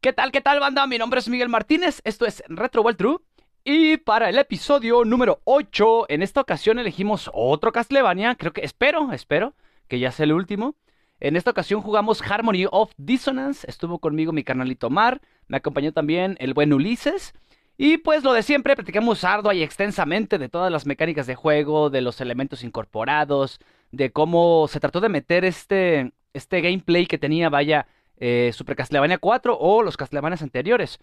¿Qué 0.00 0.12
tal, 0.12 0.30
qué 0.30 0.40
tal, 0.40 0.60
banda? 0.60 0.86
Mi 0.86 0.96
nombre 0.96 1.18
es 1.18 1.28
Miguel 1.28 1.48
Martínez, 1.48 2.00
esto 2.04 2.24
es 2.24 2.44
Retro 2.46 2.82
World 2.82 2.98
True. 2.98 3.18
Y 3.64 3.96
para 3.96 4.28
el 4.28 4.38
episodio 4.38 5.04
número 5.04 5.40
8, 5.42 6.06
en 6.08 6.22
esta 6.22 6.40
ocasión 6.40 6.78
elegimos 6.78 7.28
otro 7.34 7.72
Castlevania, 7.72 8.36
creo 8.36 8.52
que, 8.52 8.60
espero, 8.60 9.10
espero, 9.12 9.54
que 9.88 9.98
ya 9.98 10.12
sea 10.12 10.22
el 10.22 10.34
último. 10.34 10.76
En 11.18 11.34
esta 11.34 11.50
ocasión 11.50 11.80
jugamos 11.80 12.22
Harmony 12.22 12.66
of 12.70 12.92
Dissonance, 12.96 13.68
estuvo 13.68 13.98
conmigo 13.98 14.30
mi 14.30 14.44
carnalito 14.44 14.88
Mar, 14.88 15.20
me 15.48 15.56
acompañó 15.56 15.92
también 15.92 16.36
el 16.38 16.54
buen 16.54 16.72
Ulises. 16.72 17.32
Y 17.76 17.98
pues 17.98 18.22
lo 18.22 18.32
de 18.34 18.44
siempre, 18.44 18.76
platicamos 18.76 19.24
ardua 19.24 19.52
y 19.56 19.64
extensamente 19.64 20.38
de 20.38 20.48
todas 20.48 20.70
las 20.70 20.86
mecánicas 20.86 21.26
de 21.26 21.34
juego, 21.34 21.90
de 21.90 22.02
los 22.02 22.20
elementos 22.20 22.62
incorporados, 22.62 23.58
de 23.90 24.12
cómo 24.12 24.68
se 24.68 24.78
trató 24.78 25.00
de 25.00 25.08
meter 25.08 25.44
este, 25.44 26.12
este 26.34 26.60
gameplay 26.60 27.06
que 27.06 27.18
tenía, 27.18 27.48
vaya, 27.48 27.88
eh, 28.20 28.50
Super 28.52 28.76
Castlevania 28.76 29.18
4 29.18 29.56
o 29.58 29.82
los 29.82 29.96
Castlevanias 29.96 30.42
anteriores. 30.42 30.98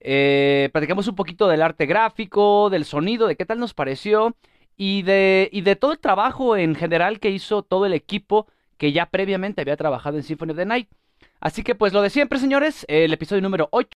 Eh, 0.00 0.70
platicamos 0.72 1.06
un 1.08 1.14
poquito 1.14 1.48
del 1.48 1.62
arte 1.62 1.86
gráfico, 1.86 2.70
del 2.70 2.84
sonido, 2.84 3.26
de 3.26 3.36
qué 3.36 3.46
tal 3.46 3.58
nos 3.58 3.74
pareció 3.74 4.36
y 4.76 5.02
de, 5.02 5.76
todo 5.80 5.92
el 5.92 5.98
trabajo 5.98 6.56
en 6.56 6.74
general 6.74 7.20
que 7.20 7.30
hizo 7.30 7.62
todo 7.62 7.86
el 7.86 7.92
equipo 7.92 8.48
que 8.78 8.92
ya 8.92 9.06
previamente 9.06 9.60
había 9.60 9.76
trabajado 9.76 10.16
en 10.16 10.24
Symphony 10.24 10.50
of 10.50 10.56
the 10.56 10.66
Night. 10.66 10.88
Así 11.40 11.62
que 11.62 11.74
pues 11.74 11.92
lo 11.92 12.02
de 12.02 12.10
siempre, 12.10 12.38
señores, 12.38 12.84
el 12.88 13.12
episodio 13.12 13.42
número 13.42 13.68
8. 13.70 13.88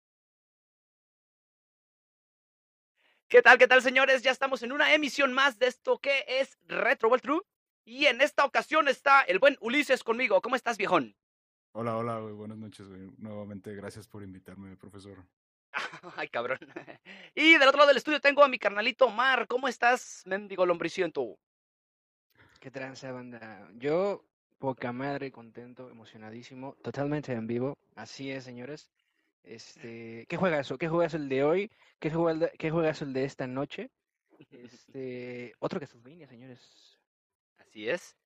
¿Qué 3.29 3.43
tal, 3.43 3.59
qué 3.59 3.67
tal, 3.67 3.83
señores? 3.83 4.23
Ya 4.23 4.31
estamos 4.31 4.63
en 4.63 4.73
una 4.73 4.95
emisión 4.95 5.33
más 5.33 5.59
de 5.59 5.67
esto 5.67 5.99
que 5.99 6.25
es 6.29 6.59
Retro 6.67 7.09
World 7.09 7.23
True. 7.23 7.41
Y 7.87 8.07
en 8.07 8.21
esta 8.21 8.45
ocasión 8.45 8.89
está 8.89 9.23
el 9.23 9.39
buen 9.39 9.57
Ulises 9.61 10.05
conmigo. 10.05 10.41
¿Cómo 10.41 10.57
estás, 10.57 10.79
viejón? 10.79 11.17
Hola, 11.77 11.97
hola, 11.97 12.21
güey. 12.21 12.33
Buenas 12.33 12.57
noches, 12.57 12.87
güey. 12.87 13.11
Nuevamente, 13.19 13.75
gracias 13.75 14.07
por 14.07 14.23
invitarme, 14.23 14.77
profesor. 14.77 15.27
Ay, 16.17 16.29
cabrón. 16.29 16.59
Y 17.35 17.59
del 17.59 17.67
otro 17.67 17.79
lado 17.79 17.89
del 17.89 17.97
estudio 17.97 18.21
tengo 18.21 18.45
a 18.45 18.49
mi 18.49 18.61
carnalito 18.61 19.11
Mar. 19.11 19.49
¿Cómo 19.49 19.67
estás, 19.67 20.23
mendigo 20.25 20.65
lombriciento? 20.67 21.37
¿Qué 22.61 22.71
tranza, 22.71 23.11
banda? 23.11 23.69
Yo, 23.75 24.25
poca 24.61 24.93
madre, 24.93 25.33
contento, 25.33 25.91
emocionadísimo, 25.91 26.77
totalmente 26.81 27.33
en 27.33 27.49
vivo. 27.49 27.77
Así 27.97 28.31
es, 28.31 28.45
señores. 28.45 28.89
Este, 29.43 30.27
¿qué 30.29 30.37
juega 30.37 30.61
eso? 30.61 30.79
¿Qué 30.79 30.87
juegas 30.87 31.15
el 31.15 31.29
de 31.29 31.43
hoy? 31.43 31.73
¿Qué 31.99 32.09
juega 32.09 32.51
qué 32.51 32.71
juegas 32.71 33.03
el 33.03 33.13
de 33.13 33.25
esta 33.25 33.49
noche? 33.49 33.91
Este, 34.53 35.55
otro 35.59 35.81
que 35.81 35.89
sus 35.89 36.05
líneas, 36.05 36.31
señores. 36.31 37.01
Así 37.59 37.89
es. 37.89 38.17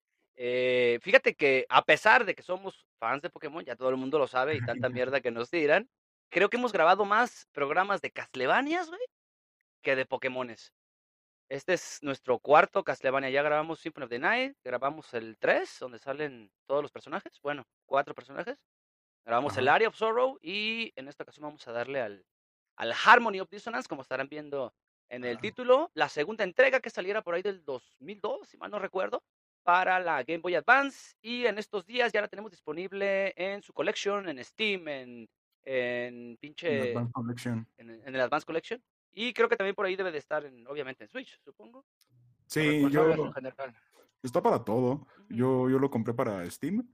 Eh, 0.40 1.00
fíjate 1.02 1.34
que 1.34 1.66
a 1.68 1.82
pesar 1.82 2.24
de 2.24 2.36
que 2.36 2.44
somos 2.44 2.86
fans 3.00 3.22
de 3.22 3.30
Pokémon, 3.30 3.64
ya 3.64 3.74
todo 3.74 3.90
el 3.90 3.96
mundo 3.96 4.20
lo 4.20 4.28
sabe 4.28 4.54
y 4.54 4.60
tanta 4.86 4.88
mierda 4.88 5.20
que 5.20 5.32
nos 5.32 5.50
tiran, 5.50 5.90
creo 6.30 6.48
que 6.48 6.56
hemos 6.56 6.72
grabado 6.72 7.04
más 7.04 7.48
programas 7.52 8.00
de 8.00 8.12
Castlevanias, 8.12 8.88
güey, 8.88 9.00
que 9.82 9.96
de 9.96 10.06
Pokémones. 10.06 10.72
Este 11.48 11.72
es 11.72 11.98
nuestro 12.02 12.38
cuarto 12.38 12.84
Castlevania. 12.84 13.30
Ya 13.30 13.42
grabamos 13.42 13.80
Symphony 13.80 14.04
of 14.04 14.10
the 14.10 14.18
Night, 14.20 14.56
grabamos 14.62 15.12
el 15.12 15.36
3, 15.38 15.78
donde 15.80 15.98
salen 15.98 16.52
todos 16.66 16.82
los 16.82 16.92
personajes. 16.92 17.32
Bueno, 17.42 17.66
cuatro 17.84 18.14
personajes. 18.14 18.56
Grabamos 19.24 19.56
el. 19.56 19.66
Area 19.66 19.88
of 19.88 19.96
Sorrow 19.96 20.38
y 20.40 20.92
en 20.94 21.08
esta 21.08 21.24
ocasión 21.24 21.44
vamos 21.44 21.66
a 21.66 21.72
darle 21.72 22.00
al, 22.00 22.24
al 22.76 22.94
Harmony 23.04 23.40
of 23.40 23.50
Dissonance, 23.50 23.88
como 23.88 24.02
estarán 24.02 24.28
viendo 24.28 24.72
en 25.08 25.24
el 25.24 25.40
título. 25.40 25.90
La 25.94 26.08
segunda 26.08 26.44
entrega 26.44 26.78
que 26.78 26.90
saliera 26.90 27.22
por 27.22 27.34
ahí 27.34 27.42
del 27.42 27.64
2002, 27.64 28.48
si 28.48 28.56
mal 28.56 28.70
no 28.70 28.78
recuerdo, 28.78 29.24
para 29.62 29.98
la 30.00 30.22
Game 30.22 30.38
Boy 30.40 30.54
Advance. 30.54 31.14
Y 31.22 31.46
en 31.46 31.58
estos 31.58 31.84
días 31.86 32.12
ya 32.12 32.20
la 32.20 32.28
tenemos 32.28 32.50
disponible 32.50 33.32
en 33.36 33.62
su 33.62 33.72
collection, 33.72 34.28
en 34.28 34.42
Steam, 34.44 34.88
en, 34.88 35.28
en 35.64 36.36
pinche 36.38 36.92
en, 36.92 37.90
el- 37.90 38.02
en 38.04 38.14
el 38.14 38.20
Advance 38.20 38.46
Collection. 38.46 38.82
Y 39.12 39.32
creo 39.32 39.48
que 39.48 39.56
también 39.56 39.74
por 39.74 39.84
ahí 39.86 39.96
debe 39.96 40.12
de 40.12 40.18
estar, 40.18 40.44
en, 40.44 40.66
obviamente, 40.66 41.04
en 41.04 41.10
Switch, 41.10 41.40
supongo. 41.42 41.84
Sí, 42.46 42.88
yo. 42.90 43.32
Está 44.22 44.42
para 44.42 44.64
todo. 44.64 45.06
Yo, 45.28 45.68
yo 45.68 45.78
lo 45.78 45.90
compré 45.90 46.14
para 46.14 46.48
Steam, 46.50 46.86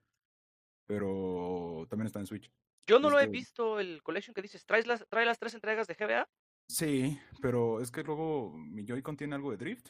pero 0.87 1.87
también 1.89 2.07
está 2.07 2.21
en 2.21 2.27
Switch. 2.27 2.51
Yo 2.87 2.99
no 2.99 3.09
lo 3.11 3.19
he 3.19 3.23
Este- 3.23 3.33
visto, 3.33 3.81
el 3.81 4.03
Collection 4.03 4.35
que 4.35 4.43
dices, 4.43 4.67
¿traes 4.67 4.87
las, 4.87 5.07
trae 5.09 5.25
las 5.25 5.39
tres 5.39 5.55
entregas 5.55 5.87
de 5.87 5.95
GBA? 5.95 6.29
Sí, 6.69 7.19
pero 7.41 7.81
es 7.81 7.91
que 7.91 8.03
luego 8.03 8.53
mi 8.57 8.85
Joy-Con 8.85 9.17
tiene 9.17 9.35
algo 9.35 9.51
de 9.51 9.57
drift. 9.57 9.89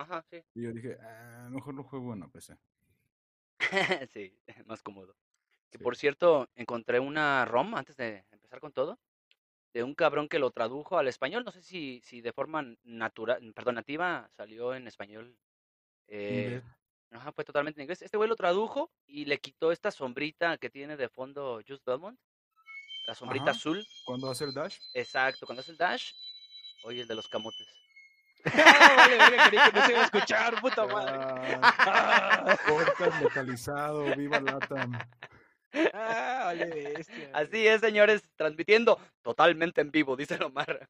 Ajá, 0.00 0.22
sí. 0.30 0.42
Y 0.54 0.62
yo 0.62 0.72
dije, 0.72 0.96
ah, 1.02 1.48
mejor 1.50 1.74
lo 1.74 1.84
juego 1.84 2.14
en 2.14 2.20
la 2.20 2.28
PC. 2.28 2.56
sí, 4.14 4.32
más 4.66 4.82
cómodo. 4.82 5.14
Que 5.70 5.76
Sí. 5.78 5.84
por 5.84 5.94
cierto, 5.94 6.48
encontré 6.54 6.98
una 7.00 7.44
ROM 7.44 7.74
antes 7.74 7.96
de 7.96 8.24
empezar 8.30 8.60
con 8.60 8.72
todo, 8.72 8.98
de 9.74 9.82
un 9.84 9.94
cabrón 9.94 10.26
que 10.28 10.38
lo 10.38 10.50
tradujo 10.52 10.96
al 10.96 11.06
español. 11.06 11.44
No 11.44 11.52
sé 11.52 11.60
si, 11.62 12.00
si 12.02 12.22
de 12.22 12.32
forma 12.32 12.64
natural, 12.82 13.52
perdón, 13.54 13.74
nativa 13.74 14.30
salió 14.36 14.74
en 14.74 14.88
español. 14.88 15.36
eh. 16.08 16.62
Ajá, 17.12 17.32
fue 17.32 17.44
totalmente 17.44 17.80
en 17.80 17.84
inglés. 17.84 18.02
Este 18.02 18.16
güey 18.16 18.28
lo 18.28 18.36
tradujo 18.36 18.88
y 19.04 19.24
le 19.24 19.38
quitó 19.38 19.72
esta 19.72 19.90
sombrita 19.90 20.56
que 20.58 20.70
tiene 20.70 20.96
de 20.96 21.08
fondo 21.08 21.60
Just 21.66 21.84
Belmont. 21.84 22.18
La 23.08 23.16
sombrita 23.16 23.50
Ajá. 23.50 23.58
azul. 23.58 23.84
Cuando 24.06 24.30
hace 24.30 24.44
el 24.44 24.54
dash, 24.54 24.78
Exacto, 24.94 25.44
cuando 25.44 25.60
hace 25.60 25.72
el 25.72 25.76
dash. 25.76 26.12
Oye, 26.84 27.00
el 27.02 27.08
de 27.08 27.16
los 27.16 27.26
camotes. 27.28 27.66
Ah, 28.44 28.94
vale, 29.18 29.36
creí 29.48 29.60
que 29.70 29.78
no 29.78 29.86
se 29.86 29.92
iba 29.92 30.00
a 30.00 30.04
escuchar, 30.04 30.60
puta 30.60 30.86
madre. 30.86 31.58
Ah, 31.62 32.56
podcast 32.68 33.22
localizado, 33.22 34.04
viva 34.16 34.40
Latam. 34.40 34.92
Ah, 35.94 36.42
vale, 36.46 36.66
bestia. 36.94 37.30
Así 37.32 37.66
es, 37.66 37.80
señores, 37.80 38.22
transmitiendo 38.36 38.98
totalmente 39.22 39.80
en 39.80 39.90
vivo, 39.90 40.16
dice 40.16 40.42
Omar. 40.42 40.88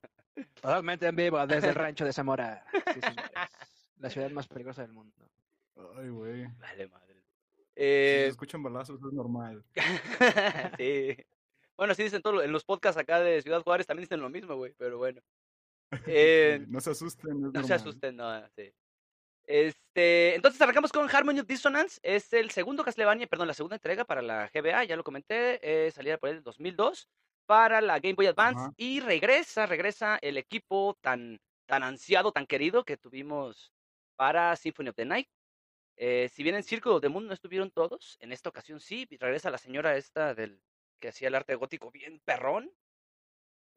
Totalmente 0.54 1.06
en 1.06 1.16
vivo 1.16 1.46
desde 1.46 1.68
el 1.68 1.74
rancho 1.76 2.04
de 2.04 2.12
Zamora. 2.12 2.64
Sí, 2.72 3.00
señores. 3.00 3.30
La 3.98 4.08
ciudad 4.10 4.30
más 4.30 4.46
peligrosa 4.48 4.82
del 4.82 4.92
mundo. 4.92 5.14
Ay, 5.98 6.08
güey. 6.08 6.46
Vale, 6.58 6.88
madre. 6.88 7.14
Si 7.14 7.86
se 7.86 8.24
Eh, 8.24 8.26
escuchan 8.28 8.62
balazos 8.62 8.96
es 9.00 9.12
normal. 9.12 9.62
sí. 10.78 11.16
Bueno, 11.76 11.94
sí 11.94 12.02
dicen 12.02 12.20
todo, 12.22 12.42
en 12.42 12.52
los 12.52 12.64
podcasts 12.64 12.98
acá 13.00 13.20
de 13.20 13.40
Ciudad 13.42 13.62
Juárez 13.62 13.86
también 13.86 14.04
dicen 14.04 14.20
lo 14.20 14.28
mismo, 14.28 14.54
güey, 14.54 14.74
pero 14.78 14.98
bueno. 14.98 15.20
Eh, 16.06 16.64
no 16.68 16.80
se 16.80 16.90
asusten, 16.90 17.52
no 17.52 17.64
se 17.64 17.74
asusten, 17.74 18.16
no, 18.16 18.48
sí. 18.50 18.72
Este, 19.44 20.36
entonces 20.36 20.60
arrancamos 20.60 20.92
con 20.92 21.08
Harmony 21.10 21.40
of 21.40 21.46
Dissonance. 21.46 21.98
Es 22.02 22.32
el 22.32 22.50
segundo 22.50 22.84
Castlevania, 22.84 23.26
perdón, 23.26 23.48
la 23.48 23.54
segunda 23.54 23.76
entrega 23.76 24.04
para 24.04 24.22
la 24.22 24.48
GBA, 24.54 24.84
ya 24.84 24.96
lo 24.96 25.02
comenté, 25.02 25.58
eh, 25.62 25.90
salía 25.90 26.18
por 26.18 26.28
en 26.28 26.42
2002 26.42 27.08
para 27.46 27.80
la 27.80 27.98
Game 27.98 28.14
Boy 28.14 28.26
Advance 28.26 28.60
Ajá. 28.60 28.72
y 28.76 29.00
regresa, 29.00 29.66
regresa 29.66 30.18
el 30.22 30.36
equipo 30.36 30.96
tan, 31.00 31.40
tan 31.66 31.82
ansiado, 31.82 32.30
tan 32.30 32.46
querido 32.46 32.84
que 32.84 32.96
tuvimos 32.96 33.72
para 34.14 34.54
Symphony 34.54 34.90
of 34.90 34.94
the 34.94 35.04
Night. 35.04 35.28
Eh, 35.96 36.30
si 36.32 36.44
bien 36.44 36.54
en 36.54 36.62
Circle 36.62 36.92
of 36.92 37.00
the 37.00 37.08
Moon 37.08 37.26
no 37.26 37.34
estuvieron 37.34 37.70
todos, 37.72 38.16
en 38.20 38.30
esta 38.30 38.48
ocasión 38.48 38.78
sí, 38.78 39.08
regresa 39.18 39.50
la 39.50 39.58
señora 39.58 39.96
esta 39.96 40.34
del 40.34 40.62
que 41.00 41.08
hacía 41.08 41.26
el 41.26 41.34
arte 41.34 41.56
gótico 41.56 41.90
bien 41.90 42.20
perrón. 42.24 42.70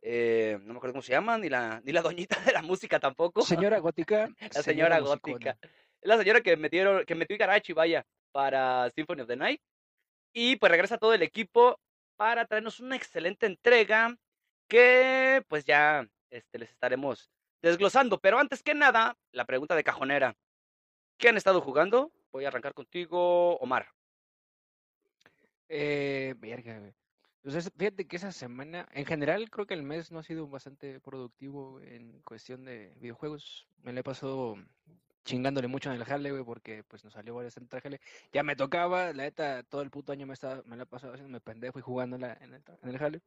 Eh, 0.05 0.59
no 0.63 0.73
me 0.73 0.77
acuerdo 0.77 0.95
cómo 0.95 1.01
se 1.01 1.13
llama, 1.13 1.37
ni 1.37 1.47
la, 1.47 1.81
ni 1.85 1.93
la 1.93 2.01
doñita 2.01 2.37
de 2.41 2.51
la 2.51 2.61
música 2.61 2.99
tampoco. 2.99 3.41
Señora 3.41 3.79
gótica. 3.79 4.27
La 4.53 4.61
señora, 4.61 4.99
musicona. 4.99 5.33
gótica. 5.33 5.57
Es 5.61 6.09
la 6.09 6.17
señora 6.17 6.41
que 6.41 6.57
metieron, 6.57 7.05
que 7.05 7.15
metió 7.15 7.37
vaya, 7.73 8.05
para 8.33 8.89
Symphony 8.89 9.21
of 9.21 9.27
the 9.29 9.37
Night. 9.37 9.61
Y 10.33 10.57
pues 10.57 10.69
regresa 10.69 10.97
todo 10.97 11.13
el 11.13 11.21
equipo 11.21 11.79
para 12.17 12.45
traernos 12.45 12.81
una 12.81 12.97
excelente 12.97 13.45
entrega 13.45 14.17
que 14.67 15.41
pues 15.47 15.63
ya 15.63 16.05
este, 16.29 16.59
les 16.59 16.69
estaremos 16.71 17.29
desglosando. 17.61 18.19
Pero 18.19 18.39
antes 18.39 18.61
que 18.61 18.73
nada, 18.73 19.15
la 19.31 19.45
pregunta 19.45 19.73
de 19.73 19.85
cajonera. 19.85 20.35
¿Qué 21.17 21.29
han 21.29 21.37
estado 21.37 21.61
jugando? 21.61 22.11
Voy 22.33 22.43
a 22.43 22.49
arrancar 22.49 22.73
contigo, 22.73 23.55
Omar. 23.59 23.87
Eh, 25.69 26.33
verga, 26.37 26.79
güey. 26.79 26.93
Entonces, 27.43 27.73
fíjate 27.77 28.07
que 28.07 28.15
esa 28.15 28.31
semana, 28.31 28.87
en 28.93 29.05
general, 29.05 29.49
creo 29.49 29.65
que 29.67 29.73
el 29.73 29.83
mes 29.83 30.11
no 30.11 30.19
ha 30.19 30.23
sido 30.23 30.47
bastante 30.47 31.01
productivo 31.01 31.81
en 31.81 32.21
cuestión 32.21 32.63
de 32.63 32.93
videojuegos. 32.99 33.67
Me 33.83 33.91
la 33.91 33.99
he 33.99 34.03
pasado 34.03 34.55
chingándole 35.25 35.67
mucho 35.67 35.89
en 35.89 35.97
el 35.97 36.05
jale, 36.05 36.31
güey, 36.31 36.43
porque 36.45 36.83
pues 36.85 37.03
nos 37.03 37.13
salió 37.13 37.35
varias 37.35 37.57
entre 37.57 37.81
jale. 37.81 37.99
Ya 38.31 38.43
me 38.43 38.55
tocaba, 38.55 39.07
la 39.13 39.23
neta, 39.23 39.63
todo 39.63 39.81
el 39.81 39.89
puto 39.89 40.13
año 40.13 40.25
me, 40.25 40.33
estaba, 40.33 40.63
me 40.65 40.77
la 40.77 40.83
he 40.83 40.85
pasado 40.85 41.13
haciendo 41.13 41.39
pendejo 41.41 41.79
y 41.79 41.81
jugando 41.81 42.15
en, 42.15 42.23
el, 42.23 42.37
en 42.81 42.89
el 42.89 42.97
jale. 42.97 43.21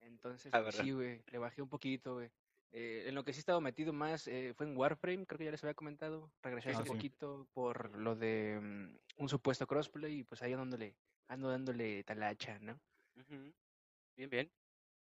Entonces, 0.00 0.52
Ah, 0.52 0.60
pues, 0.62 0.74
sí, 0.74 0.90
güey, 0.90 1.22
le 1.30 1.38
bajé 1.38 1.62
un 1.62 1.68
poquito, 1.70 2.14
güey. 2.14 2.30
Eh, 2.72 3.04
en 3.08 3.14
lo 3.14 3.24
que 3.24 3.32
sí 3.32 3.38
he 3.38 3.40
estado 3.40 3.60
metido 3.60 3.92
más 3.92 4.26
eh, 4.28 4.52
fue 4.56 4.66
en 4.66 4.76
Warframe, 4.76 5.26
creo 5.26 5.38
que 5.38 5.44
ya 5.46 5.50
les 5.50 5.62
había 5.62 5.74
comentado. 5.74 6.30
Regresé 6.42 6.70
Sí, 6.70 6.74
hace 6.74 6.84
sí, 6.84 6.90
sí. 6.90 6.96
poquito 6.96 7.46
por 7.54 7.96
lo 7.98 8.14
de 8.14 8.58
mm, 8.60 9.22
un 9.22 9.28
supuesto 9.28 9.66
crossplay 9.66 10.18
y 10.20 10.24
pues 10.24 10.42
ahí 10.42 10.52
dándole, 10.52 10.96
ando 11.28 11.50
dándole 11.50 12.02
talacha, 12.04 12.58
¿no? 12.60 12.78
Ujú. 13.16 13.52
Bien, 14.16 14.30
bien. 14.30 14.52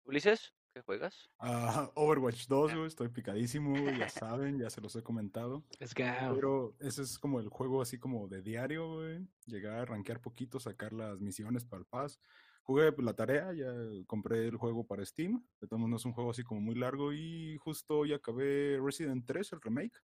Ulises, 0.05 0.53
¿qué 0.73 0.81
juegas? 0.81 1.29
Ah, 1.39 1.91
Overwatch 1.95 2.47
2, 2.47 2.73
güey, 2.73 2.87
estoy 2.87 3.09
picadísimo, 3.09 3.71
güey, 3.71 3.99
ya 3.99 4.09
saben, 4.09 4.59
ya 4.59 4.69
se 4.69 4.81
los 4.81 4.95
he 4.95 5.03
comentado. 5.03 5.63
Let's 5.79 5.93
go. 5.93 6.03
Pero 6.35 6.75
ese 6.79 7.01
es 7.01 7.17
como 7.19 7.39
el 7.39 7.49
juego 7.49 7.81
así 7.81 7.97
como 7.99 8.27
de 8.27 8.41
diario, 8.41 8.95
güey. 8.95 9.27
Llegar 9.45 9.79
a 9.79 9.85
rankear 9.85 10.21
poquito, 10.21 10.59
sacar 10.59 10.93
las 10.93 11.19
misiones 11.19 11.65
para 11.65 11.81
el 11.81 11.85
paz. 11.85 12.19
jugué 12.63 12.91
pues, 12.91 13.05
la 13.05 13.13
tarea, 13.13 13.53
ya 13.53 13.73
compré 14.07 14.47
el 14.47 14.57
juego 14.57 14.85
para 14.85 15.05
Steam. 15.05 15.43
De 15.59 15.67
todos 15.67 15.79
modos, 15.79 15.89
no 15.89 15.97
es 15.97 16.05
un 16.05 16.13
juego 16.13 16.31
así 16.31 16.43
como 16.43 16.61
muy 16.61 16.75
largo. 16.75 17.13
Y 17.13 17.57
justo 17.57 18.05
ya 18.05 18.17
acabé 18.17 18.79
Resident 18.81 19.25
3, 19.25 19.51
el 19.53 19.61
remake. 19.61 20.01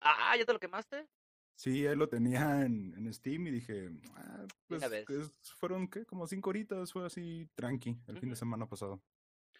Ah, 0.00 0.36
¿ya 0.38 0.44
te 0.44 0.52
lo 0.52 0.60
quemaste? 0.60 1.08
Sí, 1.56 1.86
ahí 1.86 1.96
lo 1.96 2.08
tenía 2.08 2.62
en, 2.64 2.94
en 2.96 3.12
Steam 3.12 3.46
y 3.46 3.50
dije, 3.50 3.88
ah, 4.14 4.46
pues 4.68 4.82
es- 4.84 5.32
fueron, 5.58 5.88
¿qué? 5.88 6.04
Como 6.04 6.26
cinco 6.26 6.50
horitas, 6.50 6.92
fue 6.92 7.06
así 7.06 7.48
tranqui 7.54 7.96
el 8.08 8.18
fin 8.18 8.30
de 8.30 8.36
semana 8.36 8.68
pasado. 8.68 9.00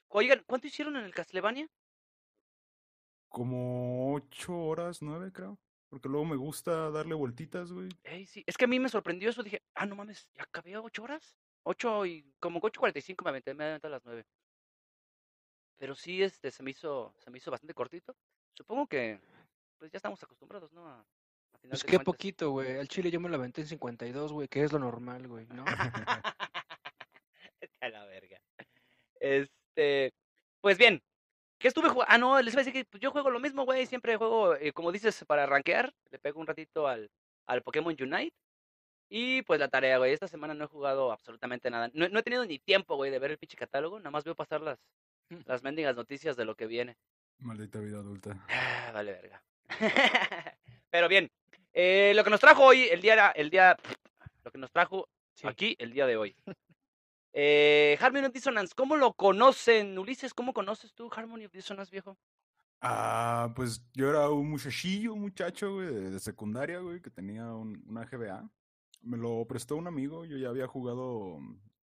Oigan, 0.08 0.42
¿cuánto 0.46 0.66
hicieron 0.66 0.96
en 0.96 1.04
el 1.04 1.14
Castlevania? 1.14 1.68
Como 3.28 4.14
ocho 4.14 4.56
horas, 4.56 5.02
nueve 5.02 5.32
creo. 5.32 5.58
Porque 5.88 6.08
luego 6.08 6.26
me 6.26 6.36
gusta 6.36 6.90
darle 6.90 7.14
vueltitas, 7.14 7.72
güey. 7.72 7.88
Ey, 8.04 8.26
sí. 8.26 8.44
Es 8.46 8.56
que 8.56 8.64
a 8.66 8.68
mí 8.68 8.78
me 8.78 8.88
sorprendió 8.88 9.30
eso. 9.30 9.42
Dije, 9.42 9.62
ah, 9.74 9.86
no 9.86 9.96
mames, 9.96 10.28
¿ya 10.34 10.42
acabé 10.42 10.76
ocho 10.76 11.02
horas? 11.04 11.36
Ocho 11.62 12.04
y 12.06 12.24
como 12.40 12.60
ocho 12.62 12.80
cuarenta 12.80 12.98
y 12.98 13.02
cinco 13.02 13.24
me 13.24 13.30
aventé, 13.30 13.54
me 13.54 13.64
aventé 13.64 13.86
a 13.86 13.90
las 13.90 14.04
nueve. 14.04 14.24
Pero 15.78 15.94
sí, 15.94 16.22
este, 16.22 16.50
se 16.50 16.62
me 16.62 16.70
hizo, 16.70 17.14
se 17.18 17.30
me 17.30 17.38
hizo 17.38 17.50
bastante 17.50 17.74
cortito. 17.74 18.16
Supongo 18.54 18.86
que, 18.86 19.20
pues 19.78 19.90
ya 19.92 19.98
estamos 19.98 20.22
acostumbrados, 20.22 20.72
¿no? 20.72 20.88
A 20.88 21.04
final 21.66 21.70
Pues 21.70 21.82
de 21.82 21.88
qué 21.88 21.98
cuentas. 21.98 22.04
poquito, 22.04 22.50
güey. 22.50 22.78
Al 22.78 22.88
chile 22.88 23.10
yo 23.10 23.20
me 23.20 23.28
lo 23.28 23.36
aventé 23.36 23.62
en 23.62 23.66
52, 23.68 24.32
güey, 24.32 24.48
que 24.48 24.62
es 24.62 24.72
lo 24.72 24.78
normal, 24.78 25.28
güey, 25.28 25.46
¿no? 25.48 25.64
A 27.80 27.88
la 27.88 28.04
verga. 28.06 28.40
Este, 29.20 30.12
pues 30.60 30.78
bien, 30.78 31.02
¿qué 31.58 31.68
estuve 31.68 31.88
jugando? 31.88 32.12
Ah, 32.12 32.18
no, 32.18 32.40
les 32.42 32.54
iba 32.54 32.60
a 32.62 32.64
decir 32.64 32.72
que 32.72 32.84
pues, 32.88 33.00
yo 33.00 33.10
juego 33.10 33.30
lo 33.30 33.40
mismo, 33.40 33.64
güey. 33.64 33.86
Siempre 33.86 34.16
juego, 34.16 34.56
eh, 34.56 34.72
como 34.72 34.92
dices, 34.92 35.24
para 35.26 35.46
rankear. 35.46 35.94
Le 36.10 36.18
pego 36.18 36.40
un 36.40 36.46
ratito 36.46 36.88
al, 36.88 37.10
al 37.46 37.62
Pokémon 37.62 37.96
Unite. 37.98 38.36
Y 39.08 39.42
pues 39.42 39.60
la 39.60 39.68
tarea, 39.68 39.98
güey. 39.98 40.12
Esta 40.12 40.28
semana 40.28 40.54
no 40.54 40.64
he 40.64 40.68
jugado 40.68 41.12
absolutamente 41.12 41.70
nada. 41.70 41.90
No, 41.94 42.08
no 42.08 42.18
he 42.18 42.22
tenido 42.22 42.44
ni 42.46 42.58
tiempo, 42.58 42.96
güey, 42.96 43.10
de 43.10 43.18
ver 43.18 43.32
el 43.32 43.38
pinche 43.38 43.56
catálogo. 43.56 43.98
Nada 43.98 44.10
más 44.10 44.24
veo 44.24 44.34
pasar 44.34 44.60
las, 44.60 44.78
las 45.46 45.62
mendigas 45.62 45.96
noticias 45.96 46.36
de 46.36 46.44
lo 46.44 46.56
que 46.56 46.66
viene. 46.66 46.96
Maldita 47.38 47.80
vida 47.80 47.98
adulta. 47.98 48.44
Ah, 48.48 48.90
vale, 48.92 49.12
verga. 49.12 49.42
Pero 50.90 51.08
bien, 51.08 51.30
eh, 51.78 52.12
lo 52.16 52.24
que 52.24 52.30
nos 52.30 52.40
trajo 52.40 52.64
hoy, 52.64 52.84
el 52.84 53.02
día, 53.02 53.28
el 53.32 53.50
día, 53.50 53.76
lo 54.44 54.50
que 54.50 54.56
nos 54.58 54.72
trajo 54.72 55.08
Sí. 55.34 55.46
aquí 55.46 55.76
el 55.78 55.92
día 55.92 56.06
de 56.06 56.16
hoy. 56.16 56.34
Eh, 57.34 57.98
Harmony 58.00 58.24
of 58.24 58.32
Dissonance, 58.32 58.74
¿cómo 58.74 58.96
lo 58.96 59.12
conocen, 59.12 59.98
Ulises? 59.98 60.32
¿Cómo 60.32 60.54
conoces 60.54 60.94
tú 60.94 61.10
Harmony 61.14 61.44
of 61.44 61.52
Dissonance, 61.52 61.90
viejo? 61.90 62.16
Ah, 62.80 63.52
pues 63.54 63.84
yo 63.92 64.08
era 64.08 64.30
un 64.30 64.48
muchachillo, 64.48 65.12
un 65.12 65.20
muchacho, 65.20 65.74
güey, 65.74 65.86
de, 65.88 66.10
de 66.12 66.18
secundaria, 66.20 66.78
güey, 66.78 67.02
que 67.02 67.10
tenía 67.10 67.52
un, 67.52 67.84
una 67.86 68.06
GBA. 68.06 68.48
Me 69.02 69.18
lo 69.18 69.44
prestó 69.46 69.76
un 69.76 69.86
amigo, 69.86 70.24
yo 70.24 70.38
ya 70.38 70.48
había 70.48 70.66
jugado 70.66 71.38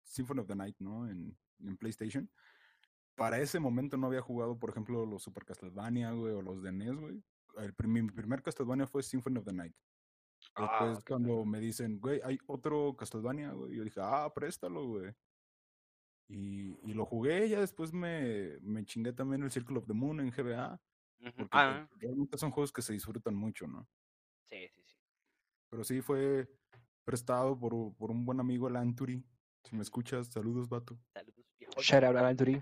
Symphony 0.04 0.40
of 0.40 0.48
the 0.48 0.56
Night, 0.56 0.78
¿no? 0.80 1.10
En, 1.10 1.38
en 1.60 1.76
PlayStation. 1.76 2.32
Para 3.16 3.40
ese 3.40 3.60
momento 3.60 3.98
no 3.98 4.08
había 4.08 4.22
jugado, 4.22 4.58
por 4.58 4.70
ejemplo, 4.70 5.06
los 5.06 5.22
Super 5.24 5.44
Castlevania, 5.44 6.12
güey, 6.12 6.34
o 6.34 6.42
los 6.42 6.64
de 6.64 6.72
NES, 6.72 6.96
güey. 6.96 7.22
El 7.58 7.74
mi 7.88 8.04
primer 8.10 8.42
Castlevania 8.42 8.88
fue 8.88 9.04
Symphony 9.04 9.38
of 9.38 9.46
the 9.46 9.54
Night. 9.54 9.76
Ah, 10.56 10.86
Después, 10.86 11.06
cuando 11.06 11.46
me 11.46 11.60
dicen, 11.60 12.00
güey, 12.00 12.20
hay 12.24 12.38
otro 12.48 12.96
Castlevania, 12.98 13.52
güey, 13.52 13.76
yo 13.76 13.84
dije, 13.84 14.00
ah, 14.02 14.32
préstalo, 14.34 14.88
güey. 14.88 15.14
Y, 16.28 16.78
y 16.90 16.94
lo 16.94 17.06
jugué, 17.06 17.50
ya 17.50 17.60
después 17.60 17.92
me, 17.94 18.58
me 18.62 18.86
chingué 18.86 19.12
también 19.14 19.44
el 19.44 19.52
Circle 19.52 19.78
of 19.78 19.86
the 19.88 19.94
Moon 19.94 20.20
en 20.22 20.32
GBA. 20.32 20.82
Porque 21.36 21.50
Ah, 21.52 21.86
pues, 21.90 22.02
realmente 22.02 22.38
son 22.38 22.52
juegos 22.52 22.72
que 22.72 22.82
se 22.82 22.94
disfrutan 22.94 23.36
mucho, 23.36 23.68
¿no? 23.68 23.88
sí, 24.50 24.68
sí, 24.70 24.82
sí. 24.84 24.98
Pero 25.70 25.84
sí 25.84 26.02
fue 26.02 26.48
prestado 27.04 27.58
por, 27.58 27.96
por 27.96 28.12
un 28.12 28.26
buen 28.26 28.40
amigo, 28.40 28.68
el 28.68 28.76
Anturi. 28.76 29.24
Si 29.64 29.76
me 29.76 29.84
escuchas, 29.84 30.28
saludos, 30.28 30.68
vato. 30.68 30.98
Saludos, 31.14 31.46
viejo. 31.60 31.82
Shout 31.82 32.04
out, 32.04 32.18
Aventuri. 32.18 32.60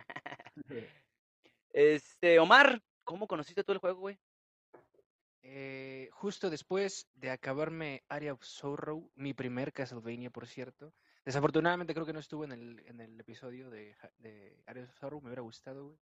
Este, 1.71 2.39
Omar, 2.39 2.81
¿cómo 3.03 3.27
conociste 3.27 3.63
tú 3.63 3.71
el 3.71 3.77
juego, 3.77 3.99
güey? 3.99 4.19
Eh, 5.51 6.09
justo 6.11 6.51
después 6.51 7.07
de 7.15 7.31
acabarme 7.31 8.03
Area 8.07 8.33
of 8.33 8.43
Sorrow, 8.43 9.09
mi 9.15 9.33
primer 9.33 9.73
Castlevania, 9.73 10.29
por 10.29 10.45
cierto. 10.45 10.93
Desafortunadamente 11.25 11.95
creo 11.95 12.05
que 12.05 12.13
no 12.13 12.19
estuve 12.19 12.45
en 12.45 12.51
el, 12.51 12.79
en 12.85 13.01
el 13.01 13.19
episodio 13.19 13.71
de, 13.71 13.95
de 14.19 14.61
Area 14.67 14.83
of 14.83 14.93
Sorrow, 14.99 15.19
me 15.21 15.29
hubiera 15.29 15.41
gustado, 15.41 15.85
güey. 15.85 15.97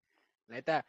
La 0.47 0.55
neta, 0.55 0.85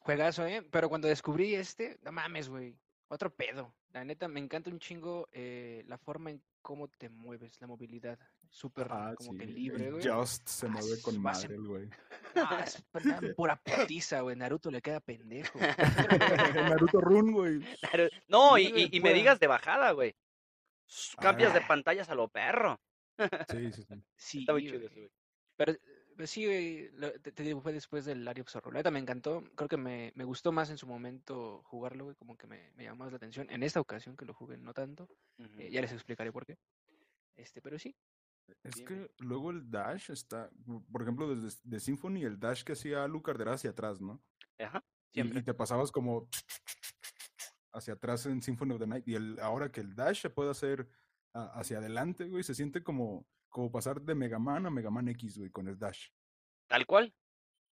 juegazo, 0.00 0.46
¿eh? 0.46 0.62
Pero 0.70 0.90
cuando 0.90 1.08
descubrí 1.08 1.54
este, 1.54 1.98
no 2.02 2.12
mames, 2.12 2.50
güey. 2.50 2.76
Otro 3.08 3.34
pedo. 3.34 3.74
La 3.92 4.04
neta, 4.04 4.28
me 4.28 4.40
encanta 4.40 4.68
un 4.68 4.80
chingo 4.80 5.28
eh, 5.32 5.82
la 5.86 5.96
forma 5.96 6.30
en 6.30 6.42
cómo 6.60 6.88
te 6.88 7.08
mueves, 7.08 7.58
la 7.60 7.66
movilidad. 7.66 8.18
Súper 8.54 8.86
Ah, 8.88 9.14
como 9.16 9.32
sí, 9.32 9.38
que 9.38 9.46
libre, 9.46 9.90
güey. 9.90 10.06
Just 10.08 10.46
se 10.48 10.66
Ah, 10.66 10.70
mueve 10.70 11.02
con 11.02 11.26
va 11.26 11.32
a 11.32 11.34
ser- 11.34 11.50
madre, 11.50 11.54
el 11.62 11.66
güey. 11.66 11.88
Ah, 12.36 12.64
es 12.64 12.84
pura 13.36 13.56
putiza, 13.56 14.20
güey. 14.20 14.36
Naruto 14.36 14.70
le 14.70 14.80
queda 14.80 15.00
pendejo. 15.00 15.58
Naruto 16.88 17.00
Run, 17.00 17.32
güey. 17.32 17.60
No, 18.28 18.56
y, 18.56 18.66
y- 18.66 18.88
y 18.96 19.00
me 19.00 19.12
digas 19.12 19.40
de 19.40 19.48
bajada, 19.48 19.90
güey. 19.90 20.14
S- 20.88 21.16
Cambias 21.20 21.52
de 21.52 21.58
Ah. 21.60 21.66
pantallas 21.66 22.08
a 22.10 22.14
lo 22.14 22.28
perro. 22.28 22.80
Sí, 23.48 23.72
sí, 23.72 23.82
sí. 23.88 24.04
Sí, 24.16 24.38
Está 24.40 24.52
muy 24.52 24.62
chido 24.62 24.74
güey. 24.78 24.86
eso, 24.86 24.94
güey. 25.00 25.10
Pero 25.56 25.72
eh, 25.72 26.26
sí, 26.28 26.44
güey, 26.46 26.90
lo- 26.92 27.12
te, 27.20 27.32
te 27.32 27.42
digo, 27.42 27.60
fue 27.60 27.72
después 27.72 28.04
del. 28.04 28.24
La 28.24 28.34
neta 28.72 28.90
me 28.92 29.00
encantó. 29.00 29.42
Creo 29.56 29.68
que 29.68 29.76
me, 29.76 30.12
me 30.14 30.22
gustó 30.22 30.52
más 30.52 30.70
en 30.70 30.78
su 30.78 30.86
momento 30.86 31.60
jugarlo, 31.64 32.04
güey. 32.04 32.14
Como 32.14 32.36
que 32.36 32.46
me, 32.46 32.70
me 32.76 32.84
llamó 32.84 33.02
más 33.02 33.10
la 33.10 33.16
atención. 33.16 33.50
En 33.50 33.64
esta 33.64 33.80
ocasión 33.80 34.16
que 34.16 34.24
lo 34.26 34.32
jugué, 34.32 34.56
no 34.58 34.72
tanto. 34.72 35.08
Eh, 35.58 35.70
ya 35.72 35.80
les 35.80 35.90
explicaré 35.90 36.30
por 36.30 36.46
qué. 36.46 36.56
Este, 37.36 37.60
pero 37.60 37.80
sí. 37.80 37.96
Es 38.62 38.76
que 38.82 39.10
luego 39.18 39.50
el 39.50 39.70
dash 39.70 40.10
está, 40.10 40.50
por 40.90 41.02
ejemplo, 41.02 41.34
desde 41.34 41.58
de 41.64 41.80
Symphony, 41.80 42.24
el 42.24 42.38
dash 42.38 42.62
que 42.62 42.72
hacía 42.72 43.04
Alucard 43.04 43.40
era 43.40 43.52
hacia 43.54 43.70
atrás, 43.70 44.00
¿no? 44.00 44.22
Ajá, 44.58 44.84
Y, 45.12 45.20
y 45.20 45.22
siempre. 45.22 45.42
te 45.42 45.54
pasabas 45.54 45.90
como 45.92 46.28
hacia 47.72 47.94
atrás 47.94 48.26
en 48.26 48.40
Symphony 48.42 48.72
of 48.72 48.80
the 48.80 48.86
Night. 48.86 49.06
Y 49.08 49.14
el, 49.14 49.38
ahora 49.40 49.70
que 49.70 49.80
el 49.80 49.94
dash 49.94 50.20
se 50.22 50.30
puede 50.30 50.50
hacer 50.50 50.88
a- 51.34 51.58
hacia 51.58 51.78
adelante, 51.78 52.28
güey, 52.28 52.42
se 52.42 52.54
siente 52.54 52.82
como, 52.82 53.26
como 53.48 53.70
pasar 53.72 54.00
de 54.00 54.14
Mega 54.14 54.38
Man 54.38 54.66
a 54.66 54.70
Mega 54.70 54.90
Man 54.90 55.08
X, 55.08 55.38
güey, 55.38 55.50
con 55.50 55.68
el 55.68 55.78
dash. 55.78 56.08
Tal 56.68 56.86
cual. 56.86 57.14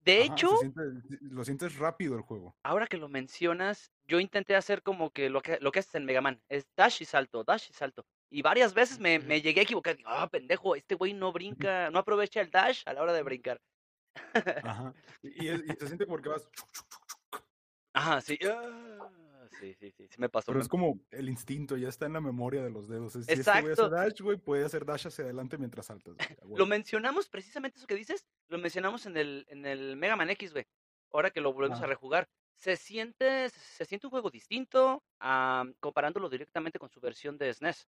De 0.00 0.22
Ajá, 0.24 0.34
hecho, 0.34 0.56
siente- 0.58 0.82
lo 1.22 1.44
sientes 1.44 1.76
rápido 1.78 2.14
el 2.16 2.20
juego. 2.22 2.56
ahora 2.62 2.86
que 2.86 2.96
lo 2.96 3.08
mencionas, 3.08 3.90
yo 4.06 4.20
intenté 4.20 4.54
hacer 4.54 4.82
como 4.82 5.10
que 5.10 5.30
lo 5.30 5.40
que, 5.42 5.58
lo 5.60 5.72
que 5.72 5.80
haces 5.80 5.94
en 5.96 6.04
Mega 6.04 6.20
Man. 6.20 6.40
Es 6.48 6.66
dash 6.76 7.02
y 7.02 7.04
salto, 7.04 7.42
dash 7.42 7.70
y 7.70 7.72
salto. 7.72 8.06
Y 8.30 8.42
varias 8.42 8.74
veces 8.74 8.98
me, 8.98 9.18
me 9.20 9.40
llegué 9.40 9.60
a 9.60 9.62
equivocar. 9.64 9.96
Digo, 9.96 10.08
ah, 10.10 10.28
pendejo, 10.28 10.74
este 10.76 10.94
güey 10.96 11.12
no 11.14 11.32
brinca, 11.32 11.90
no 11.90 11.98
aprovecha 12.00 12.40
el 12.40 12.50
dash 12.50 12.82
a 12.86 12.92
la 12.92 13.02
hora 13.02 13.12
de 13.12 13.22
brincar. 13.22 13.60
Ajá. 14.64 14.94
Y, 15.22 15.44
y 15.46 15.48
es- 15.48 15.62
y 15.64 15.72
se 15.74 15.86
siente 15.86 16.06
porque 16.06 16.28
vas. 16.28 16.48
Ajá, 17.92 18.20
sí. 18.20 18.38
ah, 18.46 19.08
sí, 19.60 19.74
sí, 19.74 19.90
sí, 19.92 20.06
sí 20.08 20.16
me 20.18 20.28
pasó. 20.28 20.46
Pero 20.52 20.60
es 20.60 20.68
como 20.68 20.98
el 21.10 21.28
instinto, 21.28 21.76
ya 21.76 21.88
está 21.88 22.06
en 22.06 22.12
la 22.12 22.20
memoria 22.20 22.62
de 22.62 22.70
los 22.70 22.88
dedos. 22.88 23.16
Es- 23.16 23.26
Si 23.26 23.32
este 23.32 23.50
güey 23.50 23.70
Exacto. 23.72 23.84
hace 23.86 23.94
dash, 23.94 24.20
güey, 24.20 24.36
puede 24.36 24.64
hacer 24.64 24.84
dash 24.84 25.06
hacia 25.06 25.24
adelante 25.24 25.56
mientras 25.56 25.86
saltas. 25.86 26.14
güey, 26.42 26.58
Lo 26.58 26.66
mencionamos 26.66 27.28
precisamente 27.28 27.78
eso 27.78 27.86
que 27.86 27.94
dices, 27.94 28.26
lo 28.48 28.58
mencionamos 28.58 29.06
en 29.06 29.16
el, 29.16 29.46
en 29.48 29.64
el 29.66 29.96
Mega 29.96 30.16
Man 30.16 30.30
X, 30.30 30.52
güey. 30.52 30.66
Ahora 31.12 31.30
que 31.30 31.40
lo 31.40 31.52
volvemos 31.52 31.80
a 31.80 31.86
rejugar. 31.86 32.28
Se 32.58 32.76
siente, 32.76 33.48
se 33.50 33.84
siente 33.84 34.06
un 34.06 34.10
juego 34.10 34.30
distinto, 34.30 35.02
am, 35.20 35.74
comparándolo 35.78 36.28
directamente 36.30 36.78
con 36.78 36.88
su 36.90 37.00
versión 37.00 37.36
de 37.38 37.52
SNES. 37.52 37.86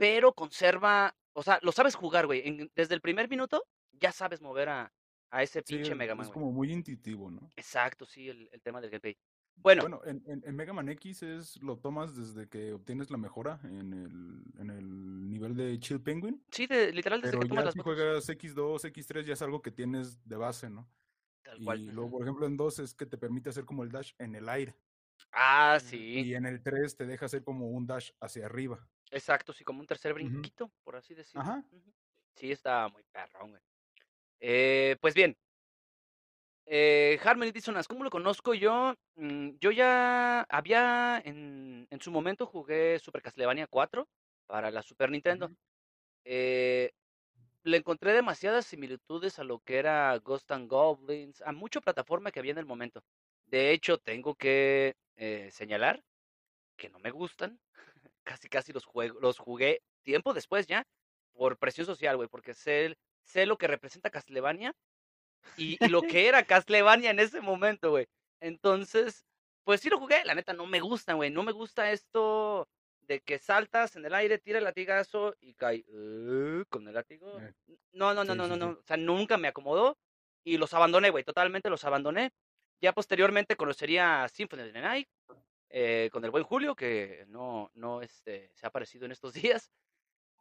Pero 0.00 0.32
conserva, 0.32 1.14
o 1.34 1.42
sea, 1.42 1.58
lo 1.62 1.72
sabes 1.72 1.94
jugar, 1.94 2.24
güey. 2.24 2.70
desde 2.74 2.94
el 2.94 3.02
primer 3.02 3.28
minuto 3.28 3.66
ya 3.92 4.12
sabes 4.12 4.40
mover 4.40 4.68
a, 4.70 4.92
a 5.30 5.42
ese 5.42 5.60
Sí, 5.62 5.74
pinche 5.76 5.94
Mega 5.94 6.14
Man, 6.14 6.26
es 6.26 6.32
como 6.32 6.50
muy 6.52 6.72
intuitivo, 6.72 7.30
¿no? 7.30 7.50
Exacto, 7.54 8.06
sí, 8.06 8.28
el, 8.30 8.48
el 8.50 8.62
tema 8.62 8.80
del 8.80 8.90
gameplay. 8.90 9.18
Bueno, 9.56 9.82
Bueno, 9.82 10.00
en, 10.06 10.22
en, 10.26 10.42
en 10.44 10.56
Mega 10.56 10.72
Man 10.72 10.88
X 10.88 11.22
es, 11.22 11.62
lo 11.62 11.78
tomas 11.78 12.16
desde 12.16 12.48
que 12.48 12.72
obtienes 12.72 13.10
la 13.10 13.18
mejora 13.18 13.60
en 13.64 13.92
el, 13.92 14.60
en 14.60 14.70
el 14.70 15.28
nivel 15.30 15.54
de 15.54 15.78
Chill 15.78 16.00
Penguin. 16.02 16.42
sí, 16.50 16.66
de- 16.66 16.92
literal, 16.92 17.20
desde 17.20 17.32
Pero 17.32 17.42
que 17.42 17.48
tomas 17.48 17.64
ya 17.64 17.66
las 17.66 17.74
si 17.74 17.80
juegas 17.80 18.28
X2, 18.30 18.84
X3 18.86 19.26
ya 19.26 19.34
es 19.34 19.42
algo 19.42 19.60
que 19.60 19.70
tienes 19.70 20.26
de 20.26 20.36
base, 20.36 20.70
¿no? 20.70 20.90
Tal 21.42 21.60
cual. 21.62 21.78
Y 21.78 21.90
luego, 21.92 22.10
por 22.12 22.22
ejemplo, 22.22 22.46
en 22.46 22.56
2 22.56 22.78
es 22.78 22.94
que 22.94 23.06
te 23.06 23.18
permite 23.18 23.50
hacer 23.50 23.64
como 23.66 23.82
el 23.84 23.90
dash 23.90 24.12
en 24.18 24.34
el 24.34 24.48
aire. 24.48 24.76
Ah, 25.32 25.78
sí. 25.80 26.24
Y 26.24 26.34
en 26.34 26.46
el 26.46 26.62
3 26.62 26.96
te 26.96 27.06
deja 27.06 27.26
hacer 27.26 27.42
como 27.44 27.68
un 27.70 27.86
dash 27.86 28.10
hacia 28.20 28.46
arriba. 28.46 28.88
Exacto, 29.10 29.52
sí, 29.52 29.64
como 29.64 29.80
un 29.80 29.86
tercer 29.86 30.14
brinquito, 30.14 30.70
por 30.84 30.96
así 30.96 31.14
decirlo. 31.14 31.42
Ajá. 31.42 31.64
Sí, 32.36 32.52
está 32.52 32.88
muy 32.88 33.02
perrón, 33.12 33.50
güey. 33.50 33.62
Eh, 34.40 34.96
pues 35.00 35.14
bien. 35.14 35.36
Eh, 36.66 37.18
Harmony 37.24 37.50
Dissonance, 37.50 37.88
¿cómo 37.88 38.04
lo 38.04 38.10
conozco 38.10 38.54
yo? 38.54 38.94
Mm, 39.16 39.50
yo 39.60 39.72
ya 39.72 40.42
había, 40.48 41.20
en, 41.24 41.86
en 41.90 42.00
su 42.00 42.12
momento 42.12 42.46
jugué 42.46 42.98
Super 43.00 43.22
Castlevania 43.22 43.66
4 43.66 44.08
para 44.46 44.70
la 44.70 44.82
Super 44.82 45.10
Nintendo. 45.10 45.50
Eh, 46.24 46.92
le 47.62 47.76
encontré 47.76 48.12
demasiadas 48.12 48.66
similitudes 48.66 49.38
a 49.38 49.44
lo 49.44 49.60
que 49.60 49.78
era 49.78 50.16
Ghost 50.18 50.50
and 50.52 50.68
Goblins, 50.68 51.42
a 51.42 51.52
mucha 51.52 51.80
plataforma 51.80 52.30
que 52.30 52.40
había 52.40 52.52
en 52.52 52.58
el 52.58 52.66
momento. 52.66 53.02
De 53.46 53.72
hecho, 53.72 53.98
tengo 53.98 54.34
que 54.34 54.96
eh, 55.16 55.50
señalar 55.50 56.02
que 56.76 56.90
no 56.90 56.98
me 56.98 57.10
gustan. 57.10 57.60
Casi, 58.24 58.48
casi 58.48 58.72
los, 58.72 58.84
juego, 58.84 59.18
los 59.20 59.38
jugué 59.38 59.82
tiempo 60.02 60.34
después 60.34 60.66
ya, 60.66 60.86
por 61.32 61.58
presión 61.58 61.86
social, 61.86 62.16
güey, 62.16 62.28
porque 62.28 62.54
sé 62.54 62.96
sé 63.24 63.46
lo 63.46 63.58
que 63.58 63.66
representa 63.66 64.10
Castlevania 64.10 64.74
y, 65.56 65.82
y 65.84 65.88
lo 65.88 66.02
que 66.24 66.28
era 66.28 66.44
Castlevania 66.44 67.10
en 67.10 67.20
ese 67.20 67.40
momento, 67.40 67.90
güey. 67.90 68.06
Entonces, 68.40 69.24
pues 69.64 69.80
sí 69.80 69.88
lo 69.88 69.98
jugué, 69.98 70.24
la 70.24 70.34
neta 70.34 70.52
no 70.52 70.66
me 70.66 70.80
gusta, 70.80 71.14
güey, 71.14 71.30
no 71.30 71.42
me 71.42 71.52
gusta 71.52 71.92
esto 71.92 72.68
de 73.02 73.20
que 73.20 73.38
saltas 73.38 73.96
en 73.96 74.04
el 74.04 74.14
aire, 74.14 74.38
tira 74.38 74.58
el 74.58 74.64
latigazo 74.64 75.34
y 75.40 75.54
cae 75.54 75.84
uh, 75.88 76.64
con 76.68 76.86
el 76.86 76.94
látigo. 76.94 77.40
Eh, 77.40 77.52
No, 77.92 78.14
no, 78.14 78.24
no, 78.24 78.32
sí, 78.32 78.38
no, 78.38 78.48
no, 78.48 78.56
no, 78.56 78.68
o 78.78 78.82
sea, 78.82 78.96
nunca 78.96 79.36
me 79.36 79.48
acomodó 79.48 79.98
y 80.44 80.58
los 80.58 80.72
abandoné, 80.74 81.10
güey, 81.10 81.24
totalmente 81.24 81.70
los 81.70 81.84
abandoné. 81.84 82.30
Ya 82.80 82.92
posteriormente 82.92 83.56
conocería 83.56 84.26
Symphony 84.28 84.62
of 84.62 84.72
the 84.72 84.80
Night 84.80 85.08
eh, 85.70 86.10
con 86.12 86.24
el 86.24 86.30
buen 86.30 86.44
Julio, 86.44 86.74
que 86.76 87.24
no, 87.28 87.70
no 87.74 88.02
este, 88.02 88.50
se 88.54 88.66
ha 88.66 88.68
aparecido 88.70 89.06
en 89.06 89.12
estos 89.12 89.34
días. 89.54 89.70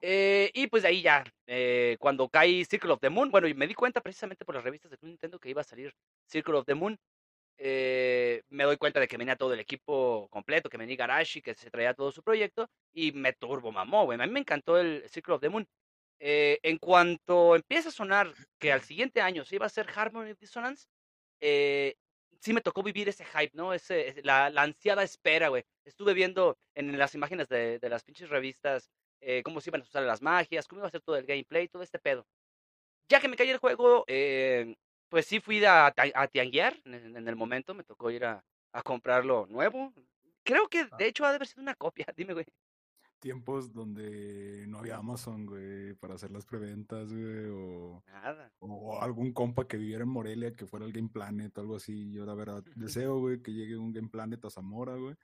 Eh, 0.01 0.51
y 0.53 0.67
pues 0.67 0.83
de 0.83 0.89
ahí 0.89 1.01
ya, 1.01 1.25
eh, 1.47 1.97
cuando 1.99 2.29
cae 2.29 2.65
Circle 2.65 2.93
of 2.93 3.01
the 3.01 3.09
Moon, 3.09 3.31
bueno, 3.31 3.47
y 3.47 3.53
me 3.53 3.67
di 3.67 3.73
cuenta 3.75 4.01
precisamente 4.01 4.45
por 4.45 4.55
las 4.55 4.63
revistas 4.63 4.91
de 4.91 4.97
Nintendo 5.01 5.39
que 5.39 5.49
iba 5.49 5.61
a 5.61 5.63
salir 5.65 5.93
Circle 6.27 6.55
of 6.57 6.65
the 6.65 6.75
Moon. 6.75 6.97
eh, 7.57 8.43
me 8.49 8.63
doy 8.65 8.77
cuenta 8.77 8.99
de 9.01 9.07
que 9.07 9.17
venía 9.17 9.35
todo 9.35 9.53
el 9.53 9.59
equipo 9.59 10.27
completo, 10.31 10.69
que 10.69 10.77
venía 10.77 10.95
Garashi, 10.95 11.41
que 11.41 11.55
se 11.55 11.69
traía 11.71 11.93
todo 11.93 12.11
su 12.11 12.23
proyecto, 12.23 12.69
y 12.93 13.11
me 13.13 13.33
turbo 13.33 13.71
mamó, 13.71 14.05
güey. 14.05 14.19
A 14.21 14.25
mí 14.27 14.31
me 14.33 14.39
encantó 14.41 14.77
el 14.79 15.07
Circle 15.09 15.35
of 15.35 15.41
the 15.41 15.49
Moon. 15.49 15.67
En 16.19 16.77
cuanto 16.79 17.55
empieza 17.55 17.89
a 17.89 17.91
sonar 17.91 18.33
que 18.59 18.71
al 18.73 18.81
siguiente 18.81 19.21
año 19.21 19.45
se 19.45 19.55
iba 19.55 19.65
a 19.65 19.67
hacer 19.67 19.87
Harmony 19.95 20.33
Dissonance, 20.39 20.87
eh, 21.41 21.95
sí 22.39 22.53
me 22.53 22.61
tocó 22.61 22.83
vivir 22.83 23.09
ese 23.09 23.25
hype, 23.25 23.51
¿no? 23.53 23.73
Ese, 23.73 24.15
la, 24.23 24.49
la 24.49 24.63
ansiada 24.63 25.03
espera, 25.03 25.49
güey. 25.49 25.63
Estuve 25.85 26.13
viendo 26.13 26.57
en 26.75 26.97
las 26.97 27.15
imágenes 27.15 27.49
de, 27.49 27.79
de 27.79 27.89
las 27.89 28.03
pinches 28.03 28.29
revistas 28.29 28.89
eh, 29.21 29.43
cómo 29.43 29.59
se 29.61 29.69
iban 29.69 29.81
a 29.81 29.83
usar 29.83 30.03
las 30.03 30.21
magias, 30.21 30.67
cómo 30.67 30.79
iba 30.81 30.87
a 30.87 30.91
ser 30.91 31.01
todo 31.01 31.17
el 31.17 31.25
gameplay, 31.25 31.67
todo 31.67 31.83
este 31.83 31.99
pedo. 31.99 32.25
Ya 33.09 33.19
que 33.19 33.27
me 33.27 33.35
caí 33.35 33.49
el 33.49 33.57
juego, 33.57 34.05
eh, 34.07 34.75
pues 35.09 35.25
sí 35.25 35.39
fui 35.39 35.63
a, 35.65 35.87
a 35.87 36.27
tianguear 36.27 36.77
en, 36.85 37.17
en 37.17 37.27
el 37.27 37.35
momento, 37.35 37.73
me 37.73 37.83
tocó 37.83 38.11
ir 38.11 38.25
a, 38.25 38.45
a 38.73 38.83
comprarlo 38.83 39.45
nuevo. 39.47 39.93
Creo 40.43 40.67
que 40.69 40.87
Ah. 40.91 40.97
de 40.97 41.05
hecho 41.07 41.25
ha 41.25 41.29
de 41.29 41.35
haber 41.35 41.47
sido 41.47 41.61
una 41.63 41.75
copia, 41.75 42.05
dime, 42.15 42.33
güey. 42.33 42.45
Tiempos 43.19 43.73
donde 43.73 44.65
no 44.67 44.79
había 44.79 44.97
Amazon, 44.97 45.45
güey, 45.45 45.93
para 45.95 46.15
hacer 46.15 46.31
las 46.31 46.45
preventas, 46.45 47.11
güey, 47.13 47.45
o, 47.49 48.03
Nada. 48.07 48.51
o 48.59 49.01
algún 49.01 49.33
compa 49.33 49.67
que 49.67 49.77
viviera 49.77 50.03
en 50.03 50.09
Morelia 50.09 50.55
que 50.55 50.65
fuera 50.65 50.85
el 50.85 50.93
Game 50.93 51.09
Planet 51.09 51.57
o 51.57 51.61
algo 51.61 51.75
así. 51.75 52.11
Yo, 52.11 52.25
la 52.25 52.33
verdad, 52.33 52.63
deseo, 52.75 53.19
güey, 53.19 53.41
que 53.41 53.53
llegue 53.53 53.77
un 53.77 53.91
Game 53.91 54.09
Planet 54.09 54.43
a 54.45 54.49
Zamora, 54.49 54.95
güey. 54.95 55.15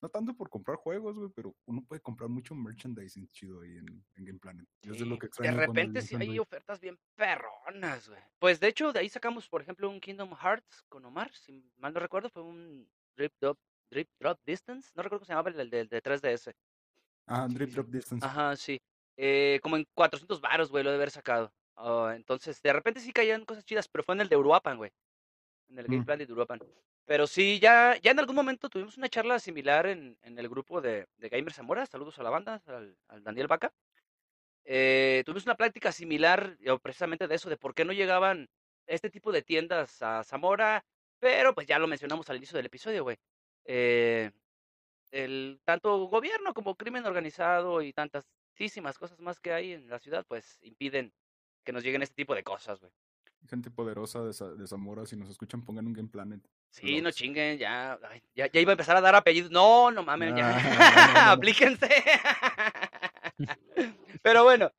No 0.00 0.08
tanto 0.08 0.32
por 0.34 0.48
comprar 0.48 0.76
juegos, 0.76 1.16
güey, 1.16 1.30
pero 1.34 1.56
uno 1.66 1.82
puede 1.82 2.00
comprar 2.00 2.30
mucho 2.30 2.54
merchandising 2.54 3.28
chido 3.30 3.62
ahí 3.62 3.78
en, 3.78 4.04
en 4.14 4.24
Game 4.24 4.38
Planet. 4.38 4.66
Es 4.82 4.98
de 4.98 5.06
lo 5.06 5.16
Sí, 5.16 5.18
que 5.18 5.26
De 5.26 5.26
extraño 5.26 5.56
cuando 5.56 5.72
repente 5.72 6.02
sí 6.02 6.14
hay 6.14 6.38
ofertas 6.38 6.80
bien 6.80 6.96
perronas, 7.16 8.08
güey. 8.08 8.20
Pues 8.38 8.60
de 8.60 8.68
hecho, 8.68 8.92
de 8.92 9.00
ahí 9.00 9.08
sacamos, 9.08 9.48
por 9.48 9.60
ejemplo, 9.60 9.90
un 9.90 10.00
Kingdom 10.00 10.36
Hearts 10.36 10.84
con 10.88 11.04
Omar, 11.04 11.32
si 11.34 11.68
mal 11.78 11.92
no 11.92 11.98
recuerdo, 11.98 12.30
fue 12.30 12.42
un 12.42 12.88
Drip 13.16 13.32
Drop, 13.40 13.58
Drip 13.90 14.08
Drop 14.20 14.38
Distance, 14.46 14.90
no 14.94 15.02
recuerdo 15.02 15.20
cómo 15.20 15.26
se 15.26 15.32
llamaba 15.32 15.50
el 15.50 15.70
del 15.70 15.88
de 15.88 16.02
3DS. 16.02 16.54
Ah, 17.28 17.46
Sí, 17.48 17.54
Drip. 17.54 17.70
Drop 17.70 17.86
Distance. 17.88 18.24
Ajá, 18.26 18.56
sí. 18.56 18.80
Eh, 19.16 19.58
como 19.62 19.76
en 19.76 19.86
400 19.94 20.40
varos, 20.40 20.70
güey, 20.70 20.84
lo 20.84 20.90
de 20.90 20.96
haber 20.96 21.10
sacado. 21.10 21.52
Ah, 21.76 22.12
entonces, 22.16 22.60
de 22.62 22.72
repente 22.72 23.00
sí 23.00 23.12
caían 23.12 23.44
cosas 23.44 23.64
chidas, 23.64 23.88
pero 23.88 24.04
fue 24.04 24.14
en 24.14 24.22
el 24.22 24.28
de 24.28 24.36
Uruapan, 24.36 24.76
güey. 24.78 24.90
En 25.68 25.78
el 25.78 25.86
Game 25.86 25.98
Mm. 26.00 26.04
Plan 26.04 26.18
de 26.18 26.32
Uruapan. 26.32 26.60
Pero 27.04 27.26
sí, 27.26 27.58
ya, 27.58 27.96
ya 28.02 28.10
en 28.10 28.18
algún 28.18 28.36
momento 28.36 28.68
tuvimos 28.68 28.96
una 28.98 29.08
charla 29.08 29.38
similar 29.38 29.86
en, 29.86 30.18
en 30.22 30.38
el 30.38 30.48
grupo 30.48 30.80
de, 30.80 31.06
de 31.16 31.28
Gamer 31.28 31.52
Zamora. 31.52 31.86
Saludos 31.86 32.18
a 32.18 32.22
la 32.22 32.30
banda, 32.30 32.62
al, 32.66 32.96
al 33.08 33.22
Daniel 33.24 33.46
Vaca. 33.48 33.72
Eh, 34.64 35.22
tuvimos 35.24 35.46
una 35.46 35.56
plática 35.56 35.92
similar 35.92 36.58
precisamente 36.82 37.26
de 37.26 37.34
eso, 37.34 37.48
de 37.48 37.56
por 37.56 37.74
qué 37.74 37.84
no 37.84 37.92
llegaban 37.92 38.48
este 38.86 39.08
tipo 39.10 39.32
de 39.32 39.42
tiendas 39.42 40.02
a 40.02 40.22
Zamora, 40.24 40.84
pero 41.18 41.54
pues 41.54 41.66
ya 41.66 41.78
lo 41.78 41.86
mencionamos 41.86 42.28
al 42.28 42.36
inicio 42.36 42.56
del 42.56 42.66
episodio, 42.66 43.02
güey. 43.04 43.16
Eh, 43.64 44.30
el 45.10 45.60
tanto 45.64 45.96
gobierno 46.06 46.54
como 46.54 46.74
crimen 46.76 47.04
organizado 47.06 47.82
y 47.82 47.92
tantísimas 47.92 48.98
cosas 48.98 49.18
más 49.20 49.40
que 49.40 49.52
hay 49.52 49.72
en 49.72 49.88
la 49.88 49.98
ciudad, 49.98 50.24
pues 50.28 50.58
impiden 50.62 51.12
que 51.64 51.72
nos 51.72 51.82
lleguen 51.82 52.02
este 52.02 52.14
tipo 52.16 52.34
de 52.34 52.42
cosas, 52.44 52.80
güey. 52.80 52.92
Gente 53.48 53.70
poderosa 53.70 54.22
de, 54.24 54.32
Za- 54.32 54.54
de 54.54 54.66
Zamora, 54.66 55.06
si 55.06 55.16
nos 55.16 55.30
escuchan, 55.30 55.64
pongan 55.64 55.86
un 55.86 55.92
Game 55.92 56.08
Planet. 56.08 56.40
Sí, 56.70 56.96
no 56.96 57.04
Logs. 57.04 57.16
chinguen, 57.16 57.56
ya, 57.56 57.98
ay, 58.10 58.20
ya, 58.34 58.46
ya 58.50 58.60
iba 58.60 58.72
a 58.72 58.74
empezar 58.74 58.96
a 58.96 59.00
dar 59.00 59.14
apellidos. 59.14 59.50
No, 59.50 59.90
no 59.92 60.02
mames, 60.02 60.34
ya. 60.36 60.56
Ah, 60.56 61.06
no, 61.06 61.14
no, 61.14 61.26
no. 61.26 61.30
Aplíquense. 61.32 61.88
Pero 64.22 64.44
bueno, 64.44 64.70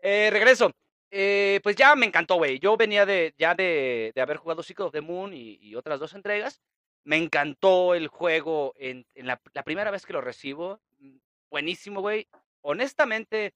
eh, 0.00 0.30
regreso. 0.30 0.70
Eh, 1.10 1.60
pues 1.62 1.76
ya 1.76 1.94
me 1.94 2.06
encantó, 2.06 2.36
güey. 2.36 2.58
Yo 2.58 2.76
venía 2.76 3.06
de 3.06 3.34
ya 3.38 3.54
de, 3.54 4.12
de 4.14 4.20
haber 4.20 4.38
jugado 4.38 4.62
Secret 4.62 4.86
of 4.86 4.92
the 4.92 5.00
Moon 5.00 5.32
y, 5.32 5.58
y 5.60 5.74
otras 5.76 6.00
dos 6.00 6.14
entregas. 6.14 6.60
Me 7.06 7.16
encantó 7.16 7.94
el 7.94 8.08
juego 8.08 8.74
en, 8.76 9.06
la, 9.14 9.40
primera 9.64 9.92
vez 9.92 10.04
que 10.04 10.12
lo 10.12 10.20
recibo. 10.20 10.80
Mm, 10.98 11.18
Buenísimo, 11.48 12.00
güey. 12.00 12.26
Honestamente, 12.62 13.54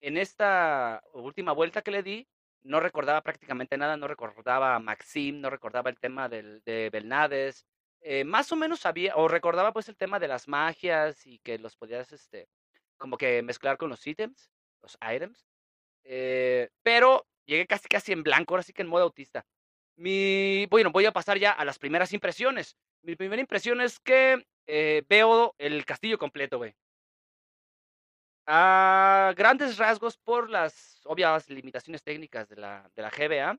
en 0.00 0.16
esta 0.16 1.02
última 1.12 1.52
vuelta 1.52 1.82
que 1.82 1.92
le 1.92 2.02
di, 2.02 2.26
no 2.62 2.80
recordaba 2.80 3.22
prácticamente 3.22 3.78
nada, 3.78 3.96
no 3.96 4.08
recordaba 4.08 4.74
a 4.74 4.80
Maxim, 4.80 5.40
no 5.40 5.48
recordaba 5.48 5.90
el 5.90 6.00
tema 6.00 6.28
de 6.28 6.90
Belnades, 6.92 7.64
eh, 8.00 8.24
más 8.24 8.50
o 8.50 8.56
menos 8.56 8.80
sabía, 8.80 9.14
o 9.16 9.28
recordaba 9.28 9.72
pues 9.72 9.88
el 9.88 9.96
tema 9.96 10.18
de 10.18 10.28
las 10.28 10.48
magias 10.48 11.24
y 11.24 11.38
que 11.38 11.58
los 11.58 11.76
podías, 11.76 12.12
este, 12.12 12.48
como 12.96 13.16
que 13.16 13.42
mezclar 13.42 13.76
con 13.76 13.90
los 13.90 14.04
ítems, 14.06 14.50
los 14.82 14.98
items, 15.02 15.46
eh, 16.02 16.68
pero 16.82 17.26
llegué 17.46 17.66
casi 17.66 17.88
casi 17.88 18.12
en 18.12 18.24
blanco, 18.24 18.54
ahora 18.54 18.64
sí 18.64 18.72
que 18.72 18.82
en 18.82 18.88
modo 18.88 19.04
autista. 19.04 19.46
Bueno, 19.98 20.90
voy 20.92 21.06
a 21.06 21.12
pasar 21.12 21.38
ya 21.38 21.50
a 21.52 21.64
las 21.64 21.78
primeras 21.78 22.12
impresiones. 22.12 22.76
Mi 23.02 23.16
primera 23.16 23.40
impresión 23.40 23.80
es 23.80 23.98
que 23.98 24.46
eh, 24.66 25.02
veo 25.08 25.54
el 25.58 25.84
castillo 25.84 26.18
completo, 26.18 26.58
güey. 26.58 26.74
A 28.46 29.34
grandes 29.36 29.76
rasgos 29.76 30.16
por 30.16 30.48
las 30.50 31.00
obvias 31.04 31.50
limitaciones 31.50 32.02
técnicas 32.02 32.48
de 32.48 32.56
la, 32.56 32.90
GBA, 32.96 33.58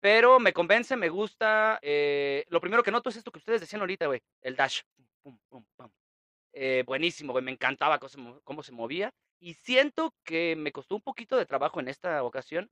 pero 0.00 0.38
me 0.40 0.52
convence, 0.52 0.96
me 0.96 1.08
gusta. 1.08 1.78
eh, 1.82 2.44
lo 2.48 2.60
primero 2.60 2.82
que 2.82 2.90
noto 2.90 3.08
es 3.08 3.16
esto 3.16 3.30
que 3.30 3.38
ustedes 3.38 3.60
decían 3.60 3.80
ahorita, 3.80 4.06
güey, 4.06 4.20
el 4.42 4.56
dash. 4.56 4.82
Eh, 6.52 6.82
buenísimo, 6.86 7.32
güey, 7.32 7.44
me 7.44 7.52
encantaba 7.52 7.98
cómo 7.98 8.08
se, 8.08 8.18
mo- 8.18 8.40
cómo 8.42 8.62
se 8.62 8.72
movía 8.72 9.10
y 9.38 9.54
siento 9.54 10.14
que 10.24 10.56
me 10.56 10.72
costó 10.72 10.96
un 10.96 11.02
poquito 11.02 11.36
de 11.36 11.46
trabajo 11.46 11.80
en 11.80 11.88
esta 11.88 12.22
ocasión 12.22 12.70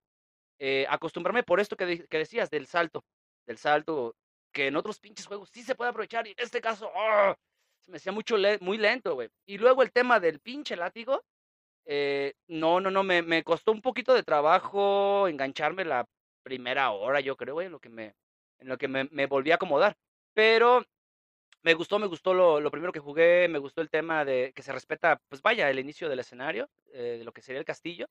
eh, 0.59 0.87
acostumbrarme 0.89 1.43
por 1.43 1.61
esto 1.61 1.77
que, 1.77 2.07
que 2.09 2.19
decías 2.19 2.51
del 2.51 2.67
salto, 2.67 3.05
del 3.47 3.59
salto 3.59 4.17
que 4.53 4.69
en 4.69 4.77
otros 4.77 5.01
pinches 5.01 5.27
juegos 5.27 5.51
sí 5.51 5.63
se 5.63 5.75
puede 5.75 5.91
aprovechar 5.91 6.27
y 6.27 6.31
en 6.31 6.37
este 6.39 6.61
caso 6.61 6.91
¡ah! 6.95 7.37
se 7.81 7.91
me 7.91 7.97
hacía 7.99 8.13
mucho 8.13 8.37
le- 8.37 8.59
muy 8.61 8.79
lento, 8.79 9.15
güey. 9.15 9.29
Y 9.47 9.59
luego 9.59 9.83
el 9.83 9.93
tema 9.93 10.21
del 10.21 10.41
pinche 10.41 10.77
látigo, 10.77 11.23
eh, 11.87 12.35
no, 12.49 12.81
no, 12.81 12.91
no, 12.91 13.03
me, 13.05 13.23
me 13.23 13.45
costó 13.45 13.73
un 13.73 13.83
poquito 13.83 14.15
de 14.15 14.23
trabajo 14.23 15.29
engancharme 15.29 15.85
la 15.85 16.07
primera 16.43 16.91
hora, 16.93 17.21
yo 17.21 17.37
creo, 17.37 17.55
güey, 17.55 17.67
en 17.67 17.73
lo 17.73 17.81
que 17.81 17.89
me, 17.91 18.15
en 18.59 18.69
lo 18.69 18.79
que 18.79 18.89
me, 18.89 19.05
me 19.11 19.27
volví 19.27 19.51
a 19.53 19.57
acomodar. 19.57 19.97
Pero 20.35 20.85
me 21.63 21.75
gustó, 21.75 21.99
me 21.99 22.07
gustó 22.07 22.35
lo, 22.35 22.61
lo 22.61 22.71
primero 22.71 22.93
que 22.93 23.01
jugué, 23.01 23.49
me 23.49 23.59
gustó 23.59 23.81
el 23.81 23.91
tema 23.91 24.25
de 24.25 24.53
que 24.55 24.63
se 24.63 24.73
respeta, 24.73 25.21
pues 25.29 25.43
vaya, 25.43 25.71
el 25.71 25.79
inicio 25.79 26.09
del 26.09 26.21
escenario, 26.21 26.69
eh, 26.93 27.17
de 27.19 27.25
lo 27.25 27.33
que 27.33 27.43
sería 27.43 27.59
el 27.61 27.65
castillo. 27.65 28.07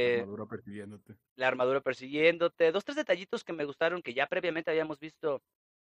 La 0.00 0.08
Eh, 0.08 0.18
armadura 0.22 0.46
persiguiéndote. 0.46 1.16
la 1.36 1.48
armadura 1.48 1.80
persiguiéndote, 1.80 2.72
dos, 2.72 2.84
tres 2.84 2.96
detallitos 2.96 3.44
que 3.44 3.52
me 3.52 3.64
gustaron 3.64 4.02
que 4.02 4.14
ya 4.14 4.26
previamente 4.26 4.70
habíamos 4.70 4.98
visto 4.98 5.42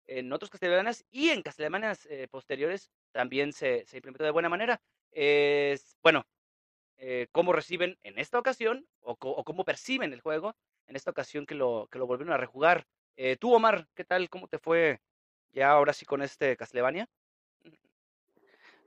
en 0.08 0.32
otros 0.34 0.50
Castlevanias 0.50 1.06
y 1.12 1.30
en 1.30 1.42
Castlevanias 1.44 2.06
eh, 2.08 2.28
posteriores 2.30 2.92
también 3.12 3.54
se, 3.54 3.86
se 3.88 3.98
implementó 3.98 4.24
de 4.24 4.32
buena 4.32 4.50
manera. 4.50 4.82
Es, 5.12 5.98
bueno, 6.04 6.24
eh, 6.98 7.28
cómo 7.32 7.54
reciben 7.54 7.98
en 8.04 8.20
esta 8.20 8.40
ocasión 8.40 8.88
o 9.02 9.18
cómo 9.18 9.66
perciben 9.66 10.14
el 10.14 10.22
juego 10.22 10.56
en 10.88 10.96
esta 10.96 11.12
ocasión 11.12 11.46
que 11.46 11.56
lo, 11.56 11.88
que 11.92 12.00
lo 12.00 12.08
volvieron 12.08 12.34
a 12.34 12.38
rejugar. 12.38 12.88
Eh, 13.18 13.38
tú, 13.38 13.54
Omar, 13.54 13.88
¿qué 13.96 14.04
tal? 14.06 14.30
¿Cómo 14.30 14.48
te 14.48 14.60
fue 14.60 15.02
ya 15.52 15.72
ahora 15.72 15.94
sí 15.94 16.06
con 16.06 16.22
este 16.22 16.58
Castlevania? 16.58 17.08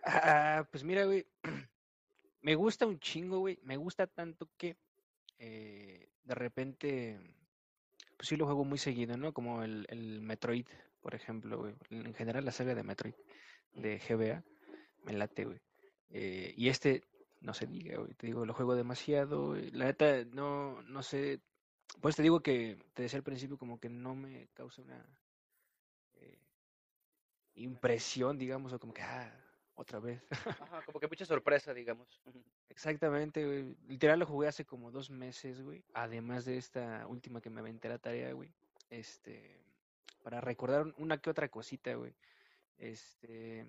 Ah, 0.04 0.66
pues 0.70 0.84
mira, 0.84 1.04
güey. 1.04 1.26
Me 2.42 2.54
gusta 2.54 2.86
un 2.86 2.98
chingo, 3.00 3.40
güey. 3.40 3.58
Me 3.62 3.76
gusta 3.76 4.06
tanto 4.06 4.48
que 4.56 4.76
eh, 5.38 6.08
de 6.24 6.34
repente, 6.34 7.18
pues 8.16 8.28
sí 8.28 8.36
lo 8.36 8.46
juego 8.46 8.64
muy 8.64 8.78
seguido, 8.78 9.16
¿no? 9.16 9.32
Como 9.32 9.62
el, 9.62 9.86
el 9.88 10.20
Metroid, 10.20 10.66
por 11.00 11.14
ejemplo, 11.14 11.58
güey. 11.58 11.74
En 11.90 12.14
general 12.14 12.44
la 12.44 12.52
saga 12.52 12.74
de 12.74 12.82
Metroid 12.82 13.14
de 13.74 13.98
GBA 13.98 14.42
me 15.04 15.12
late, 15.12 15.44
güey. 15.44 15.60
Eh, 16.10 16.54
y 16.56 16.68
este, 16.68 17.02
no 17.40 17.54
se 17.54 17.66
diga, 17.66 17.98
güey. 17.98 18.14
Te 18.14 18.26
digo, 18.26 18.44
lo 18.44 18.54
juego 18.54 18.74
demasiado. 18.74 19.48
güey. 19.48 19.70
La 19.70 19.86
neta, 19.86 20.24
no, 20.24 20.82
no 20.82 21.02
sé. 21.02 21.40
Pues 22.00 22.16
te 22.16 22.22
digo 22.22 22.40
que 22.40 22.78
te 22.94 23.02
decía 23.02 23.18
al 23.18 23.24
principio 23.24 23.56
como 23.56 23.78
que 23.80 23.88
no 23.88 24.14
me 24.14 24.48
causa 24.54 24.82
una 24.82 25.04
eh, 26.16 26.38
impresión, 27.54 28.38
digamos, 28.38 28.72
o 28.72 28.78
como 28.78 28.92
que, 28.92 29.02
ah, 29.02 29.32
otra 29.78 29.98
vez. 30.00 30.22
Ajá, 30.60 30.82
como 30.84 31.00
que 31.00 31.08
mucha 31.08 31.24
sorpresa, 31.24 31.72
digamos. 31.72 32.20
Exactamente, 32.68 33.44
güey. 33.46 33.76
Literal 33.88 34.18
lo 34.18 34.26
jugué 34.26 34.48
hace 34.48 34.64
como 34.64 34.90
dos 34.90 35.10
meses, 35.10 35.62
güey. 35.62 35.84
Además 35.94 36.44
de 36.44 36.56
esta 36.56 37.06
última 37.06 37.40
que 37.40 37.50
me 37.50 37.60
aventé 37.60 37.88
la 37.88 37.98
tarea, 37.98 38.32
güey. 38.32 38.52
Este, 38.90 39.60
para 40.22 40.40
recordar 40.40 40.82
un- 40.82 40.94
una 40.98 41.18
que 41.18 41.30
otra 41.30 41.48
cosita, 41.48 41.94
güey. 41.94 42.14
Este, 42.76 43.66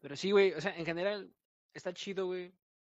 pero 0.00 0.16
sí, 0.16 0.30
güey, 0.30 0.52
o 0.52 0.60
sea, 0.60 0.76
en 0.76 0.84
general 0.86 1.32
está 1.74 1.92
chido, 1.92 2.26
güey. 2.26 2.52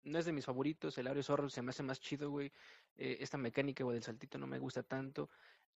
No 0.02 0.19
es 0.19 0.25
de 0.25 0.33
mis 0.33 0.47
favoritos, 0.47 0.97
el 0.99 1.07
Ario 1.09 1.23
Zorro 1.23 1.50
se 1.50 1.61
me 1.62 1.71
hace 1.71 1.83
más 1.83 2.00
chido, 2.00 2.31
güey. 2.31 2.52
Eh, 2.97 3.19
esta 3.21 3.37
mecánica, 3.38 3.85
güey, 3.85 3.95
del 3.95 4.02
saltito 4.02 4.38
no 4.38 4.47
me 4.47 4.59
gusta 4.59 4.83
tanto. 4.83 5.29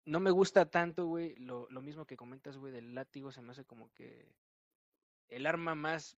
No 0.04 0.20
me 0.20 0.30
gusta 0.30 0.68
tanto, 0.70 1.06
güey, 1.06 1.34
lo, 1.36 1.68
lo 1.70 1.80
mismo 1.80 2.06
que 2.06 2.16
comentas, 2.16 2.56
güey, 2.56 2.72
del 2.72 2.94
látigo 2.94 3.30
se 3.32 3.40
me 3.42 3.52
hace 3.52 3.64
como 3.64 3.92
que 3.92 4.32
el 5.36 5.46
arma 5.46 5.74
más 5.74 6.16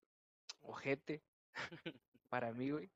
ojete 0.63 1.23
para 2.29 2.53
mí, 2.53 2.71
güey. 2.71 2.91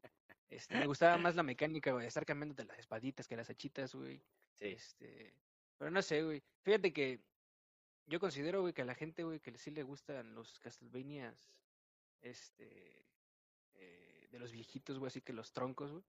Este, 0.51 0.77
me 0.77 0.87
gustaba 0.87 1.19
más 1.19 1.35
la 1.35 1.43
mecánica, 1.43 1.93
güey, 1.93 2.03
de 2.03 2.09
estar 2.09 2.25
cambiándote 2.25 2.65
las 2.65 2.79
espaditas 2.79 3.29
que 3.29 3.37
las 3.37 3.51
hachitas, 3.51 3.95
güey. 3.95 4.21
Sí. 4.55 4.69
Este, 4.69 5.35
pero 5.77 5.91
no 5.91 6.03
sé, 6.03 6.23
güey. 6.23 6.43
Fíjate 6.63 6.93
que 6.93 7.21
yo 8.07 8.19
considero, 8.19 8.63
güey, 8.63 8.73
que 8.73 8.83
a 8.83 8.87
la 8.87 8.95
gente, 8.95 9.23
güey, 9.23 9.41
que 9.41 9.57
sí 9.59 9.71
le 9.71 9.83
gustan 9.83 10.35
los 10.35 10.59
Castlevanias, 10.61 11.53
este, 12.23 13.07
eh, 13.75 14.29
de 14.31 14.39
los 14.39 14.51
viejitos, 14.51 14.99
güey, 14.99 15.09
así 15.09 15.21
que 15.21 15.33
los 15.33 15.53
troncos, 15.53 15.93
güey. 15.93 16.05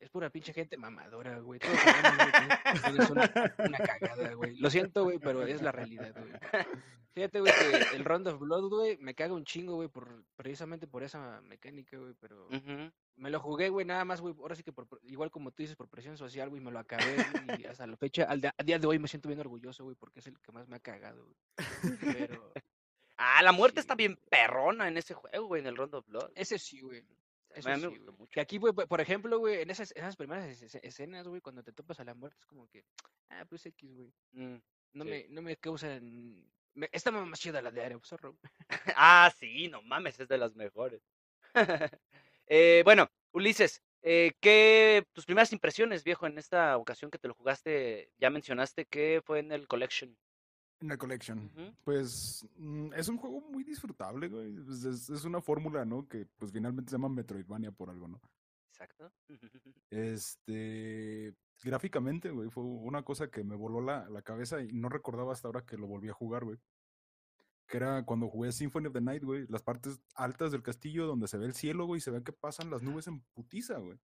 Es 0.00 0.08
pura 0.10 0.30
pinche 0.30 0.52
gente 0.52 0.76
mamadora, 0.76 1.38
güey. 1.40 1.60
Que 1.60 1.68
eres 1.68 3.10
una, 3.10 3.30
una 3.58 3.78
cagada, 3.78 4.32
güey. 4.34 4.56
Lo 4.56 4.70
siento, 4.70 5.04
güey, 5.04 5.18
pero 5.18 5.46
es 5.46 5.60
la 5.62 5.72
realidad, 5.72 6.14
güey. 6.16 6.32
Fíjate, 7.14 7.40
güey, 7.40 7.52
que 7.52 7.96
el 7.96 8.04
Round 8.04 8.28
of 8.28 8.40
Blood, 8.40 8.70
güey, 8.70 8.96
me 8.96 9.14
caga 9.14 9.34
un 9.34 9.44
chingo, 9.44 9.74
güey, 9.74 9.88
por, 9.88 10.24
precisamente 10.34 10.86
por 10.86 11.02
esa 11.02 11.42
mecánica, 11.42 11.98
güey, 11.98 12.14
pero 12.18 12.48
me 13.16 13.28
lo 13.28 13.38
jugué, 13.38 13.68
güey, 13.68 13.84
nada 13.84 14.06
más, 14.06 14.22
güey, 14.22 14.34
ahora 14.38 14.54
sí 14.54 14.62
que 14.62 14.72
por, 14.72 14.88
igual 15.02 15.30
como 15.30 15.50
tú 15.50 15.62
dices, 15.62 15.76
por 15.76 15.88
presión 15.88 16.16
social, 16.16 16.48
güey, 16.48 16.62
me 16.62 16.70
lo 16.70 16.78
acabé, 16.78 17.16
güey, 17.16 17.60
y 17.60 17.66
hasta 17.66 17.86
la 17.86 17.98
fecha, 17.98 18.24
al 18.24 18.40
a 18.56 18.62
día 18.64 18.78
de 18.78 18.86
hoy 18.86 18.98
me 18.98 19.08
siento 19.08 19.28
bien 19.28 19.40
orgulloso, 19.40 19.84
güey, 19.84 19.94
porque 19.94 20.20
es 20.20 20.26
el 20.26 20.40
que 20.40 20.52
más 20.52 20.66
me 20.68 20.76
ha 20.76 20.80
cagado, 20.80 21.26
güey. 21.26 21.36
Pero 22.00 22.52
Ah, 23.24 23.42
la 23.42 23.52
muerte 23.52 23.78
está 23.78 23.94
bien 23.94 24.18
perrona 24.30 24.88
en 24.88 24.96
ese 24.96 25.14
juego, 25.14 25.46
güey, 25.46 25.60
en 25.60 25.68
el 25.68 25.76
Rondo 25.76 25.98
of 25.98 26.06
Blood. 26.06 26.32
ese 26.34 26.58
sí, 26.58 26.80
güey. 26.80 27.04
Eso 27.54 27.68
mí 27.70 27.74
me 27.76 27.80
sí, 27.82 27.86
gustó 27.88 28.04
güey. 28.12 28.18
mucho. 28.18 28.30
Que 28.32 28.40
aquí, 28.40 28.58
güey, 28.58 28.72
por 28.72 29.00
ejemplo, 29.00 29.38
güey, 29.38 29.62
en 29.62 29.70
esas, 29.70 29.92
esas 29.92 30.16
primeras 30.16 30.60
es- 30.62 30.74
escenas, 30.76 31.26
güey, 31.28 31.40
cuando 31.40 31.62
te 31.62 31.72
topas 31.72 32.00
a 32.00 32.04
la 32.04 32.14
muerte, 32.14 32.38
es 32.40 32.46
como 32.46 32.68
que, 32.68 32.84
ah, 33.30 33.44
pues 33.48 33.66
X, 33.66 33.94
güey. 33.94 34.12
Mm. 34.32 34.56
No 34.94 35.04
Sí. 35.04 35.10
me, 35.10 35.26
no 35.30 35.42
me 35.42 35.56
causan. 35.56 36.44
Me, 36.74 36.88
está 36.92 37.10
más 37.10 37.38
chida 37.40 37.60
la 37.62 37.70
de 37.70 37.82
Aero 37.82 38.00
Zorro. 38.04 38.36
Ah, 38.96 39.32
sí, 39.38 39.68
no 39.68 39.82
mames, 39.82 40.18
es 40.20 40.28
de 40.28 40.38
las 40.38 40.54
mejores. 40.54 41.02
Eh, 42.46 42.82
bueno, 42.84 43.08
Ulises, 43.32 43.82
eh, 44.02 44.32
¿qué 44.40 45.06
tus 45.14 45.24
primeras 45.24 45.52
impresiones, 45.52 46.04
viejo, 46.04 46.26
en 46.26 46.36
esta 46.38 46.76
ocasión 46.76 47.10
que 47.10 47.18
te 47.18 47.28
lo 47.28 47.34
jugaste? 47.34 48.10
Ya 48.18 48.28
mencionaste 48.30 48.84
que 48.86 49.22
fue 49.24 49.38
en 49.38 49.52
el 49.52 49.66
Collection. 49.68 50.16
En 50.82 50.88
la 50.88 50.96
Collection. 50.96 51.48
Pues 51.84 52.44
mm, 52.56 52.92
es 52.94 53.06
un 53.06 53.16
juego 53.16 53.40
muy 53.40 53.62
disfrutable, 53.62 54.28
güey. 54.28 54.52
Pues, 54.56 54.84
es, 54.84 55.08
es 55.10 55.24
una 55.24 55.40
fórmula, 55.40 55.84
¿no? 55.84 56.08
Que 56.08 56.26
pues 56.36 56.50
finalmente 56.50 56.90
se 56.90 56.96
llama 56.96 57.08
Metroidvania 57.08 57.70
por 57.70 57.88
algo, 57.88 58.08
¿no? 58.08 58.20
Exacto. 58.68 59.12
Este, 59.90 61.34
gráficamente, 61.62 62.30
güey, 62.30 62.48
fue 62.48 62.64
una 62.64 63.02
cosa 63.02 63.30
que 63.30 63.44
me 63.44 63.54
voló 63.54 63.82
la, 63.82 64.08
la 64.08 64.22
cabeza 64.22 64.62
y 64.62 64.72
no 64.72 64.88
recordaba 64.88 65.32
hasta 65.32 65.48
ahora 65.48 65.66
que 65.66 65.76
lo 65.76 65.86
volví 65.86 66.08
a 66.08 66.14
jugar, 66.14 66.44
güey. 66.44 66.58
Que 67.68 67.76
era 67.76 68.04
cuando 68.04 68.28
jugué 68.28 68.50
Symphony 68.52 68.86
of 68.86 68.94
the 68.94 69.02
Night, 69.02 69.22
güey, 69.22 69.46
las 69.48 69.62
partes 69.62 70.00
altas 70.14 70.50
del 70.50 70.62
castillo 70.62 71.06
donde 71.06 71.28
se 71.28 71.38
ve 71.38 71.46
el 71.46 71.54
cielo, 71.54 71.86
güey, 71.86 71.98
y 71.98 72.00
se 72.00 72.10
ve 72.10 72.24
que 72.24 72.32
pasan 72.32 72.70
las 72.70 72.82
nubes 72.82 73.06
en 73.06 73.20
putiza, 73.34 73.78
güey. 73.78 73.98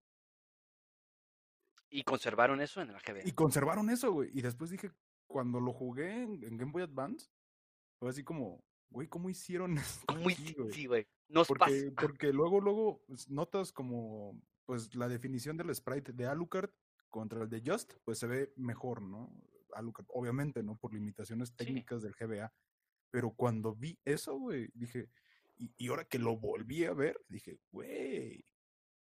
Y 1.90 2.04
conservaron 2.04 2.62
eso 2.62 2.82
en 2.82 2.92
la 2.92 3.00
GBA. 3.00 3.22
Y 3.26 3.32
conservaron 3.32 3.90
eso, 3.90 4.12
güey. 4.12 4.30
Y 4.34 4.42
después 4.42 4.70
dije, 4.70 4.92
cuando 5.28 5.60
lo 5.60 5.74
jugué 5.74 6.24
en, 6.24 6.44
en 6.44 6.58
Game 6.58 6.72
Boy 6.72 6.84
Advance, 6.84 7.30
fue 8.00 8.10
así 8.10 8.24
como, 8.24 8.64
güey, 8.90 9.08
¿cómo 9.08 9.30
hicieron 9.30 9.76
esto 9.78 10.06
aquí, 10.10 10.54
güey? 10.54 10.74
sí, 10.74 10.86
güey. 10.86 11.08
Nos 11.30 11.48
pasa. 11.48 11.66
Porque, 11.66 11.92
porque 12.02 12.34
luego, 12.34 12.62
luego 12.62 13.04
pues, 13.08 13.30
notas 13.30 13.72
como, 13.72 14.42
pues 14.66 14.96
la 14.96 15.08
definición 15.08 15.58
del 15.58 15.74
sprite 15.76 16.13
de 16.13 16.26
Alucard 16.26 16.72
contra 17.10 17.44
el 17.44 17.50
de 17.50 17.62
Just, 17.66 17.94
pues 18.04 18.20
se 18.20 18.28
ve 18.28 18.54
mejor, 18.56 19.02
¿no? 19.02 19.32
Alucard, 19.74 20.08
obviamente, 20.10 20.63
¿no? 20.63 20.78
Por 20.78 20.94
limitaciones 20.94 21.56
técnicas 21.56 22.02
del 22.02 22.16
GBA. 22.16 22.54
Pero 23.12 23.32
cuando 23.32 23.76
vi 23.76 24.00
eso, 24.06 24.38
güey, 24.38 24.70
dije, 24.74 25.10
y, 25.58 25.74
y 25.78 25.88
ahora 25.88 26.06
que 26.06 26.20
lo 26.20 26.38
volví 26.38 26.86
a 26.86 26.94
ver, 26.94 27.20
dije, 27.28 27.60
güey, 27.72 28.44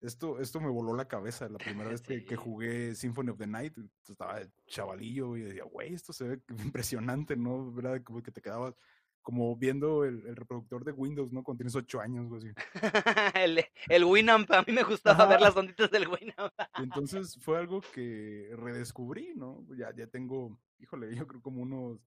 esto, 0.00 0.40
esto 0.40 0.60
me 0.60 0.70
voló 0.70 0.94
la 0.94 1.08
cabeza 1.08 1.48
la 1.48 1.58
primera 1.58 1.90
vez 1.94 2.02
que, 2.02 2.24
que 2.24 2.36
jugué 2.36 2.94
Symphony 2.94 3.30
of 3.30 3.38
the 3.38 3.46
Night. 3.46 3.76
Estaba 4.08 4.40
chavalillo 4.66 5.36
y 5.36 5.42
decía, 5.42 5.64
güey, 5.64 5.94
esto 5.94 6.12
se 6.12 6.28
ve 6.28 6.40
impresionante, 6.74 7.36
¿no? 7.36 7.72
¿Verdad? 7.72 8.02
Como 8.02 8.22
que 8.22 8.32
te 8.32 8.40
quedabas 8.40 8.74
como 9.22 9.54
viendo 9.54 10.04
el, 10.04 10.26
el 10.26 10.34
reproductor 10.34 10.82
de 10.82 10.92
Windows, 10.92 11.30
¿no? 11.30 11.42
Cuando 11.42 11.58
tienes 11.58 11.74
ocho 11.76 12.00
años, 12.00 12.26
güey. 12.28 12.54
el, 13.34 13.64
el 13.88 14.04
Winamp, 14.04 14.50
a 14.50 14.62
mí 14.62 14.72
me 14.72 14.82
gustaba 14.82 15.26
ver 15.26 15.36
Ajá. 15.36 15.46
las 15.46 15.56
onditas 15.56 15.90
del 15.90 16.08
Winamp. 16.08 16.52
Entonces 16.78 17.36
fue 17.42 17.58
algo 17.58 17.82
que 17.94 18.50
redescubrí, 18.56 19.34
¿no? 19.36 19.66
Ya, 19.76 19.94
ya 19.94 20.06
tengo, 20.06 20.58
híjole, 20.78 21.14
yo 21.14 21.26
creo 21.26 21.42
como 21.42 21.62
unos 21.62 22.00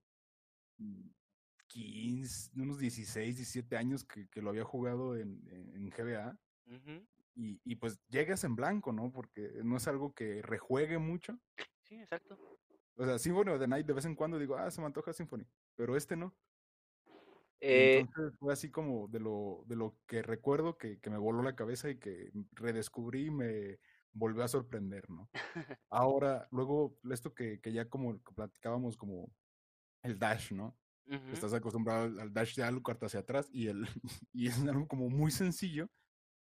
mm, 0.78 1.10
15, 1.68 2.52
unos 2.60 2.80
16, 2.80 3.38
17 3.38 3.78
años 3.78 4.04
que, 4.04 4.28
que 4.30 4.42
lo 4.42 4.50
había 4.50 4.64
jugado 4.64 5.16
en, 5.16 5.48
en, 5.50 5.76
en 5.76 5.90
GBA. 5.92 6.38
Ujú. 6.66 7.06
Y, 7.36 7.60
y 7.64 7.76
pues 7.76 8.00
llegas 8.10 8.44
en 8.44 8.56
blanco, 8.56 8.92
¿no? 8.92 9.12
Porque 9.12 9.62
no 9.64 9.78
es 9.78 9.88
algo 9.88 10.14
que 10.14 10.42
rejuegue 10.42 10.98
mucho. 10.98 11.40
Sí, 11.84 11.96
exacto. 11.96 12.38
O 12.96 13.06
sea, 13.06 13.18
Symphony 13.18 13.52
of 13.52 13.60
the 13.60 13.68
Night 13.68 13.88
de 13.88 13.94
vez 13.94 14.06
en 14.06 14.16
cuando 14.16 14.38
digo, 14.38 14.56
ah, 14.56 14.70
se 14.70 14.82
me 14.82 14.88
antoja 14.88 15.14
Symphony, 15.14 15.46
pero 15.76 15.96
este 15.96 16.16
no. 16.16 16.36
Eh, 17.60 18.00
entonces 18.00 18.38
fue 18.40 18.52
así 18.52 18.70
como 18.70 19.08
de 19.08 19.20
lo, 19.20 19.64
de 19.68 19.78
lo 19.78 19.98
que 20.06 20.22
recuerdo 20.22 20.78
que, 20.78 21.00
que 21.00 21.10
me 21.10 21.18
voló 21.18 21.42
la 21.42 21.56
cabeza 21.56 21.90
y 21.90 21.98
que 21.98 22.30
redescubrí 22.52 23.28
y 23.28 23.32
me 23.32 23.80
volvió 24.12 24.44
a 24.44 24.48
sorprender, 24.50 25.10
¿no? 25.10 25.30
Ahora, 25.90 26.48
luego, 26.52 27.00
esto 27.10 27.34
que, 27.34 27.62
que 27.62 27.72
ya 27.72 27.90
como 27.90 28.20
platicábamos 28.36 28.98
como 28.98 29.32
el 30.04 30.20
dash, 30.20 30.52
¿no? 30.52 30.78
ujú. 31.08 31.32
Estás 31.32 31.54
acostumbrado 31.54 32.04
al, 32.04 32.20
al 32.20 32.34
dash 32.34 32.56
de 32.56 32.64
Alucard 32.64 33.04
hacia 33.04 33.22
atrás 33.22 33.50
y, 33.52 33.68
el, 33.68 33.86
y 34.34 34.48
es 34.48 34.60
algo 34.62 34.88
como 34.88 35.10
muy 35.10 35.32
sencillo 35.32 35.90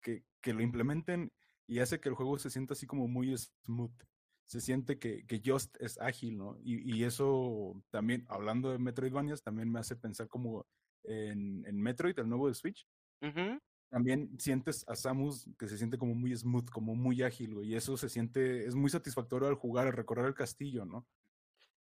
que, 0.06 0.24
que 0.39 0.54
lo 0.54 0.62
implementen 0.62 1.32
y 1.68 1.80
hace 1.80 2.00
que 2.00 2.10
el 2.10 2.15
juego 2.15 2.38
se 2.38 2.52
sienta 2.52 2.74
así 2.74 2.86
como 2.86 3.08
muy 3.08 3.36
smooth. 3.36 4.04
Se 4.46 4.62
siente 4.62 5.00
que, 5.00 5.26
que 5.26 5.41
Just 5.44 5.76
es 5.82 6.00
ágil, 6.00 6.38
¿no? 6.38 6.56
Y, 6.63 6.96
y 6.96 7.04
eso 7.04 7.82
también, 7.89 8.24
hablando 8.30 8.70
de 8.70 8.78
Metroidvanias, 8.78 9.41
también 9.41 9.72
me 9.72 9.80
hace 9.80 9.96
pensar 9.96 10.28
como 10.28 10.68
en, 11.04 11.65
en 11.65 11.82
Metroid, 11.82 12.20
el 12.20 12.30
nuevo 12.30 12.48
de 12.48 12.54
Switch. 12.54 12.88
Ujú. 13.24 13.60
También 13.89 14.30
sientes 14.38 14.86
a 14.88 14.96
Samus 14.96 15.50
que 15.58 15.68
se 15.68 15.78
siente 15.80 15.98
como 15.98 16.13
muy 16.13 16.36
smooth, 16.36 16.70
como 16.70 16.94
muy 16.94 17.24
ágil, 17.24 17.56
güey. 17.56 17.70
Y 17.70 17.76
eso 17.76 17.98
se 17.98 18.10
siente, 18.10 18.68
es 18.68 18.76
muy 18.76 18.91
satisfactorio 18.91 19.48
al 19.48 19.56
jugar, 19.56 19.88
al 19.88 19.94
recorrer 19.94 20.28
el 20.28 20.36
castillo, 20.36 20.86
¿no? 20.86 21.08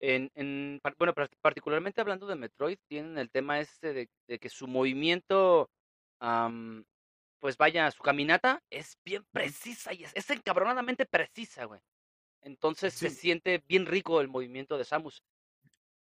En, 0.01 0.31
en, 0.35 0.81
bueno, 0.99 1.13
par- 1.13 1.31
particularmente 1.43 2.01
hablando 2.01 2.27
de 2.27 2.37
Metroid, 2.37 2.79
tienen 2.89 3.19
el 3.19 3.31
tema 3.31 3.61
este 3.61 3.93
de, 3.93 4.09
de 4.27 4.39
que 4.39 4.49
su 4.49 4.67
movimiento, 4.67 5.71
am, 6.19 6.85
pues 7.45 7.59
vaya, 7.59 7.91
su 7.91 8.03
caminata 8.03 8.63
es 8.71 8.99
bien 9.05 9.23
precisa 9.31 9.93
y 9.93 10.03
es, 10.05 10.13
es 10.15 10.31
encabronadamente 10.31 11.05
precisa, 11.05 11.67
güey. 11.67 11.79
Entonces 12.41 12.95
se 12.95 13.11
Sí. 13.11 13.17
siente 13.17 13.63
bien 13.69 13.85
rico 13.85 14.23
el 14.23 14.29
movimiento 14.29 14.79
de 14.79 14.85
Samus. 14.87 15.23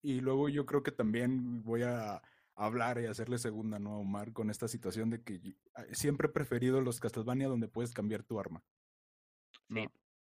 Y 0.03 0.21
luego 0.21 0.51
yo 0.51 0.67
creo 0.67 0.83
que 0.83 0.93
también 0.93 1.63
voy 1.63 1.83
a 1.83 2.21
hablar 2.55 3.01
y 3.01 3.07
hacerle 3.07 3.39
segunda, 3.39 3.79
¿no, 3.79 3.95
a 3.95 3.99
Omar? 4.01 4.35
Con 4.35 4.51
esta 4.51 4.69
situación 4.69 5.09
de 5.09 5.23
que 5.23 5.33
y- 5.43 5.57
a- 5.73 5.87
siempre 5.95 6.29
he 6.29 6.31
preferido 6.31 6.83
los 6.83 7.01
Castlevania 7.01 7.49
donde 7.49 7.69
puedes 7.69 7.95
cambiar 7.95 8.23
tu 8.23 8.39
arma. 8.39 8.63
Sí. 9.71 9.83
¿no? 9.85 9.93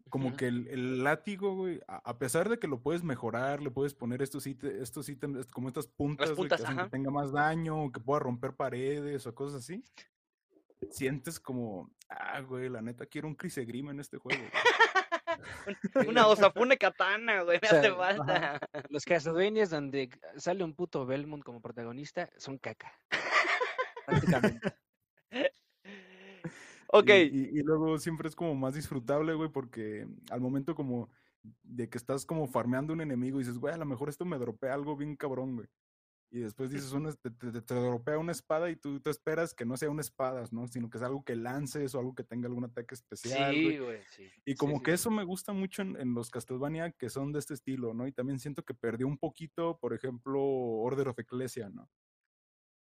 Como 0.10 0.30
Ujú. 0.30 0.38
que 0.38 0.48
el, 0.48 0.68
el 0.70 1.04
látigo, 1.04 1.54
güey, 1.54 1.82
a, 1.86 2.18
pesar 2.18 2.48
de 2.48 2.60
que 2.60 2.68
lo 2.70 2.82
puedes 2.82 3.04
mejorar, 3.04 3.62
le 3.62 3.72
puedes 3.72 3.94
poner 3.94 4.22
estos 4.22 4.48
ítems, 4.48 4.76
estos 4.76 5.10
ítems, 5.10 5.48
como 5.48 5.68
estas 5.68 5.88
puntas, 5.88 6.32
güey, 6.32 6.48
que 6.50 6.56
que 6.56 6.90
tenga 6.90 7.12
más 7.12 7.34
daño, 7.34 7.92
que 7.92 8.00
pueda 8.00 8.22
romper 8.22 8.56
paredes 8.56 9.28
o 9.28 9.36
cosas 9.36 9.64
así. 9.66 9.84
Sientes 10.92 11.40
como, 11.40 11.90
ah, 12.10 12.40
güey, 12.42 12.70
la 12.70 12.82
neta 12.82 13.06
quiero 13.06 13.28
un 13.28 13.36
Crisegrim 13.36 13.90
en 13.90 14.00
este 14.00 14.18
juego. 14.18 14.42
güey". 15.66 15.76
Una 16.10 16.28
Osafune 16.28 16.78
Katana, 16.78 17.44
güey, 17.44 17.60
me 17.62 17.68
O 17.68 17.70
sea, 17.70 17.80
hace 17.80 17.92
falta. 17.94 18.60
Los 18.90 19.04
Castlevanias 19.06 19.70
donde 19.70 20.10
sale 20.38 20.64
un 20.64 20.74
puto 20.76 21.06
Belmont 21.06 21.44
como 21.44 21.62
protagonista 21.62 22.30
son 22.38 22.58
caca. 22.58 22.92
Prácticamente. 24.06 24.74
Ok, 26.90 27.10
Y, 27.10 27.12
y- 27.22 27.60
y 27.60 27.64
luego 27.64 27.98
siempre 28.00 28.30
es 28.30 28.36
como 28.36 28.56
más 28.56 28.74
disfrutable, 28.74 29.34
güey, 29.34 29.50
porque 29.50 30.08
al 30.32 30.40
momento 30.40 30.74
como 30.74 31.10
de 31.64 31.90
que 31.90 31.98
estás 31.98 32.26
como 32.26 32.48
farmeando 32.48 32.94
un 32.94 33.02
enemigo 33.02 33.38
y 33.40 33.44
dices, 33.44 33.58
güey, 33.60 33.74
a 33.74 33.78
lo 33.78 33.86
mejor 33.86 34.10
esto 34.10 34.26
me 34.26 34.38
dropea 34.38 34.74
algo 34.74 34.96
bien 34.96 35.16
cabrón, 35.18 35.56
güey. 35.58 35.68
Y 36.30 36.40
después 36.42 36.70
dices, 36.72 36.92
una, 36.92 37.12
te, 37.14 37.32
te, 37.32 37.62
te 37.62 37.74
dropea 37.76 38.18
una 38.18 38.32
espada 38.34 38.70
y 38.70 38.76
tú 38.76 39.00
te 39.00 39.10
esperas 39.10 39.54
que 39.54 39.66
no 39.66 39.78
sea 39.78 39.90
una 39.90 40.02
espada, 40.02 40.44
¿no? 40.52 40.68
Sino 40.68 40.90
que 40.90 40.98
es 40.98 41.04
algo 41.04 41.24
que 41.24 41.36
lances 41.36 41.96
o 41.96 42.00
algo 42.00 42.16
que 42.16 42.24
tenga 42.24 42.48
algún 42.48 42.66
ataque 42.66 42.96
especial. 42.96 43.56
Sí, 43.56 43.78
güey, 43.80 44.04
sí. 44.06 44.32
Y 44.46 44.56
como 44.56 44.78
sí, 44.78 44.84
que 44.84 44.92
sí. 44.92 44.96
eso 44.96 45.10
me 45.12 45.24
gusta 45.24 45.54
mucho 45.54 45.82
en, 45.82 45.96
en 46.00 46.14
los 46.14 46.30
Castlevania 46.30 46.92
que 46.92 47.10
son 47.10 47.32
de 47.34 47.40
este 47.40 47.54
estilo, 47.54 47.94
¿no? 47.94 48.08
Y 48.08 48.12
también 48.14 48.40
siento 48.40 48.64
que 48.64 48.74
perdió 48.74 49.08
un 49.08 49.18
poquito, 49.18 49.78
por 49.80 49.94
ejemplo, 49.94 50.42
Order 50.44 51.10
of 51.10 51.20
Ecclesia, 51.20 51.70
¿no? 51.70 51.90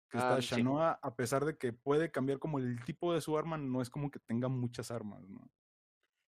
Que 0.09 0.17
está 0.17 0.35
Ah, 0.35 0.41
sí. 0.41 0.55
Shanoa, 0.55 0.99
a 1.01 1.15
pesar 1.15 1.45
de 1.45 1.57
que 1.57 1.73
puede 1.73 2.11
cambiar 2.11 2.39
como 2.39 2.59
el 2.59 2.83
tipo 2.85 3.13
de 3.13 3.21
su 3.21 3.37
arma, 3.37 3.57
no 3.57 3.81
es 3.81 3.89
como 3.89 4.09
que 4.11 4.19
tenga 4.19 4.47
muchas 4.47 4.91
armas, 4.91 5.27
¿no? 5.27 5.49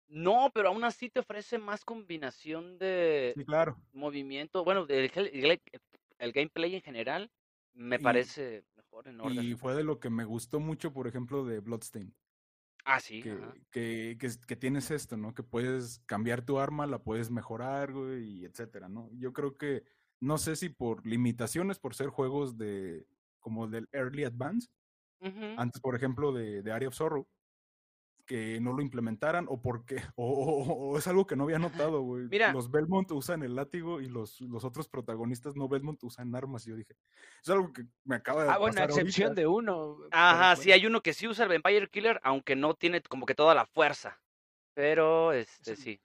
No, 0.10 0.52
pero 0.54 0.70
aún 0.70 0.84
así 0.86 1.10
te 1.10 1.20
ofrece 1.20 1.58
más 1.58 1.84
combinación 1.84 2.78
de 2.78 3.36
claro. 3.46 3.78
movimiento. 3.92 4.64
Bueno, 4.64 4.88
gel- 4.88 5.30
el, 5.34 5.62
el 6.20 6.32
gameplay 6.32 6.76
en 6.76 6.82
general 6.82 7.32
me 7.74 7.98
Y- 7.98 8.00
parece 8.00 8.64
mejor 8.76 9.08
en 9.08 9.22
orden. 9.22 9.44
Y 9.44 9.56
fue 9.56 9.76
de 9.76 9.84
lo 9.84 10.00
que 10.00 10.10
me 10.10 10.26
gustó 10.26 10.60
mucho, 10.60 10.92
por 10.94 11.08
ejemplo, 11.08 11.46
de 11.46 11.60
Bloodstain. 11.60 12.14
Ah, 12.90 13.02
sí. 13.02 13.22
que, 13.22 13.38
que, 13.70 14.16
que, 14.18 14.28
es- 14.28 14.38
que 14.38 14.56
tienes 14.56 14.92
esto, 14.92 15.18
¿no? 15.18 15.34
Que 15.34 15.44
puedes 15.44 16.00
cambiar 16.06 16.42
tu 16.46 16.58
arma, 16.58 16.88
la 16.88 17.00
puedes 17.04 17.30
mejorar, 17.30 17.92
güey, 17.92 18.24
y 18.40 18.46
etcétera, 18.46 18.88
¿no? 18.88 19.10
Yo 19.14 19.34
creo 19.34 19.58
que, 19.58 19.84
no 20.22 20.38
sé 20.38 20.56
si 20.56 20.70
por 20.70 21.06
limitaciones, 21.06 21.80
por 21.80 21.96
ser 21.96 22.08
juegos 22.08 22.58
de, 22.58 23.06
como 23.42 23.68
del 23.68 23.90
Early 23.92 24.24
Advance, 24.24 24.70
antes, 25.58 25.82
por 25.82 25.96
ejemplo, 25.96 26.32
de, 26.32 26.62
de 26.62 26.72
Area 26.72 26.88
of 26.88 26.96
Sorrow, 26.96 27.28
que 28.28 28.60
no 28.62 28.74
lo 28.74 28.84
implementaran, 28.84 29.48
o 29.50 29.60
porque, 29.60 29.96
o, 30.16 30.26
o- 30.28 30.74
o 30.92 30.98
es 31.00 31.08
algo 31.08 31.26
que 31.26 31.36
no 31.36 31.46
había 31.46 31.58
notado, 31.58 32.02
güey. 32.02 32.26
Mira. 32.30 32.54
Los 32.54 32.70
Belmont 32.70 33.10
usan 33.14 33.42
el 33.42 33.56
látigo 33.56 34.00
y 34.02 34.08
los, 34.10 34.40
los 34.42 34.64
otros 34.64 34.88
protagonistas 34.88 35.56
no 35.56 35.68
Belmont 35.68 36.04
usan 36.04 36.36
armas, 36.36 36.68
y 36.68 36.70
yo 36.72 36.76
dije, 36.76 36.94
es 37.42 37.50
algo 37.50 37.74
que 37.74 37.86
me 38.04 38.18
acaba 38.18 38.44
de 38.44 38.50
Ah, 38.52 38.58
bueno, 38.60 38.84
excepción 38.84 39.30
ahorita. 39.30 39.42
de 39.42 39.48
uno. 39.48 39.98
Ajá, 40.12 40.52
pero 40.54 40.62
sí, 40.64 40.72
hay 40.72 40.86
uno 40.86 41.02
que 41.02 41.14
sí 41.14 41.28
usa 41.28 41.46
el 41.46 41.50
Vampire 41.60 41.88
Killer, 41.90 42.20
aunque 42.22 42.56
no 42.56 42.76
tiene 42.76 43.02
como 43.02 43.26
que 43.26 43.34
toda 43.34 43.56
la 43.56 43.66
fuerza. 43.66 44.20
Pero, 44.76 45.32
este, 45.34 45.76
sí. 45.76 46.00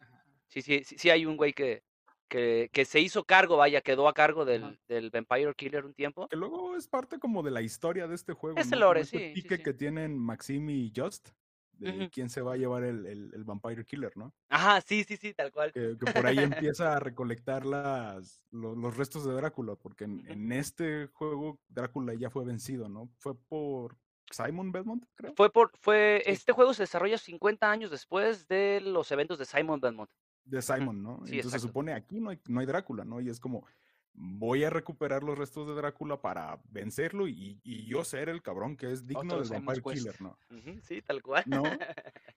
Sí, 0.48 0.62
sí, 0.62 0.82
sí, 0.84 0.96
sí 0.98 1.10
hay 1.10 1.26
un 1.26 1.36
güey 1.36 1.52
que, 1.52 1.82
que, 2.28 2.70
que 2.72 2.84
se 2.84 3.00
hizo 3.00 3.24
cargo, 3.24 3.56
vaya, 3.56 3.80
quedó 3.80 4.06
a 4.08 4.12
cargo 4.14 4.44
del, 4.44 4.78
del 4.86 5.10
Vampire 5.10 5.54
Killer 5.54 5.84
un 5.84 5.94
tiempo. 5.94 6.28
Que 6.28 6.36
luego 6.36 6.76
es 6.76 6.86
parte 6.88 7.18
como 7.18 7.42
de 7.42 7.50
la 7.50 7.62
historia 7.62 8.06
de 8.06 8.14
este 8.14 8.32
juego. 8.34 8.58
Es 8.58 8.70
el 8.70 8.80
lore, 8.80 9.00
este 9.00 9.18
sí, 9.18 9.24
sí, 9.28 9.42
pique 9.42 9.56
sí. 9.56 9.62
que 9.62 9.74
tienen 9.74 10.16
Maxim 10.16 10.68
y 10.70 10.92
Just 10.94 11.30
de 11.78 12.08
quién 12.10 12.30
se 12.30 12.42
va 12.42 12.54
a 12.54 12.56
llevar 12.56 12.84
el, 12.84 13.06
el, 13.06 13.30
el 13.34 13.44
Vampire 13.44 13.84
Killer, 13.84 14.16
¿no? 14.16 14.32
Ajá, 14.48 14.80
sí, 14.80 15.04
sí, 15.04 15.16
sí, 15.16 15.34
tal 15.34 15.50
cual. 15.52 15.72
Que, 15.72 15.96
que 15.98 16.12
por 16.12 16.26
ahí 16.26 16.38
empieza 16.70 16.96
a 16.96 17.00
recolectar 17.00 17.64
las, 17.66 18.42
lo- 18.50 18.74
los, 18.76 18.96
restos 18.96 19.24
de 19.24 19.32
Drácula, 19.32 19.74
porque 19.76 20.04
en, 20.04 20.24
en 20.30 20.52
este 20.52 21.08
juego 21.08 21.58
Drácula 21.68 22.14
ya 22.14 22.30
fue 22.30 22.44
vencido, 22.44 22.88
¿no? 22.88 23.08
Fue 23.18 23.34
por 23.36 23.96
Simon 24.30 24.70
Belmont, 24.72 25.04
creo. 25.14 25.34
Fue 25.36 25.52
por, 25.52 25.72
fue, 25.78 26.22
Sí. 26.24 26.30
este 26.32 26.52
juego 26.52 26.72
se 26.74 26.84
desarrolla 26.84 27.18
50 27.18 27.70
años 27.70 27.90
después 27.90 28.46
de 28.48 28.80
los 28.80 29.10
eventos 29.10 29.38
de 29.38 29.44
Simon 29.44 29.80
Belmont. 29.80 30.10
De 30.44 30.60
Simon, 30.62 31.02
¿no? 31.02 31.20
Sí, 31.26 31.36
Entonces 31.36 31.60
se 31.62 31.66
supone 31.68 31.92
aquí 31.92 32.20
no 32.20 32.30
hay, 32.30 32.40
no 32.48 32.60
hay 32.60 32.66
Drácula, 32.66 33.04
¿no? 33.04 33.20
Y 33.20 33.28
es 33.28 33.38
como, 33.38 33.66
voy 34.14 34.64
a 34.64 34.70
recuperar 34.70 35.22
los 35.22 35.38
restos 35.38 35.66
de 35.68 35.74
Drácula 35.74 36.20
para 36.20 36.60
vencerlo 36.64 37.26
y, 37.28 37.60
y 37.64 37.86
yo 37.86 38.04
ser 38.04 38.28
el 38.28 38.42
cabrón 38.42 38.76
que 38.76 38.92
es 38.92 39.06
digno 39.06 39.40
del 39.40 39.48
Vampire. 39.50 39.82
Killer, 39.82 40.20
¿no? 40.20 40.38
Sí, 40.82 41.00
tal 41.02 41.22
cual. 41.22 41.44
¿No? 41.46 41.62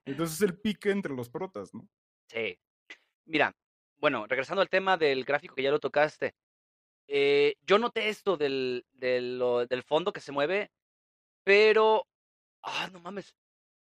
Entonces 0.05 0.41
el 0.41 0.57
pique 0.59 0.91
entre 0.91 1.13
los 1.13 1.29
protas, 1.29 1.73
¿no? 1.73 1.87
Sí. 2.27 2.57
Mira, 3.25 3.55
bueno, 3.97 4.25
regresando 4.27 4.61
al 4.61 4.69
tema 4.69 4.97
del 4.97 5.23
gráfico 5.25 5.55
que 5.55 5.63
ya 5.63 5.71
lo 5.71 5.79
tocaste. 5.79 6.33
eh, 7.07 7.55
yo 7.61 7.77
noté 7.77 8.09
esto 8.09 8.35
del, 8.37 8.85
del, 8.93 9.37
lo- 9.37 9.65
del 9.67 9.83
fondo 9.83 10.11
que 10.13 10.21
se 10.21 10.31
mueve, 10.31 10.71
pero. 11.43 12.07
Ah, 12.63 12.89
no 12.91 12.99
mames. 12.99 13.35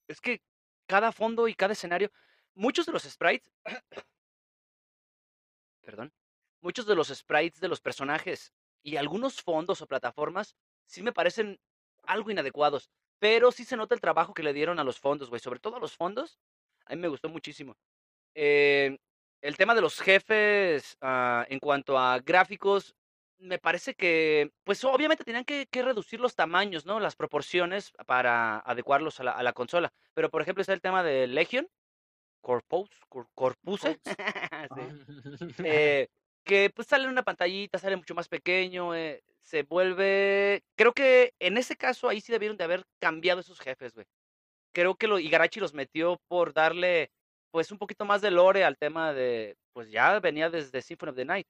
Es 0.09 0.21
que 0.21 0.43
cada 0.87 1.13
fondo 1.13 1.49
y 1.49 1.55
cada 1.55 1.73
escenario. 1.75 2.11
Muchos 2.55 2.87
de 2.87 2.93
los 2.93 3.05
sprites. 3.05 3.51
Perdón. 5.83 6.13
Muchos 6.61 6.87
de 6.87 6.95
los 6.95 7.09
sprites 7.09 7.61
de 7.61 7.69
los 7.69 7.81
personajes 7.81 8.53
y 8.83 8.97
algunos 8.97 9.41
fondos 9.43 9.81
o 9.83 9.87
plataformas 9.87 10.57
sí 10.87 11.03
me 11.03 11.13
parecen 11.13 11.61
algo 12.05 12.31
inadecuados. 12.31 12.91
Pero 13.19 13.51
sí 13.51 13.65
se 13.65 13.77
nota 13.77 13.95
el 13.95 14.01
trabajo 14.01 14.33
que 14.35 14.43
le 14.43 14.53
dieron 14.53 14.79
a 14.79 14.85
los 14.85 14.99
fondos, 15.01 15.29
güey. 15.29 15.41
Sobre 15.41 15.59
todo 15.61 15.77
a 15.77 15.81
los 15.81 15.97
fondos. 15.97 16.39
A 16.87 16.95
mí 16.95 17.01
me 17.01 17.09
gustó 17.09 17.29
muchísimo. 17.29 17.77
Eh, 18.35 18.99
el 19.41 19.57
tema 19.57 19.75
de 19.75 19.81
los 19.81 20.01
jefes, 20.01 20.97
ah, 21.01 21.45
en 21.49 21.59
cuanto 21.59 21.99
a 21.99 22.19
gráficos, 22.21 22.95
me 23.39 23.59
parece 23.59 23.95
que, 23.95 24.53
pues 24.65 24.83
obviamente 24.85 25.25
tenían 25.25 25.45
que, 25.45 25.67
que 25.71 25.83
reducir 25.83 26.21
los 26.21 26.35
tamaños, 26.35 26.87
¿no? 26.87 26.99
Las 26.99 27.15
proporciones 27.17 27.93
para 28.07 28.59
adecuarlos 28.61 29.21
a 29.21 29.25
la, 29.25 29.33
a 29.33 29.43
la 29.43 29.53
consola. 29.53 29.93
Pero, 30.15 30.31
por 30.31 30.43
ejemplo, 30.43 30.61
está 30.61 30.73
el 30.73 30.81
tema 30.81 31.03
de 31.05 31.27
Legion, 31.29 31.69
Corpus, 32.41 32.89
Cor- 33.09 33.29
Corpuse, 33.35 34.01
sí, 34.75 34.81
eh, 35.65 36.09
que 36.49 36.71
pues 36.71 36.89
sale 36.89 37.05
en 37.05 37.11
una 37.11 37.23
pantallita, 37.23 37.79
sale 37.79 37.97
mucho 37.97 38.15
más 38.15 38.29
pequeño, 38.29 38.95
eh, 38.95 39.23
se 39.43 39.65
vuelve... 39.65 40.65
Creo 40.77 40.95
que 40.95 41.35
en 41.41 41.59
ese 41.59 41.77
caso 41.77 42.09
ahí 42.09 42.23
sí 42.23 42.33
debieron 42.33 42.57
de 42.57 42.65
haber 42.65 42.87
cambiado 42.99 43.41
esos 43.41 43.61
jefes, 43.61 43.95
güey. 43.95 44.07
Creo 44.73 44.97
que 44.97 45.09
lo, 45.09 45.19
Igarashi 45.19 45.61
los 45.61 45.75
metió 45.75 46.21
por 46.27 46.55
darle 46.55 47.11
pues 47.51 47.71
un 47.71 47.79
poquito 47.79 48.07
más 48.07 48.23
de 48.23 48.31
lore 48.31 48.65
al 48.65 48.79
tema 48.79 49.13
de, 49.13 49.59
pues 49.75 49.91
ya 49.91 50.21
venía 50.21 50.49
desde 50.49 50.81
Symphony 50.81 51.11
of 51.11 51.17
the 51.17 51.25
Night. 51.27 51.47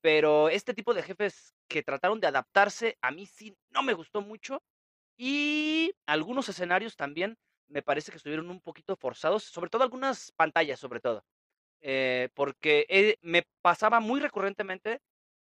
Pero 0.00 0.48
este 0.48 0.74
tipo 0.74 0.94
de 0.94 1.02
jefes 1.04 1.54
que 1.68 1.84
trataron 1.84 2.20
de 2.20 2.26
adaptarse, 2.26 2.98
a 3.02 3.12
mí 3.12 3.26
sí 3.26 3.56
no 3.70 3.84
me 3.84 3.94
gustó 3.94 4.20
mucho. 4.20 4.62
Y 5.16 5.92
algunos 6.06 6.48
escenarios 6.48 6.96
también 6.96 7.38
me 7.68 7.82
parece 7.82 8.10
que 8.10 8.16
estuvieron 8.16 8.50
un 8.50 8.60
poquito 8.60 8.96
forzados, 8.96 9.44
sobre 9.44 9.70
todo 9.70 9.84
algunas 9.84 10.32
pantallas, 10.32 10.80
sobre 10.80 11.00
todo. 11.00 11.24
Eh, 11.82 12.28
porque 12.34 12.86
eh, 12.88 13.16
me 13.22 13.44
pasaba 13.62 14.00
muy 14.00 14.20
recurrentemente 14.20 15.00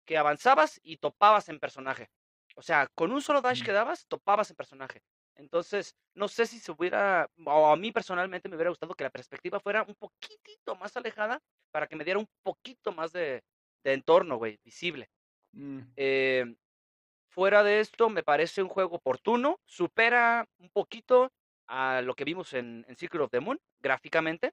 que 0.07 0.19
avanzabas 0.19 0.81
y 0.83 0.97
topabas 0.99 1.49
en 1.49 1.61
personaje. 1.61 2.09
O 2.57 2.63
sea, 2.63 2.89
con 2.95 3.13
un 3.13 3.23
solo 3.23 3.41
dash 3.41 3.63
Mm. 3.63 3.65
que 3.65 3.73
dabas, 3.73 4.07
topabas 4.07 4.51
en 4.51 4.57
personaje. 4.57 5.03
Entonces, 5.37 5.97
no 6.15 6.29
sé 6.29 6.47
si 6.47 6.59
se 6.61 6.73
hubiera, 6.73 7.29
o 7.47 7.67
a 7.73 7.77
mí 7.77 7.91
personalmente 7.93 8.49
me 8.49 8.57
hubiera 8.57 8.71
gustado 8.71 8.95
que 8.95 9.05
la 9.05 9.11
perspectiva 9.11 9.61
fuera 9.61 9.83
un 9.83 9.95
poquitito 9.95 10.77
más 10.77 10.97
alejada 10.97 11.41
para 11.71 11.87
que 11.87 11.97
me 11.97 12.05
diera 12.05 12.19
un 12.21 12.29
poquito 12.43 12.93
más 12.93 13.13
de, 13.13 13.43
de 13.85 13.93
entorno, 13.95 14.37
güey, 14.37 14.59
visible. 14.65 15.09
Mm, 15.53 15.81
Eh, 15.97 16.55
fuera 17.31 17.63
de 17.63 17.81
esto, 17.81 18.11
me 18.11 18.23
parece 18.23 18.63
un 18.63 18.69
juego 18.69 18.97
oportuno, 18.97 19.59
supera 19.65 20.47
un 20.59 20.71
poquito 20.71 21.33
a 21.67 22.03
lo 22.03 22.15
que 22.15 22.25
vimos 22.25 22.53
en, 22.53 22.85
en 22.89 22.97
Secret 22.97 23.23
of 23.23 23.31
the 23.31 23.41
Moon, 23.41 23.59
gráficamente. 23.81 24.53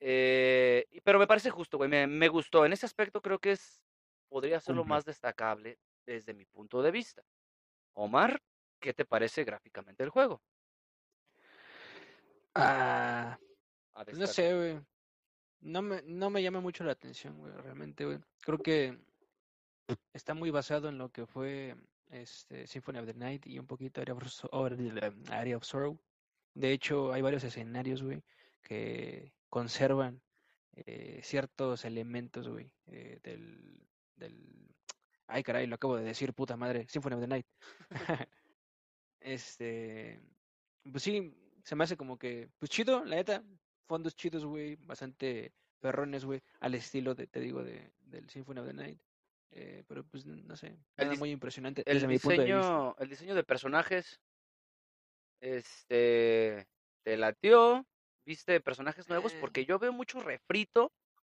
Eh, 0.00 0.86
pero 1.04 1.18
me 1.18 1.26
parece 1.26 1.50
justo, 1.50 1.76
güey, 1.76 1.90
me, 1.90 2.06
me 2.06 2.28
gustó. 2.28 2.64
En 2.64 2.72
ese 2.72 2.86
aspecto 2.86 3.20
creo 3.20 3.38
que 3.38 3.52
es, 3.52 3.82
podría 4.28 4.58
ser 4.60 4.74
lo 4.74 4.84
más 4.84 5.04
destacable 5.04 5.78
desde 6.06 6.34
mi 6.34 6.46
punto 6.46 6.82
de 6.82 6.90
vista. 6.90 7.22
Omar, 7.92 8.42
¿qué 8.80 8.94
te 8.94 9.04
parece 9.04 9.44
gráficamente 9.44 10.02
el 10.02 10.10
juego? 10.10 10.42
Ah, 12.54 13.38
pues 14.04 14.18
no 14.18 14.26
sé, 14.26 14.54
güey. 14.54 14.80
No 15.60 15.82
me, 15.82 16.02
no 16.02 16.30
me 16.30 16.42
llama 16.42 16.60
mucho 16.60 16.84
la 16.84 16.92
atención, 16.92 17.38
güey, 17.38 17.52
realmente, 17.52 18.06
güey. 18.06 18.18
Creo 18.40 18.58
que 18.58 18.98
está 20.14 20.32
muy 20.32 20.50
basado 20.50 20.88
en 20.88 20.96
lo 20.96 21.10
que 21.10 21.26
fue 21.26 21.76
este 22.08 22.66
Symphony 22.66 22.98
of 22.98 23.06
the 23.06 23.14
Night 23.14 23.46
y 23.46 23.58
un 23.58 23.66
poquito 23.66 24.00
Area 24.00 24.14
of, 24.14 24.22
Area 25.30 25.56
of 25.56 25.64
Sorrow. 25.64 26.00
De 26.54 26.72
hecho, 26.72 27.12
hay 27.12 27.20
varios 27.20 27.44
escenarios, 27.44 28.02
güey, 28.02 28.22
que 28.62 29.32
conservan 29.50 30.22
eh, 30.72 31.20
ciertos 31.22 31.84
elementos, 31.84 32.48
güey, 32.48 32.72
eh, 32.86 33.18
del, 33.22 33.86
del... 34.16 34.74
Ay, 35.26 35.42
caray, 35.42 35.66
lo 35.66 35.74
acabo 35.74 35.96
de 35.96 36.04
decir, 36.04 36.32
puta 36.32 36.56
madre, 36.56 36.86
Symphony 36.88 37.14
of 37.16 37.20
the 37.20 37.26
Night. 37.28 37.46
Este, 39.20 40.18
pues 40.90 41.02
sí, 41.02 41.34
se 41.62 41.76
me 41.76 41.84
hace 41.84 41.96
como 41.98 42.18
que, 42.18 42.48
pues 42.58 42.70
chido, 42.70 43.04
la 43.04 43.16
neta, 43.16 43.44
fondos 43.86 44.16
chidos, 44.16 44.46
güey, 44.46 44.76
bastante 44.76 45.52
perrones, 45.78 46.24
güey, 46.24 46.40
al 46.60 46.74
estilo 46.74 47.14
de, 47.14 47.26
te 47.26 47.38
digo, 47.40 47.62
de, 47.62 47.92
del 48.00 48.30
Symphony 48.30 48.60
of 48.60 48.66
the 48.66 48.72
Night. 48.72 48.98
Eh, 49.52 49.84
pero 49.88 50.04
pues 50.04 50.24
no 50.24 50.56
sé, 50.56 50.78
dis- 50.96 51.18
muy 51.18 51.32
impresionante 51.32 51.82
El 51.84 51.94
desde 51.96 52.06
mi 52.08 52.18
punto 52.18 52.40
de 52.40 52.46
vista. 52.46 52.56
diseño, 52.60 52.96
el 52.98 53.08
diseño 53.10 53.34
de 53.34 53.44
personajes, 53.44 54.20
este, 55.40 56.66
te 57.02 57.16
latió, 57.16 57.86
viste 58.30 58.60
personajes 58.60 59.08
nuevos, 59.08 59.32
Eh. 59.34 59.38
porque 59.40 59.64
yo 59.64 59.78
veo 59.78 59.92
mucho 59.92 60.20
refrito, 60.20 60.92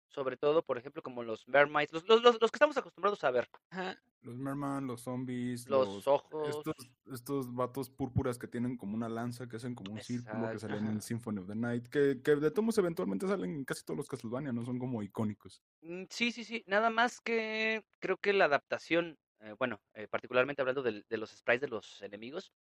sobre 0.10 0.36
todo, 0.38 0.64
por 0.64 0.78
ejemplo, 0.78 1.02
como 1.04 1.22
los 1.24 1.48
Mermaids, 1.48 1.94
los, 1.94 2.08
los, 2.08 2.22
los, 2.24 2.42
los 2.42 2.52
que 2.52 2.56
estamos 2.58 2.78
acostumbrados 2.78 3.24
a 3.24 3.32
ver, 3.32 3.48
Ajá, 3.70 3.96
Los 4.22 4.36
Merman, 4.38 4.88
los 4.88 5.02
zombies, 5.02 5.70
los 5.70 5.88
los, 5.96 6.08
ojos, 6.08 6.48
estos, 6.58 6.76
estos 7.14 7.54
vatos 7.54 7.90
púrpuras 7.90 8.38
que 8.40 8.48
tienen 8.48 8.78
como 8.78 8.96
una 8.96 9.10
lanza, 9.10 9.48
que 9.48 9.58
hacen 9.58 9.76
como 9.76 9.92
un 9.94 10.02
círculo, 10.02 10.50
que 10.50 10.58
Exacto. 10.58 10.60
salen 10.60 10.88
en. 10.88 11.02
Symphony 11.02 11.40
of 11.40 11.48
the 11.48 11.56
Night, 11.56 11.88
que, 11.88 12.20
que 12.24 12.36
de 12.36 12.52
todos 12.52 12.78
eventualmente 12.80 13.28
salen 13.28 13.52
en 13.58 13.64
casi 13.66 13.84
todos 13.84 13.98
los 13.98 14.08
Castlevania, 14.08 14.52
no 14.52 14.66
son 14.66 14.80
como 14.80 15.04
icónicos. 15.04 15.62
Mm, 15.82 16.06
Sí, 16.10 16.32
sí, 16.32 16.44
sí. 16.44 16.64
Nada 16.68 16.90
más 16.90 17.20
que 17.22 17.84
creo 18.00 18.18
que 18.18 18.34
la 18.34 18.46
adaptación 18.46 19.18
eh, 19.40 19.54
bueno, 19.60 19.80
eh, 19.94 20.08
particularmente 20.08 20.62
hablando 20.64 20.82
del- 20.82 21.06
de, 21.10 21.18
los 21.18 21.30
sprites 21.30 21.62
de 21.62 21.68
los 21.68 22.02
enemigos, 22.02 22.52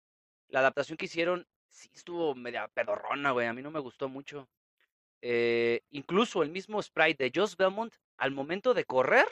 la 0.47 0.59
adaptación 0.59 0.97
que 0.97 1.05
hicieron 1.05 1.47
sí 1.69 1.89
estuvo 1.93 2.35
media 2.35 2.67
pedorrona, 2.67 3.31
güey. 3.31 3.47
A 3.47 3.53
mí 3.53 3.61
no 3.61 3.71
me 3.71 3.79
gustó 3.79 4.09
mucho. 4.09 4.49
Eh, 5.21 5.81
incluso 5.91 6.43
el 6.43 6.51
mismo 6.51 6.81
sprite 6.81 7.25
de 7.25 7.31
Joss 7.33 7.57
Belmont, 7.57 7.95
al 8.17 8.31
momento 8.31 8.73
de 8.73 8.85
correr, 8.85 9.27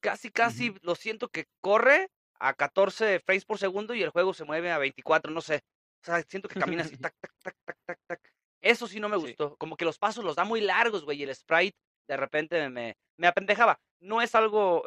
casi, 0.00 0.30
casi 0.30 0.74
lo 0.82 0.94
siento 0.94 1.28
que 1.28 1.46
corre 1.60 2.10
a 2.38 2.54
14 2.54 3.20
frames 3.20 3.44
por 3.44 3.58
segundo 3.58 3.94
y 3.94 4.02
el 4.02 4.10
juego 4.10 4.34
se 4.34 4.44
mueve 4.44 4.70
a 4.70 4.78
24, 4.78 5.30
no 5.32 5.40
sé. 5.40 5.62
O 6.02 6.04
sea, 6.06 6.22
siento 6.22 6.48
que 6.48 6.56
camina 6.56 6.82
así, 6.82 6.96
tac, 7.00 7.14
tac, 7.20 7.32
tac, 7.42 7.56
tac, 7.64 7.78
tac, 7.86 8.00
tac. 8.06 8.32
Eso 8.60 8.86
sí 8.86 9.00
no 9.00 9.08
me 9.08 9.16
Sí. 9.16 9.22
gustó. 9.22 9.56
Como 9.56 9.76
que 9.76 9.84
los 9.84 9.98
pasos 9.98 10.24
los 10.24 10.36
da 10.36 10.44
muy 10.44 10.60
largos, 10.60 11.04
güey, 11.04 11.18
y 11.18 11.22
el 11.24 11.34
sprite 11.34 11.76
de 12.08 12.16
repente 12.16 12.68
me, 12.68 12.96
me 13.16 13.26
apendejaba. 13.26 13.80
No 14.00 14.20
es 14.20 14.34
algo 14.34 14.82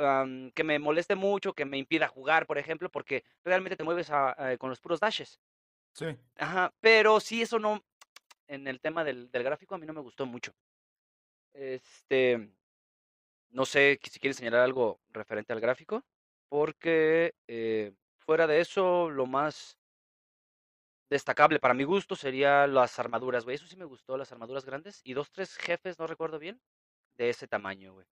que 0.53 0.63
me 0.63 0.79
moleste 0.79 1.15
mucho, 1.15 1.53
que 1.53 1.65
me 1.65 1.77
impida 1.77 2.07
jugar, 2.07 2.45
por 2.45 2.57
ejemplo, 2.57 2.89
porque 2.89 3.23
realmente 3.43 3.77
te 3.77 3.83
mueves 3.83 4.09
a- 4.11 4.51
a- 4.51 4.57
con 4.57 4.69
los 4.69 4.79
puros 4.81 4.99
dashes. 4.99 5.39
Sí. 5.95 6.07
Ajá, 6.37 6.73
pero 6.81 7.21
sí, 7.21 7.41
eso 7.41 7.57
no, 7.57 7.81
en 8.47 8.67
el 8.67 8.81
tema 8.81 9.03
del, 9.05 9.31
del 9.31 9.43
gráfico 9.43 9.75
a 9.75 9.77
mí 9.77 9.85
no 9.85 9.93
me 9.93 10.01
gustó 10.01 10.25
mucho. 10.25 10.53
Este, 11.53 12.51
no 13.49 13.65
sé 13.65 13.97
si 14.03 14.19
quieres 14.19 14.35
señalar 14.35 14.59
algo 14.61 14.99
referente 15.09 15.53
al 15.53 15.61
gráfico, 15.61 16.03
porque 16.49 17.33
eh, 17.47 17.93
fuera 18.19 18.45
de 18.45 18.59
eso, 18.59 19.09
lo 19.09 19.25
más 19.25 19.77
destacable 21.09 21.59
para 21.59 21.73
mi 21.73 21.85
gusto 21.85 22.17
sería 22.17 22.67
las 22.67 22.99
armaduras, 22.99 23.45
güey. 23.45 23.55
Eso 23.55 23.67
sí 23.67 23.77
me 23.77 23.85
gustó, 23.85 24.17
las 24.17 24.33
armaduras 24.33 24.65
grandes 24.65 24.99
y 25.05 25.13
dos, 25.13 25.31
tres 25.31 25.55
jefes, 25.55 25.97
no 25.97 26.07
recuerdo 26.07 26.39
bien, 26.39 26.59
de 27.17 27.29
ese 27.29 27.47
tamaño, 27.47 27.93
güey. 27.93 28.05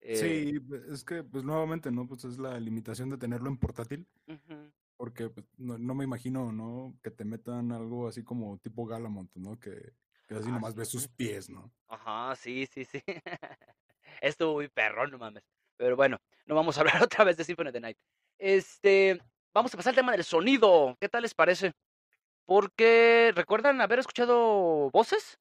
Eh, 0.00 0.16
Sí, 0.16 0.58
es 0.90 1.04
que, 1.04 1.22
pues 1.22 1.44
nuevamente, 1.44 1.90
¿no? 1.90 2.06
Pues 2.06 2.24
es 2.24 2.38
la 2.38 2.58
limitación 2.58 3.10
de 3.10 3.18
tenerlo 3.18 3.50
en 3.50 3.58
portátil, 3.58 4.06
ujú. 4.26 4.72
Porque 4.96 5.30
pues, 5.30 5.46
no, 5.56 5.78
no 5.78 5.94
me 5.94 6.04
imagino, 6.04 6.52
¿no? 6.52 6.98
Que 7.02 7.10
te 7.10 7.24
metan 7.24 7.72
algo 7.72 8.08
así 8.08 8.22
como 8.24 8.58
tipo 8.58 8.86
Galamont, 8.86 9.30
¿no? 9.36 9.58
Que, 9.58 9.94
que 10.26 10.34
así 10.36 10.50
Ah, 10.50 10.52
nomás 10.52 10.74
sí. 10.74 10.76
ves 10.76 10.88
sus 10.90 11.08
pies, 11.08 11.48
¿no? 11.50 11.72
Ajá, 11.88 12.34
sí, 12.36 12.66
sí, 12.66 12.84
sí. 12.84 13.02
Estuvo 14.20 14.54
muy 14.54 14.68
perrón, 14.68 15.10
no 15.10 15.18
mames. 15.18 15.44
Pero 15.76 15.96
bueno, 15.96 16.18
no 16.46 16.54
vamos 16.54 16.76
a 16.76 16.80
hablar 16.82 17.02
otra 17.02 17.24
vez 17.24 17.36
de 17.36 17.44
Symphony 17.44 17.68
of 17.68 17.72
the 17.74 17.80
Night. 17.80 17.98
Este, 18.38 19.20
vamos 19.54 19.72
a 19.74 19.76
pasar 19.76 19.90
al 19.92 19.96
tema 19.96 20.12
del 20.12 20.24
sonido. 20.24 20.96
¿Qué 21.00 21.08
tal 21.08 21.22
les 21.22 21.34
parece? 21.34 21.72
Porque, 22.46 23.32
¿recuerdan 23.34 23.80
haber 23.80 24.00
escuchado 24.00 24.90
voces? 24.90 25.38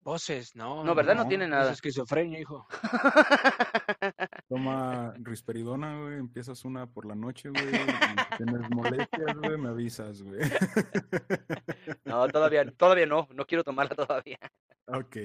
Voces, 0.00 0.54
no. 0.56 0.84
No, 0.84 0.94
¿verdad? 0.94 1.14
No 1.14 1.24
no, 1.24 1.28
tiene 1.28 1.44
Es 1.44 1.50
nada. 1.50 1.72
esquizofrenia, 1.72 2.40
hijo. 2.40 2.66
Toma 4.48 5.12
risperidona, 5.18 6.00
güey, 6.00 6.18
empiezas 6.18 6.64
una 6.64 6.86
por 6.86 7.04
la 7.04 7.14
noche, 7.14 7.50
güey, 7.50 7.66
si 7.66 8.36
tienes 8.38 8.70
molestias, 8.70 9.36
güey, 9.36 9.58
me 9.58 9.68
avisas, 9.68 10.22
güey. 10.22 10.40
No, 12.04 12.26
todavía, 12.28 12.64
todavía 12.72 13.04
no, 13.04 13.28
no 13.34 13.44
quiero 13.44 13.62
tomarla 13.62 13.94
todavía. 13.94 14.38
Ok. 14.86 15.16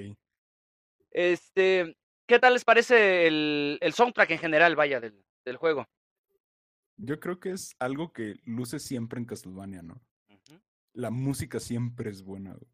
Este, 1.12 1.96
¿qué 2.28 2.40
tal 2.40 2.54
les 2.54 2.66
parece 2.66 3.28
el, 3.28 3.78
el 3.80 3.94
soundtrack 3.94 4.32
en 4.32 4.40
general, 4.40 4.76
vaya, 4.76 5.00
del, 5.00 5.24
del 5.46 5.56
juego? 5.56 5.88
Yo 6.98 7.20
creo 7.20 7.40
que 7.40 7.52
es 7.52 7.76
algo 7.80 8.12
que 8.12 8.36
luce 8.44 8.80
siempre 8.80 9.20
en 9.20 9.26
Castlevania, 9.26 9.82
¿no? 9.82 10.02
La 10.94 11.10
música 11.10 11.60
siempre 11.60 12.10
es 12.10 12.24
buena, 12.24 12.54
güey. 12.54 12.72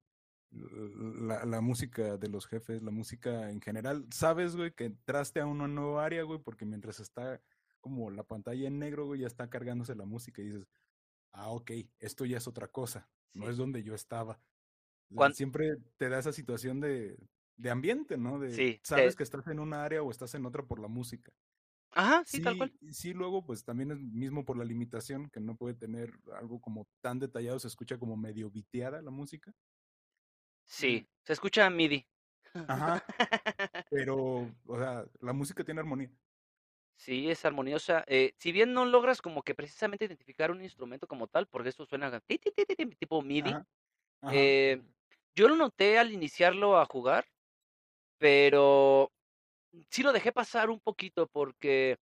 La, 0.51 1.45
la 1.45 1.61
música 1.61 2.17
de 2.17 2.27
los 2.27 2.47
jefes, 2.47 2.81
la 2.81 2.91
música 2.91 3.51
en 3.51 3.61
general. 3.61 4.05
Sabes, 4.11 4.55
güey, 4.55 4.73
que 4.73 4.85
entraste 4.85 5.39
a 5.39 5.45
una 5.45 5.67
nueva 5.67 6.03
área, 6.05 6.23
güey, 6.23 6.39
porque 6.39 6.65
mientras 6.65 6.99
está 6.99 7.41
como 7.81 8.09
la 8.09 8.23
pantalla 8.23 8.67
en 8.67 8.79
negro, 8.79 9.05
güey, 9.05 9.21
ya 9.21 9.27
está 9.27 9.49
cargándose 9.49 9.95
la 9.95 10.05
música 10.05 10.41
y 10.41 10.45
dices, 10.45 10.67
ah, 11.31 11.49
ok, 11.51 11.71
esto 11.99 12.25
ya 12.25 12.37
es 12.37 12.47
otra 12.47 12.67
cosa, 12.67 13.09
no 13.33 13.45
Sí. 13.45 13.51
es 13.51 13.57
donde 13.57 13.83
yo 13.83 13.93
estaba. 13.93 14.33
O 14.33 15.15
sea, 15.15 15.17
Cuan- 15.17 15.33
Siempre 15.33 15.77
te 15.97 16.09
da 16.09 16.19
esa 16.19 16.33
situación 16.33 16.79
de, 16.79 17.17
de 17.57 17.69
ambiente, 17.69 18.17
¿no? 18.17 18.39
De, 18.39 18.51
Sí, 18.53 18.79
sabes 18.83 19.15
que 19.15 19.23
estás 19.23 19.45
en 19.47 19.59
una 19.59 19.83
área 19.83 20.01
o 20.03 20.11
estás 20.11 20.33
en 20.35 20.45
otra 20.45 20.63
por 20.63 20.79
la 20.79 20.87
música. 20.87 21.31
Ajá, 21.91 22.23
sí, 22.25 22.41
tal 22.41 22.57
cual. 22.57 22.71
Sí, 22.81 22.93
sí, 22.93 23.13
luego 23.13 23.43
pues 23.45 23.63
también 23.63 23.91
es 23.91 23.99
mismo 23.99 24.45
por 24.45 24.57
la 24.57 24.63
limitación 24.65 25.29
que 25.29 25.39
no 25.39 25.55
puede 25.55 25.73
tener 25.75 26.11
algo 26.39 26.59
como 26.61 26.87
tan 27.01 27.17
detallado, 27.19 27.59
se 27.59 27.67
escucha 27.67 27.97
como 27.97 28.15
medio 28.17 28.49
viteada 28.51 29.01
la 29.01 29.11
música. 29.11 29.53
Sí, 30.69 31.05
se 31.25 31.33
escucha 31.33 31.69
MIDI. 31.69 32.07
Ajá, 32.67 33.01
pero, 33.89 34.17
o 34.65 34.77
sea, 34.77 35.05
la 35.21 35.33
música 35.33 35.63
tiene 35.65 35.81
armonía. 35.81 36.11
Sí, 36.97 37.29
es 37.29 37.45
armoniosa. 37.45 38.03
Eh, 38.07 38.33
si 38.37 38.51
bien 38.51 38.73
no 38.73 38.85
logras 38.85 39.21
como 39.21 39.41
que 39.43 39.55
precisamente 39.55 40.05
identificar 40.05 40.51
un 40.51 40.61
instrumento 40.61 41.07
como 41.07 41.27
tal, 41.27 41.47
porque 41.47 41.69
esto 41.69 41.85
suena 41.85 42.19
ti, 42.19 42.37
ti, 42.37 42.51
ti, 42.51 42.65
ti, 42.65 42.75
ti, 42.75 42.85
tipo 42.87 43.21
MIDI, 43.21 43.57
Ajá, 43.57 43.65
ajá. 44.21 44.53
eh, 44.53 44.83
yo 45.35 45.49
lo 45.49 45.55
noté 45.55 45.99
al 45.99 46.11
iniciarlo 46.13 46.79
a 46.79 46.85
jugar, 46.85 47.27
pero 48.19 49.11
sí 49.91 50.03
lo 50.03 50.13
dejé 50.13 50.31
pasar 50.33 50.69
un 50.69 50.79
poquito 50.81 51.27
porque, 51.27 51.97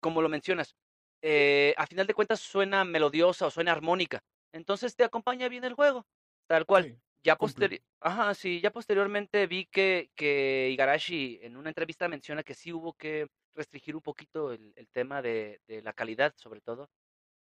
como 0.00 0.22
lo 0.22 0.28
mencionas, 0.30 0.76
eh, 1.22 1.74
a 1.78 1.86
final 1.86 2.06
de 2.06 2.14
cuentas 2.14 2.40
suena 2.40 2.84
melodiosa 2.84 3.46
o 3.46 3.50
suena 3.50 3.72
armónica. 3.72 4.24
Entonces 4.52 4.96
te 4.96 5.04
acompaña 5.04 5.48
bien 5.48 5.64
el 5.64 5.74
juego, 5.74 6.06
tal 6.48 6.66
cual. 6.66 6.88
Sí, 6.88 7.00
Ya 7.24 7.36
posteri 7.36 7.80
Ajá, 8.00 8.34
sí, 8.34 8.60
ya 8.60 8.72
posteriormente 8.72 9.46
vi 9.46 9.66
que, 9.66 10.10
que 10.16 10.70
Igarashi 10.72 11.38
en 11.42 11.56
una 11.56 11.68
entrevista 11.70 12.08
menciona 12.08 12.42
que 12.42 12.54
sí 12.54 12.72
hubo 12.72 12.94
que 12.94 13.28
restringir 13.54 13.94
un 13.94 14.02
poquito 14.02 14.52
el, 14.52 14.72
el 14.76 14.88
tema 14.90 15.22
de, 15.22 15.60
de 15.68 15.82
la 15.82 15.92
calidad, 15.92 16.34
sobre 16.36 16.60
todo, 16.60 16.90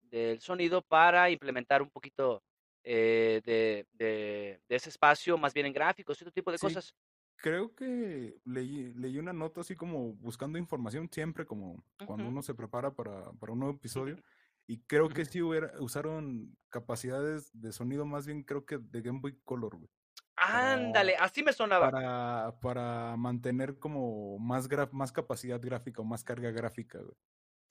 del 0.02 0.42
sonido 0.42 0.82
para 0.84 1.30
implementar 1.32 1.82
un 1.82 1.92
poquito 1.92 2.44
eh, 2.84 3.42
de, 3.46 3.88
de, 3.94 4.62
de 4.68 4.76
ese 4.76 4.90
espacio, 4.90 5.38
más 5.38 5.54
bien 5.54 5.68
en 5.68 5.74
gráficos 5.74 6.20
y 6.22 6.24
otro 6.26 6.34
tipo 6.34 6.52
de 6.52 6.60
Sí, 6.60 6.60
cosas. 6.60 6.96
creo 7.38 7.76
que 7.76 8.40
leí, 8.46 8.94
leí 8.94 9.18
una 9.18 9.34
nota 9.34 9.62
así 9.62 9.76
como 9.76 10.14
buscando 10.16 10.58
información 10.58 11.10
siempre, 11.12 11.46
como 11.46 11.84
cuando 12.04 12.28
uno 12.28 12.42
se 12.42 12.56
prepara 12.56 12.94
para, 12.96 13.32
para 13.34 13.54
un 13.54 13.60
nuevo 13.60 13.76
episodio. 13.78 14.22
Y 14.70 14.82
creo 14.84 15.10
que 15.10 15.26
sí 15.26 15.42
hubiera- 15.42 15.74
usaron 15.82 16.56
capacidades 16.70 17.50
de 17.60 17.72
sonido 17.72 18.06
más 18.06 18.28
bien 18.28 18.44
creo 18.44 18.66
que 18.68 18.78
de 18.78 19.02
Game 19.02 19.20
Boy 19.20 19.36
Color, 19.44 19.76
güey. 19.78 19.90
Ándale, 20.36 21.14
Para, 21.14 21.26
así 21.26 21.42
me 21.42 21.54
sonaba. 21.54 21.90
para, 21.90 22.60
para 22.62 23.18
mantener 23.18 23.80
como 23.80 24.38
más, 24.38 24.70
gra- 24.70 24.92
más 24.92 25.12
capacidad 25.12 25.60
gráfica 25.60 26.02
o 26.02 26.06
más 26.06 26.24
carga 26.24 26.52
gráfica, 26.52 27.00
güey. 27.00 27.16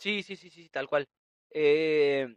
Sí, 0.00 0.24
sí, 0.24 0.34
sí, 0.34 0.50
sí, 0.50 0.68
tal 0.70 0.88
cual. 0.88 1.06
Eh, 1.50 2.36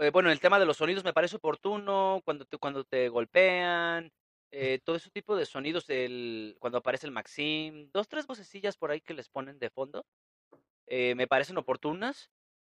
eh, 0.00 0.10
bueno, 0.10 0.30
el 0.30 0.40
tema 0.40 0.58
de 0.58 0.64
los 0.64 0.78
sonidos 0.78 1.04
me 1.04 1.12
parece 1.12 1.36
oportuno, 1.36 2.22
cuando 2.24 2.46
te, 2.46 2.56
cuando 2.56 2.84
te 2.84 3.10
golpean, 3.10 4.10
eh, 4.50 4.80
todo 4.84 4.96
ese 4.96 5.10
tipo 5.10 5.36
de 5.36 5.44
sonidos, 5.44 5.84
el, 5.90 6.56
cuando 6.60 6.78
aparece 6.78 7.06
el 7.06 7.12
Maxim, 7.12 7.90
dos, 7.92 8.08
tres 8.08 8.26
vocecillas 8.26 8.78
por 8.78 8.90
ahí 8.90 9.02
que 9.02 9.12
les 9.12 9.28
ponen 9.28 9.58
de 9.58 9.68
fondo, 9.68 10.06
eh, 10.86 11.14
me 11.14 11.26
parecen 11.26 11.58
oportunas, 11.58 12.30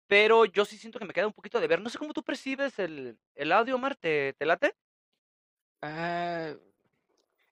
pero 0.07 0.45
yo 0.45 0.65
sí 0.65 0.77
siento 0.77 0.99
que 0.99 1.05
me 1.05 1.13
queda 1.13 1.27
un 1.27 1.33
poquito 1.33 1.59
de 1.59 1.67
ver. 1.67 1.81
No 1.81 1.89
sé 1.89 1.97
cómo 1.97 2.13
tú 2.13 2.23
percibes 2.23 2.77
el, 2.79 3.17
el 3.35 3.51
audio, 3.51 3.75
Omar, 3.75 3.95
¿te, 3.95 4.33
te 4.33 4.45
late? 4.45 4.75
Ah, 5.81 6.53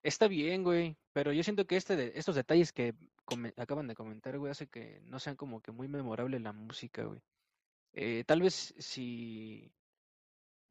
está 0.02 0.28
bien, 0.28 0.64
güey. 0.64 0.98
Pero 1.14 1.32
yo 1.32 1.44
siento 1.44 1.66
que 1.66 1.78
este 1.78 1.96
de, 1.96 2.14
estos 2.16 2.36
detalles 2.36 2.74
que 2.74 2.96
acaban 3.58 3.88
de 3.88 3.96
comentar, 3.96 4.38
güey, 4.38 4.52
hace 4.52 4.68
que 4.68 5.00
no 5.06 5.20
sean 5.20 5.36
como 5.36 5.62
que 5.62 5.72
muy 5.72 5.88
memorable 5.88 6.40
la 6.40 6.52
música, 6.54 7.04
güey. 7.04 7.22
Eh, 7.94 8.24
tal 8.26 8.42
vez 8.42 8.74
si, 8.80 9.72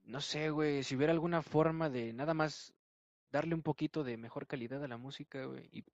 no 0.03 0.21
sé, 0.21 0.51
güey, 0.51 0.83
si 0.83 0.97
hubiera 0.97 1.13
alguna 1.13 1.43
forma 1.43 1.89
de 1.89 2.13
nada 2.13 2.35
más 2.35 2.75
darle 3.31 3.55
un 3.55 3.63
poquito 3.63 4.03
de 4.05 4.17
mejor 4.17 4.47
calidad 4.47 4.83
a 4.83 4.89
la 4.89 4.97
música, 4.97 5.45
güey, 5.45 5.69
y 5.73 5.85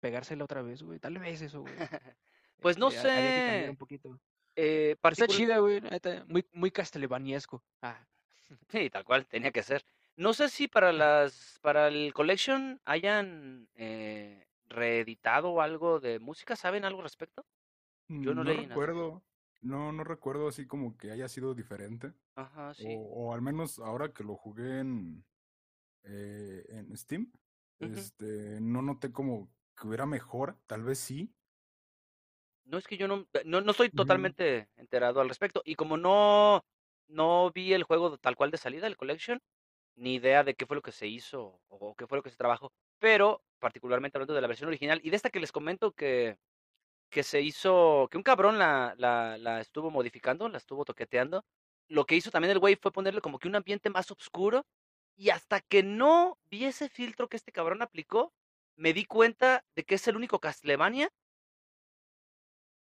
pegársela 0.00 0.44
otra 0.44 0.62
vez, 0.62 0.82
güey. 0.82 0.98
Tal 0.98 1.18
vez 1.18 1.40
eso, 1.42 1.62
güey. 1.62 1.74
Pues 2.58 2.78
no 2.78 2.88
cambiar 2.88 3.64
sé, 3.64 3.70
un 3.70 3.76
poquito. 3.76 4.18
Eh, 4.56 4.96
Está 5.02 5.26
chida, 5.26 5.58
güey, 5.58 5.80
muy, 6.28 6.44
muy 6.52 6.70
castlevaniesco. 6.70 7.62
Ah, 7.82 8.06
Sí, 8.70 8.90
tal 8.90 9.04
cual, 9.04 9.26
tenía 9.26 9.50
que 9.52 9.62
ser. 9.62 9.84
No 10.16 10.32
sé 10.32 10.48
si 10.48 10.66
para 10.68 10.92
las, 10.92 11.58
para 11.62 11.88
el 11.88 12.12
collection 12.14 12.80
hayan 12.84 13.68
eh, 13.74 14.46
reeditado 14.68 15.60
algo 15.60 16.00
de 16.00 16.18
música, 16.18 16.56
¿saben 16.56 16.84
algo 16.84 17.00
al 17.00 17.04
respecto? 17.04 17.44
Yo 18.08 18.34
no 18.34 18.36
No 18.36 18.44
leí 18.44 18.56
nada. 18.66 18.68
recuerdo, 18.68 19.22
no, 19.62 19.92
no 19.92 20.04
recuerdo 20.04 20.48
así 20.48 20.66
como 20.66 20.96
que 20.96 21.10
haya 21.10 21.28
sido 21.28 21.54
diferente. 21.54 22.14
Ajá, 22.34 22.72
sí. 22.74 22.86
O, 22.88 23.28
o 23.28 23.34
al 23.34 23.42
menos 23.42 23.78
ahora 23.78 24.12
que 24.12 24.24
lo 24.24 24.36
jugué 24.36 24.80
en, 24.80 25.24
eh, 26.04 26.64
en 26.68 26.96
Steam, 26.96 27.32
este, 27.80 28.60
no 28.60 28.82
noté 28.82 29.12
como 29.12 29.52
que 29.76 29.88
hubiera 29.88 30.06
mejor, 30.06 30.58
tal 30.66 30.82
vez 30.84 30.98
sí. 30.98 31.35
No 32.66 32.78
es 32.78 32.86
que 32.88 32.96
yo 32.98 33.08
no, 33.08 33.26
no, 33.44 33.60
no 33.62 33.70
estoy 33.72 33.90
totalmente 33.90 34.68
enterado 34.76 35.20
al 35.20 35.28
respecto. 35.28 35.62
Y 35.64 35.76
como 35.76 35.96
no, 35.96 36.64
no 37.08 37.50
vi 37.52 37.72
el 37.72 37.84
juego 37.84 38.18
tal 38.18 38.36
cual 38.36 38.50
de 38.50 38.58
salida, 38.58 38.86
el 38.88 38.96
collection, 38.96 39.40
ni 39.96 40.16
idea 40.16 40.44
de 40.44 40.54
qué 40.56 40.66
fue 40.66 40.76
lo 40.76 40.82
que 40.82 40.92
se 40.92 41.06
hizo 41.08 41.60
o 41.68 41.94
qué 41.96 42.06
fue 42.08 42.18
lo 42.18 42.22
que 42.24 42.30
se 42.30 42.36
trabajó. 42.36 42.72
Pero, 43.00 43.42
particularmente 43.60 44.18
hablando 44.18 44.34
de 44.34 44.40
la 44.42 44.48
versión 44.48 44.68
original 44.68 45.00
y 45.04 45.10
de 45.10 45.16
esta 45.16 45.30
que 45.30 45.40
les 45.40 45.52
comento 45.52 45.92
que, 45.92 46.38
que 47.10 47.22
se 47.22 47.40
hizo, 47.42 48.08
que 48.10 48.16
un 48.18 48.22
cabrón 48.24 48.58
la, 48.58 48.94
la, 48.98 49.38
la 49.38 49.60
estuvo 49.60 49.90
modificando, 49.90 50.48
la 50.48 50.58
estuvo 50.58 50.84
toqueteando. 50.84 51.44
Lo 51.88 52.04
que 52.06 52.16
hizo 52.16 52.30
también 52.30 52.52
el 52.52 52.58
güey 52.58 52.76
fue 52.76 52.92
ponerle 52.92 53.20
como 53.20 53.38
que 53.38 53.48
un 53.48 53.56
ambiente 53.56 53.90
más 53.90 54.10
oscuro. 54.10 54.66
Y 55.16 55.30
hasta 55.30 55.60
que 55.62 55.82
no 55.82 56.38
vi 56.50 56.66
ese 56.66 56.88
filtro 56.90 57.28
que 57.28 57.36
este 57.38 57.52
cabrón 57.52 57.82
aplicó, 57.82 58.34
me 58.76 58.92
di 58.92 59.04
cuenta 59.06 59.64
de 59.76 59.84
que 59.84 59.94
es 59.96 60.08
el 60.08 60.16
único 60.16 60.40
Castlevania. 60.40 61.10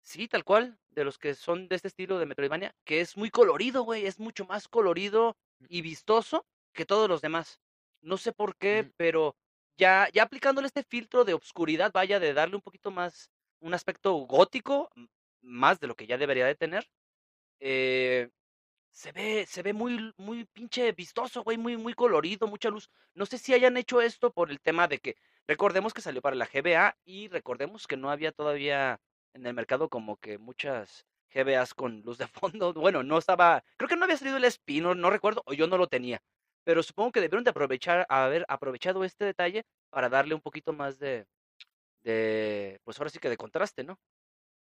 Sí, 0.05 0.27
tal 0.27 0.43
cual, 0.43 0.79
de 0.89 1.03
los 1.03 1.17
que 1.17 1.35
son 1.35 1.67
de 1.67 1.75
este 1.75 1.87
estilo 1.87 2.17
de 2.19 2.25
Metroidvania, 2.25 2.75
que 2.83 3.01
es 3.01 3.17
muy 3.17 3.29
colorido, 3.29 3.83
güey, 3.83 4.05
es 4.05 4.19
mucho 4.19 4.45
más 4.45 4.67
colorido 4.67 5.37
y 5.69 5.81
vistoso 5.81 6.45
que 6.73 6.85
todos 6.85 7.07
los 7.07 7.21
demás. 7.21 7.59
No 8.01 8.17
sé 8.17 8.31
por 8.33 8.55
qué, 8.57 8.87
Ujú. 8.87 8.93
pero 8.97 9.35
ya, 9.77 10.09
ya 10.11 10.23
aplicándole 10.23 10.67
este 10.67 10.83
filtro 10.83 11.23
de 11.23 11.33
obscuridad, 11.33 11.91
vaya, 11.93 12.19
de 12.19 12.33
darle 12.33 12.55
un 12.55 12.61
poquito 12.61 12.89
más, 12.91 13.29
un 13.59 13.73
aspecto 13.73 14.13
gótico, 14.13 14.89
más 15.41 15.79
de 15.79 15.87
lo 15.87 15.95
que 15.95 16.07
ya 16.07 16.17
debería 16.17 16.45
de 16.47 16.55
tener, 16.55 16.89
eh, 17.59 18.29
se 18.91 19.11
ve, 19.13 19.45
se 19.47 19.63
ve 19.63 19.73
muy, 19.73 20.13
muy 20.17 20.45
pinche 20.45 20.91
vistoso, 20.93 21.43
güey, 21.43 21.57
muy, 21.57 21.77
muy 21.77 21.93
colorido, 21.93 22.47
mucha 22.47 22.69
luz. 22.69 22.89
No 23.15 23.25
sé 23.25 23.37
si 23.37 23.53
hayan 23.53 23.77
hecho 23.77 24.01
esto 24.01 24.31
por 24.33 24.51
el 24.51 24.61
tema 24.61 24.87
de 24.87 24.99
que, 24.99 25.15
recordemos 25.47 25.93
que 25.93 26.01
salió 26.01 26.21
para 26.21 26.35
la 26.35 26.47
GBA 26.47 26.97
y 27.05 27.29
recordemos 27.29 27.87
que 27.87 27.97
no 27.97 28.11
había 28.11 28.31
todavía 28.31 28.99
en 29.33 29.45
el 29.45 29.53
mercado 29.53 29.89
como 29.89 30.17
que 30.17 30.37
muchas 30.37 31.05
GBAs 31.33 31.73
con 31.73 32.01
luz 32.01 32.17
de 32.17 32.27
fondo. 32.53 32.73
Bueno, 32.73 33.03
no 33.03 33.17
estaba, 33.17 33.63
creo 33.77 33.89
que 33.89 33.95
no 33.95 34.05
había 34.05 34.17
salido 34.17 34.37
el 34.37 34.43
Espino, 34.45 34.95
no 34.95 35.09
recuerdo, 35.09 35.43
o 35.45 35.53
yo 35.53 35.67
no 35.67 35.77
lo 35.77 35.87
tenía. 35.87 36.21
Pero 36.63 36.83
supongo 36.83 37.11
que 37.11 37.21
debieron 37.21 37.43
de 37.43 37.49
aprovechar, 37.51 38.05
haber 38.09 38.45
aprovechado 38.47 39.03
este 39.03 39.25
detalle 39.25 39.63
para 39.89 40.09
darle 40.09 40.35
un 40.35 40.41
poquito 40.41 40.73
más 40.73 40.99
de, 40.99 41.25
de, 42.03 42.79
pues 42.83 42.99
ahora 42.99 43.09
sí 43.09 43.19
que 43.19 43.29
de 43.29 43.37
contraste, 43.37 43.83
¿no? 43.83 43.97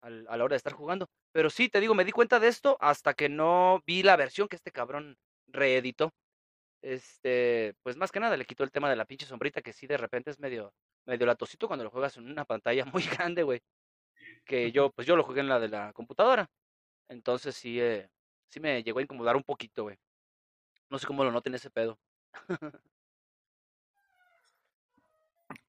al- 0.01 0.25
a 0.29 0.37
la 0.37 0.43
hora 0.45 0.53
de 0.53 0.57
estar 0.57 0.73
jugando. 0.73 1.07
Pero 1.31 1.49
sí, 1.49 1.69
te 1.69 1.79
digo, 1.79 1.95
me 1.95 2.05
di 2.05 2.11
cuenta 2.11 2.39
de 2.39 2.47
esto 2.47 2.77
hasta 2.79 3.13
que 3.13 3.29
no 3.29 3.81
vi 3.87 4.03
la 4.03 4.15
versión 4.15 4.47
que 4.47 4.55
este 4.57 4.71
cabrón 4.71 5.17
reeditó. 5.47 6.13
Este, 6.81 7.75
pues 7.83 7.97
más 7.97 8.11
que 8.11 8.19
nada 8.19 8.37
le 8.37 8.45
quitó 8.45 8.63
el 8.63 8.71
tema 8.71 8.89
de 8.89 8.95
la 8.95 9.05
pinche 9.05 9.25
sombrita 9.25 9.61
que 9.61 9.73
sí 9.73 9.87
de 9.87 9.97
repente 9.97 10.31
es 10.31 10.39
medio, 10.39 10.73
medio 11.05 11.25
latosito 11.27 11.67
cuando 11.67 11.83
lo 11.85 11.91
juegas 11.91 12.17
en 12.17 12.29
una 12.29 12.45
pantalla 12.45 12.85
muy 12.93 13.03
grande, 13.03 13.43
güey. 13.43 13.61
Que 14.45 14.71
yo, 14.71 14.91
pues 14.91 15.07
yo 15.07 15.15
lo 15.15 15.23
jugué 15.23 15.41
en 15.41 15.49
la 15.49 15.59
de 15.59 15.69
la 15.69 15.93
computadora. 15.93 16.49
Entonces 17.09 17.55
sí, 17.55 17.79
eh, 17.79 18.09
sí 18.49 18.59
me 18.59 18.83
llegó 18.83 18.99
a 18.99 19.03
incomodar 19.03 19.35
un 19.35 19.43
poquito, 19.43 19.83
güey. 19.83 19.97
No 20.89 20.99
sé 20.99 21.07
cómo 21.07 21.23
lo 21.23 21.31
noten 21.31 21.55
ese 21.55 21.69
pedo. 21.69 21.99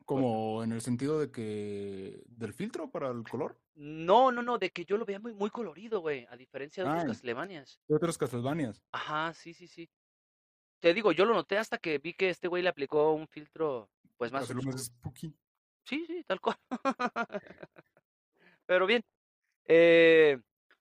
Como 0.05 0.63
en 0.63 0.71
el 0.73 0.81
sentido 0.81 1.19
de 1.19 1.33
que 1.33 2.23
del 2.27 2.53
filtro 2.53 2.91
para 2.91 3.11
el 3.11 3.25
color. 3.25 3.61
No, 3.75 4.31
no, 4.31 4.41
no, 4.41 4.57
de 4.57 4.71
que 4.71 4.85
yo 4.85 4.97
lo 4.97 5.05
veía 5.05 5.19
muy, 5.19 5.35
muy 5.35 5.51
colorido, 5.51 6.01
güey, 6.01 6.27
a 6.31 6.37
diferencia 6.37 6.85
de 6.85 6.91
otros 6.91 7.03
Ah, 7.05 7.07
Castlevanias. 7.09 7.81
de 7.89 7.95
otros 7.97 8.17
Castlevanias. 8.17 8.81
Ajá, 8.93 9.35
sí, 9.35 9.53
sí, 9.53 9.67
sí. 9.67 9.91
Te 10.81 10.95
digo, 10.95 11.11
yo 11.11 11.25
lo 11.25 11.35
noté 11.35 11.59
hasta 11.59 11.79
que 11.79 11.99
vi 11.99 12.15
que 12.15 12.31
este 12.31 12.47
güey 12.47 12.63
le 12.63 12.69
aplicó 12.69 13.13
un 13.15 13.27
filtro, 13.27 13.91
pues 14.17 14.31
más 14.31 14.45
hacerlo 14.45 14.63
más 14.63 14.85
spooky. 14.85 15.35
Sí, 15.85 16.07
sí, 16.07 16.23
tal 16.25 16.41
cual. 16.41 16.57
Pero 18.67 18.87
bien, 18.87 19.03
eh, 19.67 20.39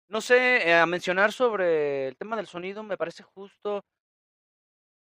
no 0.09 0.21
sé, 0.21 0.73
a 0.73 0.87
mencionar 0.87 1.33
sobre 1.33 2.09
el 2.09 2.17
tema 2.17 2.37
del 2.37 2.47
sonido, 2.47 2.83
me 2.83 2.97
parece 2.97 3.23
justo. 3.23 3.85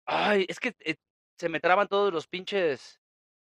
Ay, 0.06 0.46
es 0.50 0.60
que 0.60 0.76
eh, 0.80 0.96
se 1.38 1.50
me 1.50 1.60
traban 1.60 1.88
todos 1.88 2.14
los 2.14 2.28
pinches, 2.28 3.00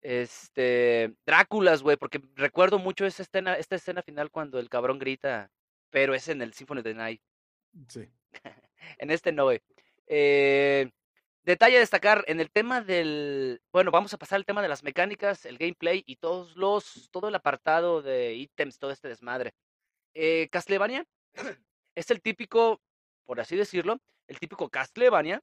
este, 0.02 1.14
Dráculas, 1.26 1.84
güey, 1.84 1.98
porque 1.98 2.22
recuerdo 2.36 2.80
mucho 2.80 3.06
esa 3.06 3.24
escena, 3.24 3.56
esta 3.56 3.76
escena 3.76 4.02
final 4.02 4.32
cuando 4.32 4.60
el 4.60 4.70
cabrón 4.70 5.00
grita, 5.00 5.52
pero 5.90 6.14
es 6.14 6.28
en 6.30 6.42
el 6.42 6.54
Symphony 6.54 6.80
of 6.80 6.84
the 6.86 6.94
Night. 6.94 7.22
Sí. 7.88 8.10
En 8.98 9.12
este 9.12 9.32
no, 9.34 9.44
güey. 9.44 9.60
Eh, 10.08 10.90
detalle 11.50 11.78
a 11.78 11.80
destacar 11.82 12.24
en 12.28 12.40
el 12.40 12.50
tema 12.52 12.82
del. 12.82 13.62
Bueno, 13.74 13.92
vamos 13.92 14.14
a 14.14 14.18
pasar 14.18 14.38
al 14.38 14.46
tema 14.46 14.62
de 14.62 14.70
las 14.70 14.84
mecánicas, 14.84 15.46
el 15.46 15.58
gameplay 15.58 16.04
y 16.06 16.16
todos 16.18 16.56
los. 16.56 17.10
todo 17.12 17.28
el 17.30 17.36
apartado 17.36 18.02
de 18.02 18.36
ítems, 18.36 18.80
todo 18.80 18.92
este 18.92 19.08
desmadre. 19.10 19.54
Eh, 20.14 20.48
Castlevania 20.52 21.06
es 21.96 22.12
el 22.12 22.22
típico, 22.22 22.82
por 23.26 23.40
así 23.40 23.56
decirlo, 23.56 24.00
el 24.28 24.40
típico 24.40 24.70
Castlevania 24.70 25.42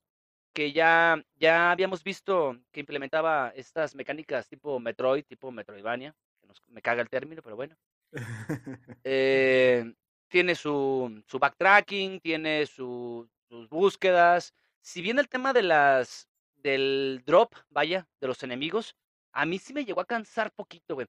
que 0.55 0.73
ya, 0.73 1.23
ya 1.35 1.71
habíamos 1.71 2.03
visto 2.03 2.57
que 2.73 2.81
implementaba 2.81 3.53
estas 3.55 3.95
mecánicas 3.95 4.49
tipo 4.49 4.81
Metroid, 4.81 5.23
tipo 5.27 5.53
Metroidvania, 5.53 6.15
que 6.41 6.47
nos- 6.47 6.63
me 6.69 6.81
caga 6.81 7.03
el 7.03 7.11
término, 7.11 7.43
pero 7.43 7.57
bueno. 7.57 7.77
Eh, 9.05 9.93
tiene 10.29 10.55
su, 10.55 11.23
su 11.27 11.39
backtracking, 11.39 12.21
tiene 12.21 12.67
su- 12.67 13.29
sus 13.49 13.69
búsquedas. 13.69 14.55
Si 14.87 15.03
bien 15.03 15.19
el 15.19 15.29
tema 15.29 15.53
de 15.53 15.65
las 15.65 16.29
del 16.63 17.25
drop, 17.27 17.53
vaya, 17.71 18.09
de 18.21 18.29
los 18.29 18.45
enemigos, 18.45 18.95
a 19.33 19.45
mí 19.45 19.59
sí 19.59 19.75
me 19.75 19.85
llegó 19.85 20.01
a 20.01 20.07
cansar 20.07 20.53
poquito, 20.53 20.95
güey. 20.95 21.09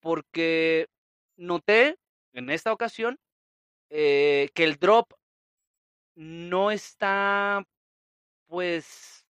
Porque 0.00 0.88
noté 1.36 1.98
en 2.32 2.48
esta 2.48 2.72
ocasión 2.72 3.20
eh, 3.90 4.48
que 4.54 4.64
el 4.64 4.76
drop 4.76 5.12
no 6.14 6.70
está, 6.70 7.66
pues, 8.46 9.26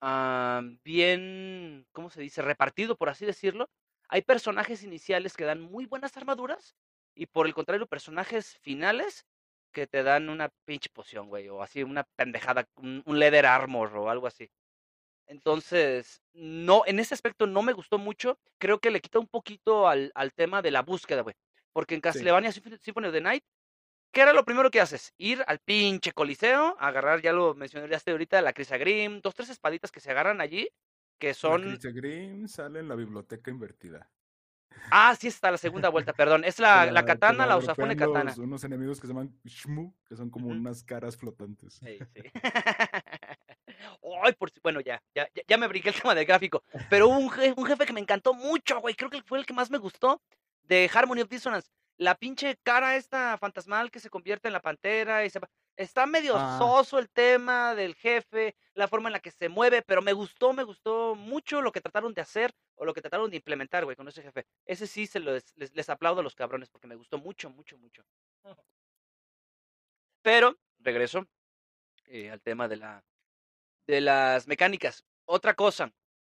ah, 0.00 0.62
bien, 0.84 1.84
¿cómo 1.90 2.10
se 2.10 2.20
dice? 2.20 2.42
Repartido, 2.42 2.96
por 2.96 3.08
así 3.08 3.26
decirlo. 3.26 3.68
Hay 4.08 4.22
personajes 4.22 4.84
iniciales 4.84 5.36
que 5.36 5.44
dan 5.44 5.62
muy 5.62 5.86
buenas 5.86 6.16
armaduras 6.16 6.76
y 7.16 7.26
por 7.26 7.48
el 7.48 7.54
contrario, 7.54 7.88
personajes 7.88 8.56
finales 8.58 9.26
que 9.76 9.86
te 9.86 10.02
dan 10.02 10.30
una 10.30 10.48
pinche 10.66 10.90
poción, 10.90 11.28
güey, 11.28 11.48
o 11.50 11.62
así 11.62 11.82
una 11.84 12.04
pendejada, 12.16 12.66
un, 12.76 13.02
un 13.06 13.18
leather 13.20 13.46
armor 13.46 13.96
o 13.96 14.10
algo 14.10 14.26
así. 14.26 14.50
Entonces, 15.26 16.22
no, 16.34 16.84
en 16.86 17.00
ese 17.00 17.14
aspecto 17.14 17.46
no 17.46 17.62
me 17.62 17.72
gustó 17.72 17.98
mucho. 17.98 18.38
Creo 18.58 18.78
que 18.80 18.90
le 18.90 19.00
quita 19.00 19.18
un 19.18 19.28
poquito 19.28 19.88
al, 19.88 20.12
al 20.14 20.32
tema 20.34 20.62
de 20.62 20.70
la 20.70 20.82
búsqueda, 20.82 21.22
güey. 21.22 21.34
Porque 21.72 21.94
en 21.96 22.00
Sí. 22.02 22.02
Castlevania 22.02 22.52
Symphony 22.52 22.78
Symphony 22.78 23.08
of 23.08 23.12
the 23.14 23.20
Night, 23.20 23.44
¿qué 24.12 24.22
era 24.22 24.32
lo 24.34 24.44
primero 24.44 24.70
que 24.70 24.80
haces? 24.80 25.12
Ir 25.18 25.44
al 25.48 25.60
pinche 25.60 26.12
coliseo, 26.12 26.76
agarrar, 26.80 27.22
ya 27.22 27.32
lo 27.32 27.54
mencionaste 27.54 28.12
ahorita, 28.12 28.42
la 28.42 28.52
Crisagrim, 28.54 29.20
dos, 29.22 29.34
tres 29.34 29.50
espaditas 29.50 29.92
que 29.92 30.00
se 30.00 30.10
agarran 30.12 30.40
allí, 30.40 30.68
que 31.20 31.34
La 31.34 31.34
son... 31.34 31.78
Grimm 31.94 32.46
sale 32.46 32.80
en 32.80 32.88
la 32.88 32.94
biblioteca 32.94 33.50
invertida. 33.50 34.10
Ah, 34.90 35.14
sí, 35.18 35.26
está 35.28 35.50
la 35.50 35.58
segunda 35.58 35.88
vuelta, 35.88 36.12
perdón. 36.12 36.44
Es 36.44 36.58
la, 36.58 36.86
la 36.92 37.04
katana, 37.04 37.44
la 37.46 37.56
dropean 37.56 37.96
katana. 37.96 38.24
los- 38.30 38.38
unos 38.38 38.64
enemigos 38.64 39.00
que 39.00 39.06
se 39.06 39.12
llaman 39.12 39.36
Shmu, 39.44 39.92
que 40.08 40.16
son 40.16 40.30
como 40.30 40.48
unas 40.48 40.82
caras 40.84 41.16
flotantes. 41.16 41.74
Sí, 41.74 41.98
sí. 42.14 42.22
Ay, 44.22 44.32
por 44.34 44.50
si, 44.50 44.60
bueno, 44.60 44.80
ya, 44.80 45.02
ya, 45.14 45.28
ya- 45.34 45.42
ya 45.46 45.58
me 45.58 45.66
brinqué 45.68 45.90
el 45.90 45.94
tema 46.00 46.14
del 46.14 46.24
gráfico. 46.24 46.62
Pero 46.88 47.08
hubo 47.08 47.18
un, 47.18 47.28
je- 47.30 47.54
un 47.56 47.66
jefe 47.66 47.84
que 47.86 47.92
me 47.92 48.00
encantó 48.00 48.32
mucho, 48.34 48.80
güey. 48.80 48.94
Creo 48.94 49.10
que 49.10 49.22
fue 49.22 49.38
el 49.38 49.46
que 49.46 49.52
más 49.54 49.70
me 49.70 49.78
gustó 49.78 50.22
de 50.62 50.90
Harmony 50.92 51.22
of 51.22 51.28
Dissonance. 51.28 51.68
La 51.98 52.14
pinche 52.14 52.56
cara 52.62 52.96
esta 52.96 53.36
fantasmal 53.38 53.90
que 53.90 54.00
se 54.00 54.10
convierte 54.10 54.48
en 54.48 54.52
la 54.52 54.60
pantera 54.60 55.24
y 55.24 55.30
se 55.30 55.38
va- 55.40 55.48
Está 55.76 56.06
medio 56.06 56.34
Ah. 56.36 56.56
soso 56.58 56.98
el 56.98 57.10
tema 57.10 57.74
del 57.74 57.94
jefe, 57.94 58.56
la 58.74 58.88
forma 58.88 59.08
en 59.08 59.12
la 59.14 59.20
que 59.20 59.30
se 59.30 59.48
mueve, 59.48 59.82
pero 59.82 60.00
me 60.00 60.12
gustó, 60.14 60.52
me 60.52 60.64
gustó 60.64 61.14
mucho 61.14 61.60
lo 61.60 61.70
que 61.72 61.80
trataron 61.82 62.14
de 62.14 62.22
hacer 62.22 62.52
o 62.76 62.84
lo 62.84 62.94
que 62.94 63.02
trataron 63.02 63.30
de 63.30 63.36
implementar, 63.36 63.84
güey, 63.84 63.96
con 63.96 64.08
ese 64.08 64.22
jefe. 64.22 64.46
Ese 64.64 64.86
sí 64.86 65.06
se 65.06 65.20
los, 65.20 65.44
les, 65.56 65.74
les 65.74 65.88
aplaudo 65.90 66.20
a 66.20 66.22
los 66.24 66.34
cabrones 66.34 66.70
porque 66.70 66.86
me 66.86 66.94
gustó 66.96 67.18
mucho, 67.18 67.50
mucho, 67.50 67.76
mucho. 67.78 68.04
Pero, 70.22 70.56
regreso 70.78 71.26
eh, 72.06 72.30
al 72.30 72.40
tema 72.40 72.68
de 72.68 72.76
la, 72.76 73.04
de 73.86 74.00
las 74.00 74.46
mecánicas. 74.48 75.04
Otra 75.26 75.54
cosa, 75.54 75.92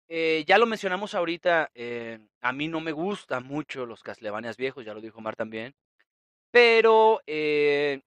eh, 0.08 0.44
ya 0.46 0.58
lo 0.58 0.66
mencionamos 0.66 1.14
ahorita, 1.14 1.70
eh, 1.74 2.18
a 2.40 2.52
mí 2.52 2.68
no 2.68 2.80
me 2.80 2.92
gustan 2.92 3.44
mucho 3.44 3.86
los 3.86 4.02
Castlevanias 4.02 4.56
viejos, 4.56 4.84
ya 4.84 4.94
lo 4.94 5.00
dijo 5.00 5.20
Mar 5.20 5.36
también, 5.36 5.74
pero 6.50 7.20
eh, 7.26 8.00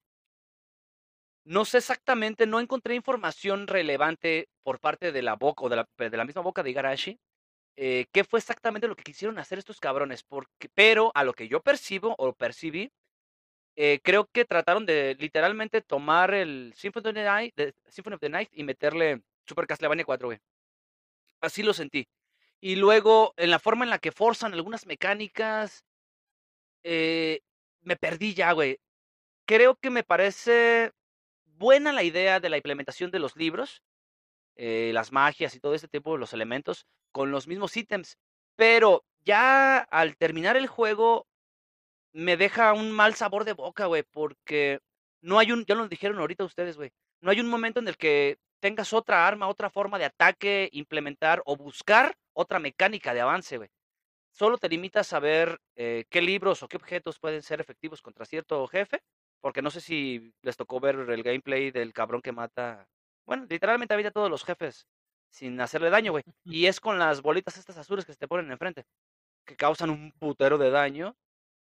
no 1.43 1.65
sé 1.65 1.80
exactamente, 1.80 2.45
no 2.45 2.60
encontré 2.60 2.95
información 2.95 3.67
relevante 3.67 4.49
por 4.63 4.80
parte 4.80 5.12
de 5.12 5.21
la 5.21 5.36
boca 5.36 5.63
o 5.65 5.69
de 5.69 5.77
la, 5.77 5.89
de 5.97 6.17
la 6.17 6.25
misma 6.25 6.41
boca 6.41 6.63
de 6.63 6.71
Igarashi, 6.71 7.19
eh, 7.77 8.06
qué 8.12 8.23
fue 8.23 8.39
exactamente 8.39 8.87
lo 8.87 8.96
que 8.96 9.04
quisieron 9.04 9.39
hacer 9.39 9.58
estos 9.60 9.79
cabrones, 9.79 10.23
porque, 10.23 10.69
pero 10.73 11.12
a 11.15 11.23
lo 11.23 11.33
que 11.33 11.48
yo 11.48 11.62
percibo 11.62 12.15
o 12.17 12.33
percibí, 12.33 12.92
eh, 13.75 14.00
creo 14.04 14.27
que 14.31 14.46
trataron 14.46 14.85
de 14.85 15.15
literalmente 15.19 15.81
tomar 15.81 16.33
el 16.33 16.73
Symphony 16.75 17.10
of 17.10 17.13
the 17.15 17.23
Night, 17.23 17.54
Symphony 17.87 18.15
of 18.15 18.21
the 18.21 18.29
Night 18.29 18.50
y 18.52 18.63
meterle 18.63 19.23
Super 19.48 19.65
Castlevania 19.67 20.06
4, 20.06 20.27
güey. 20.27 20.39
Así 21.42 21.63
lo 21.63 21.73
sentí. 21.73 22.08
Y 22.62 22.75
luego, 22.75 23.33
en 23.37 23.50
la 23.50 23.60
forma 23.60 23.85
en 23.85 23.89
la 23.89 24.00
que 24.00 24.12
forzan 24.12 24.54
algunas 24.54 24.85
mecánicas, 24.85 25.83
eh, 26.83 27.42
me 27.81 27.96
perdí 27.96 28.33
ya, 28.33 28.52
güey. 28.54 28.79
Creo 29.48 29.75
que 29.75 29.89
me 29.89 30.04
parece 30.04 30.92
buena 31.62 31.93
la 31.93 32.03
idea 32.03 32.41
de 32.41 32.49
la 32.49 32.57
implementación 32.57 33.12
de 33.12 33.19
los 33.19 33.37
libros, 33.37 33.83
eh, 34.57 34.91
las 34.93 35.13
magias 35.13 35.55
y 35.55 35.62
todo 35.62 35.75
este 35.75 35.87
tipo, 35.87 36.17
los 36.17 36.33
elementos, 36.33 36.85
con 37.13 37.31
los 37.31 37.47
mismos 37.47 37.77
ítems. 37.77 38.17
Pero 38.57 39.05
ya 39.23 39.77
al 39.77 40.17
terminar 40.17 40.57
el 40.57 40.67
juego, 40.67 41.27
me 42.13 42.35
deja 42.35 42.73
un 42.73 42.91
mal 42.91 43.15
sabor 43.15 43.45
de 43.45 43.53
boca, 43.53 43.85
güey, 43.85 44.03
porque 44.03 44.79
no 45.21 45.39
hay 45.39 45.51
un, 45.53 45.65
ya 45.65 45.75
lo 45.75 45.87
dijeron 45.87 46.19
ahorita 46.19 46.43
ustedes, 46.43 46.75
güey, 46.75 46.91
no 47.21 47.31
hay 47.31 47.39
un 47.39 47.47
momento 47.47 47.79
en 47.79 47.87
el 47.87 47.95
que 47.95 48.37
tengas 48.59 48.91
otra 48.91 49.27
arma, 49.27 49.47
otra 49.47 49.69
forma 49.69 49.99
de 49.99 50.05
ataque, 50.05 50.69
implementar 50.73 51.41
o 51.45 51.55
buscar 51.55 52.15
otra 52.33 52.59
mecánica 52.59 53.13
de 53.13 53.21
avance, 53.21 53.57
güey. 53.57 53.69
Solo 54.31 54.57
te 54.57 54.69
limitas 54.69 55.13
a 55.13 55.19
ver 55.19 55.59
eh, 55.75 56.05
qué 56.09 56.21
libros 56.21 56.63
o 56.63 56.67
qué 56.67 56.77
objetos 56.77 57.19
pueden 57.19 57.43
ser 57.43 57.62
efectivos 57.62 58.01
contra 58.01 58.25
cierto 58.25 58.65
jefe, 58.67 59.01
porque 59.42 59.62
no 59.62 59.71
sé 59.71 59.81
si 59.81 60.33
les 60.42 60.58
tocó 60.58 60.79
ver 60.79 60.96
el 60.96 61.23
gameplay 61.23 61.71
del 61.71 61.94
cabrón 61.94 62.21
que 62.21 62.31
mata, 62.31 62.87
bueno, 63.25 63.46
literalmente 63.50 63.94
habita 63.94 64.10
a 64.10 64.13
todos 64.13 64.29
los 64.29 64.44
jefes 64.46 64.87
sin 65.31 65.60
hacerle 65.62 65.89
daño, 65.89 66.12
güey. 66.12 66.23
Y 66.46 66.65
es 66.67 66.79
con 66.79 67.00
las 67.00 67.21
bolitas 67.21 67.58
estas 67.58 67.77
azules 67.77 68.06
que 68.06 68.13
se 68.13 68.19
te 68.19 68.27
ponen 68.27 68.52
enfrente, 68.52 68.85
que 69.46 69.56
causan 69.56 69.89
un 69.89 70.12
putero 70.19 70.58
de 70.58 70.71
daño. 70.71 71.15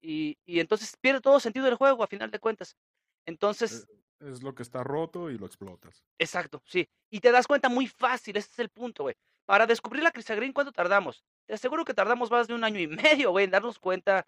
Y, 0.02 0.38
y 0.46 0.60
entonces 0.60 0.96
pierde 1.02 1.22
todo 1.22 1.40
sentido 1.40 1.68
el 1.68 1.76
juego 1.76 2.04
a 2.04 2.08
final 2.08 2.32
de 2.32 2.40
cuentas. 2.40 2.78
Entonces, 3.26 3.88
Es 4.20 4.44
lo 4.44 4.54
que 4.56 4.64
está 4.64 4.84
roto 4.84 5.30
y 5.30 5.38
lo 5.38 5.46
explotas. 5.46 6.06
exacto, 6.20 6.62
sí. 6.66 6.88
Y 7.10 7.20
te 7.20 7.32
das 7.32 7.48
cuenta 7.48 7.70
muy 7.70 7.88
fácil, 7.88 8.38
ese 8.38 8.50
es 8.52 8.60
el 8.60 8.70
punto, 8.70 9.04
güey. 9.04 9.16
Para 9.46 9.68
descubrir 9.68 10.04
la 10.04 10.12
Crisagrín, 10.12 10.54
¿cuánto 10.54 10.72
tardamos? 10.72 11.24
Te 11.48 11.54
aseguro 11.54 11.86
que 11.86 11.94
tardamos 11.94 12.32
más 12.32 12.48
de 12.48 12.54
un 12.56 12.64
año 12.64 12.80
y 12.80 12.88
medio, 12.88 13.32
güey, 13.32 13.46
en 13.46 13.52
darnos 13.52 13.80
cuenta 13.80 14.28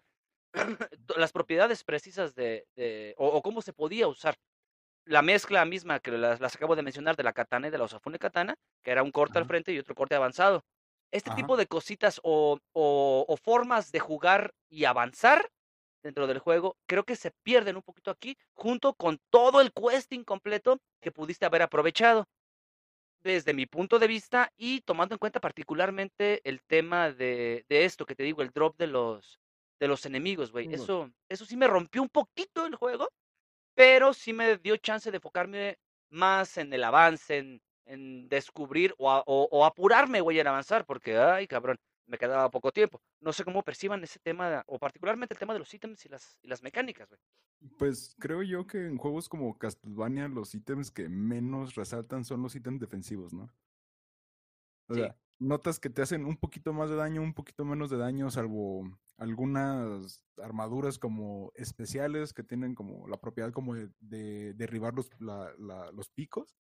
las 1.16 1.32
propiedades 1.32 1.84
precisas 1.84 2.34
de, 2.34 2.66
de- 2.76 3.14
o, 3.18 3.26
o 3.28 3.42
cómo 3.42 3.62
se 3.62 3.72
podía 3.72 4.08
usar. 4.08 4.36
La 5.04 5.22
mezcla 5.22 5.64
misma 5.64 6.00
que 6.00 6.10
las, 6.12 6.40
las 6.40 6.54
acabo 6.56 6.76
de 6.76 6.82
mencionar 6.82 7.16
de 7.16 7.22
la 7.22 7.32
katana 7.32 7.68
y 7.68 7.70
de 7.70 7.78
la 7.78 7.84
Osafune 7.84 8.18
katana, 8.18 8.56
que 8.82 8.90
era 8.90 9.02
un 9.02 9.10
corte 9.10 9.38
al 9.38 9.46
frente 9.46 9.72
y 9.72 9.78
otro 9.78 9.94
corte 9.94 10.14
avanzado. 10.14 10.64
Este 11.10 11.30
Ajá. 11.30 11.36
tipo 11.36 11.56
de 11.56 11.66
cositas 11.66 12.20
o, 12.22 12.58
o- 12.72 13.24
o 13.26 13.36
formas 13.38 13.90
de 13.92 14.00
jugar 14.00 14.54
y 14.68 14.84
avanzar 14.84 15.50
dentro 16.02 16.26
del 16.26 16.38
juego, 16.38 16.76
creo 16.86 17.04
que 17.04 17.16
se 17.16 17.30
pierden 17.42 17.76
un 17.76 17.82
poquito 17.82 18.10
aquí, 18.10 18.36
junto 18.52 18.94
con 18.94 19.18
todo 19.30 19.60
el 19.60 19.72
questing 19.72 20.24
completo 20.24 20.78
que 21.00 21.10
pudiste 21.10 21.46
haber 21.46 21.62
aprovechado. 21.62 22.26
Desde 23.20 23.52
mi 23.52 23.66
punto 23.66 23.98
de 23.98 24.06
vista 24.06 24.52
y 24.56 24.82
tomando 24.82 25.14
en 25.14 25.18
cuenta 25.18 25.40
particularmente 25.40 26.40
el 26.44 26.62
tema 26.62 27.10
de, 27.10 27.64
de 27.68 27.84
esto 27.84 28.06
que 28.06 28.14
te 28.14 28.22
digo, 28.22 28.42
el 28.42 28.50
drop 28.50 28.76
de 28.78 28.86
los, 28.86 29.40
de 29.80 29.88
los 29.88 30.04
enemigos, 30.06 30.50
güey. 30.52 30.68
Eso, 30.72 31.10
eso 31.28 31.44
sí 31.44 31.56
me 31.56 31.66
rompió 31.66 32.02
un 32.02 32.08
poquito 32.08 32.66
el 32.66 32.74
juego, 32.74 33.08
pero 33.74 34.12
sí 34.12 34.32
me 34.32 34.56
dio 34.58 34.76
chance 34.76 35.10
de 35.10 35.16
enfocarme 35.18 35.78
más 36.10 36.56
en 36.58 36.72
el 36.72 36.82
avance, 36.84 37.38
en, 37.38 37.60
en 37.84 38.28
descubrir 38.28 38.94
o, 38.98 39.10
a- 39.10 39.22
o- 39.26 39.48
o 39.50 39.64
apurarme, 39.64 40.20
güey, 40.20 40.40
en 40.40 40.46
avanzar, 40.46 40.84
porque, 40.84 41.16
ay, 41.16 41.46
cabrón, 41.46 41.78
me 42.06 42.18
quedaba 42.18 42.50
poco 42.50 42.72
tiempo. 42.72 43.00
No 43.20 43.32
sé 43.32 43.44
cómo 43.44 43.62
perciban 43.62 44.02
ese 44.02 44.18
tema, 44.18 44.64
o 44.66 44.78
particularmente 44.78 45.34
el 45.34 45.38
tema 45.38 45.52
de 45.52 45.58
los 45.58 45.72
ítems 45.72 46.04
y 46.06 46.08
las, 46.08 46.38
y 46.42 46.48
las 46.48 46.62
mecánicas, 46.62 47.08
güey. 47.08 47.20
Pues 47.76 48.14
creo 48.18 48.42
yo 48.42 48.66
que 48.66 48.86
en 48.86 48.96
juegos 48.98 49.28
como 49.28 49.58
Castlevania 49.58 50.28
los 50.28 50.54
ítems 50.54 50.90
que 50.90 51.08
menos 51.08 51.74
resaltan 51.74 52.24
son 52.24 52.42
los 52.42 52.54
ítems 52.54 52.80
defensivos, 52.80 53.32
¿no? 53.32 53.50
O 54.88 54.94
Sí. 54.94 55.00
sea, 55.00 55.16
notas 55.38 55.80
que 55.80 55.90
te 55.90 56.02
hacen 56.02 56.24
un 56.26 56.36
poquito 56.36 56.72
más 56.72 56.90
de 56.90 56.96
daño, 56.96 57.22
un 57.22 57.34
poquito 57.34 57.64
menos 57.64 57.90
de 57.90 57.98
daño, 57.98 58.30
salvo 58.30 58.82
algunas 59.18 60.24
armaduras 60.42 60.98
como 60.98 61.50
especiales 61.54 62.32
que 62.34 62.44
tienen 62.44 62.74
como 62.74 63.08
la 63.08 63.18
propiedad 63.20 63.52
como 63.52 63.74
de, 63.74 63.90
de 64.00 64.54
derribar 64.54 64.94
los, 64.94 65.10
la- 65.20 65.52
la- 65.58 65.92
los 65.92 66.08
picos 66.10 66.56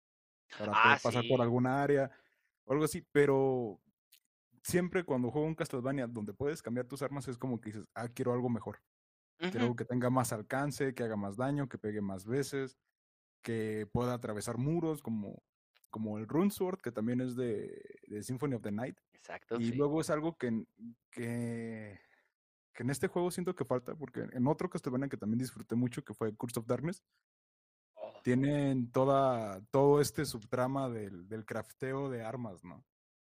para 0.58 0.76
Ah, 0.76 0.82
poder 0.82 1.02
pasar 1.02 1.26
por 1.28 1.42
alguna 1.42 1.84
área 1.84 2.12
o 2.66 2.74
algo 2.74 2.86
así, 2.86 3.04
pero 3.12 3.82
siempre 4.64 5.04
cuando 5.04 5.32
juego 5.32 5.48
un 5.48 5.56
Castlevania 5.56 6.08
donde 6.08 6.34
puedes 6.34 6.62
cambiar 6.62 6.88
tus 6.88 7.02
armas 7.02 7.28
es 7.28 7.38
como 7.38 7.60
que 7.62 7.70
dices, 7.72 7.86
ah, 7.96 8.08
quiero 8.10 8.34
algo 8.34 8.50
mejor. 8.50 8.80
Quiero 9.50 9.66
Ujú. 9.66 9.68
algo 9.68 9.76
que 9.78 9.86
tenga 9.86 10.10
más 10.12 10.34
alcance, 10.34 10.96
que 10.96 11.04
haga 11.04 11.18
más 11.18 11.38
daño, 11.38 11.70
que 11.70 11.78
pegue 11.80 12.02
más 12.02 12.26
veces, 12.28 12.78
que 13.44 13.88
pueda 13.94 14.14
atravesar 14.16 14.58
muros, 14.58 15.02
como, 15.04 15.44
como 15.96 16.18
el 16.18 16.28
Rune 16.28 16.52
Sword, 16.52 16.82
que 16.82 16.92
también 16.92 17.22
es 17.22 17.38
de, 17.38 17.82
de 18.10 18.22
Symphony 18.22 18.56
of 18.56 18.62
the 18.62 18.72
Night. 18.74 18.98
Exacto, 19.14 19.56
Y 19.62 19.68
sí. 19.70 19.76
luego 19.78 20.02
es 20.02 20.10
algo 20.10 20.36
que, 20.36 20.48
en- 20.48 20.68
que, 21.10 21.98
que 22.74 22.84
en 22.84 22.90
este 22.90 23.08
juego 23.08 23.32
siento 23.32 23.56
que 23.56 23.64
falta, 23.64 23.96
porque 23.96 24.28
en 24.30 24.46
otro 24.46 24.70
Castlevania 24.70 25.08
que 25.08 25.16
también 25.16 25.40
disfruté 25.40 25.76
mucho, 25.76 26.04
que 26.04 26.14
fue 26.14 26.36
Curse 26.36 26.60
of 26.60 26.68
Darkness, 26.68 27.02
Oh, 27.98 28.12
tienen 28.26 28.92
toda, 28.92 29.62
todo 29.72 30.02
este 30.02 30.26
subtrama 30.26 30.90
del, 30.90 31.30
del 31.30 31.46
crafteo 31.46 32.10
de 32.10 32.24
armas, 32.26 32.62
¿no? 32.66 32.84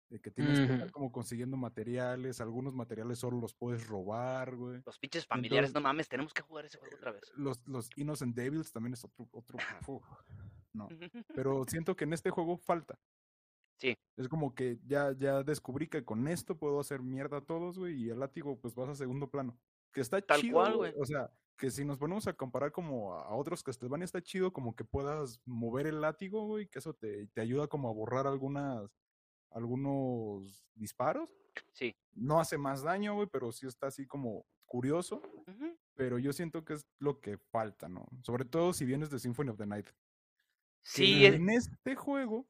De 0.09 0.21
que 0.21 0.31
tienes 0.31 0.61
que 0.61 0.73
estar 0.73 0.91
como 0.93 1.11
consiguiendo 1.11 1.57
materiales, 1.57 2.41
algunos 2.41 2.73
materiales 2.75 3.19
solo 3.19 3.41
los 3.41 3.53
puedes 3.53 3.85
robar, 3.89 4.55
güey. 4.55 4.81
los 4.87 4.99
pinches 5.01 5.27
familiares, 5.27 5.75
no 5.75 5.81
mames, 5.81 6.09
tenemos 6.09 6.33
que 6.33 6.43
jugar 6.43 6.67
ese 6.67 6.79
juego 6.79 6.97
otra 6.97 7.11
vez. 7.13 7.23
los, 7.35 7.67
los 7.67 7.91
Innocent 7.97 8.37
Devils 8.37 8.71
también 8.73 8.93
es 8.95 9.05
otro, 9.05 9.29
otro, 9.33 9.59
no. 10.73 10.89
Pero 11.35 11.65
siento 11.65 11.97
que 11.97 12.05
en 12.05 12.13
este 12.13 12.31
juego 12.31 12.57
falta. 12.57 12.99
Sí. 13.79 13.97
Es 14.17 14.29
como 14.29 14.55
que 14.55 14.79
ya, 14.87 15.13
ya 15.13 15.43
descubrí 15.43 15.89
que 15.89 16.05
con 16.05 16.29
esto 16.29 16.59
puedo 16.59 16.81
hacer 16.81 17.01
mierda 17.01 17.39
a 17.39 17.45
todos, 17.45 17.79
güey, 17.79 17.95
y 17.95 18.11
el 18.11 18.21
látigo 18.21 18.59
pues 18.61 18.75
vas 18.75 18.91
a 18.91 18.95
segundo 18.95 19.31
plano. 19.31 19.59
Que 19.93 20.01
está 20.03 20.21
Tal 20.21 20.41
chido, 20.41 20.55
cual, 20.55 20.77
güey. 20.77 20.93
O 20.99 21.07
sea, 21.07 21.31
que 21.57 21.71
si 21.71 21.85
nos 21.85 21.99
ponemos 21.99 22.27
a 22.27 22.33
comparar 22.33 22.73
como 22.73 23.15
a, 23.15 23.35
otros 23.35 23.63
Castlevania 23.63 24.05
está 24.05 24.23
chido 24.23 24.53
como 24.53 24.75
que 24.77 24.85
puedas 24.85 25.41
mover 25.45 25.87
el 25.87 26.01
látigo, 26.01 26.47
güey, 26.47 26.67
que 26.67 26.79
eso 26.79 26.95
te, 26.95 27.27
te 27.29 27.41
ayuda 27.41 27.69
como 27.69 27.89
a 27.89 27.93
borrar 27.93 28.27
algunas, 28.27 28.91
algunos 29.51 30.65
disparos. 30.75 31.31
Sí. 31.73 31.97
No 32.13 32.41
hace 32.41 32.59
más 32.59 32.83
daño, 32.83 33.15
güey, 33.15 33.29
pero 33.31 33.51
sí 33.53 33.67
está 33.67 33.89
así 33.89 34.07
como 34.07 34.45
curioso. 34.71 35.21
Pero 35.95 36.19
yo 36.19 36.33
siento 36.33 36.65
que 36.65 36.75
es 36.75 36.87
lo 36.99 37.21
que 37.21 37.37
falta, 37.37 37.89
¿no? 37.89 38.07
Sobre 38.23 38.45
todo 38.45 38.73
si 38.73 38.85
vienes 38.85 39.11
de 39.11 39.19
Symphony 39.19 39.51
of 39.51 39.59
the 39.59 39.67
Night. 39.67 39.89
Sí, 40.83 41.25
eh, 41.25 41.29
en 41.37 41.49
este 41.51 41.95
juego 41.95 42.47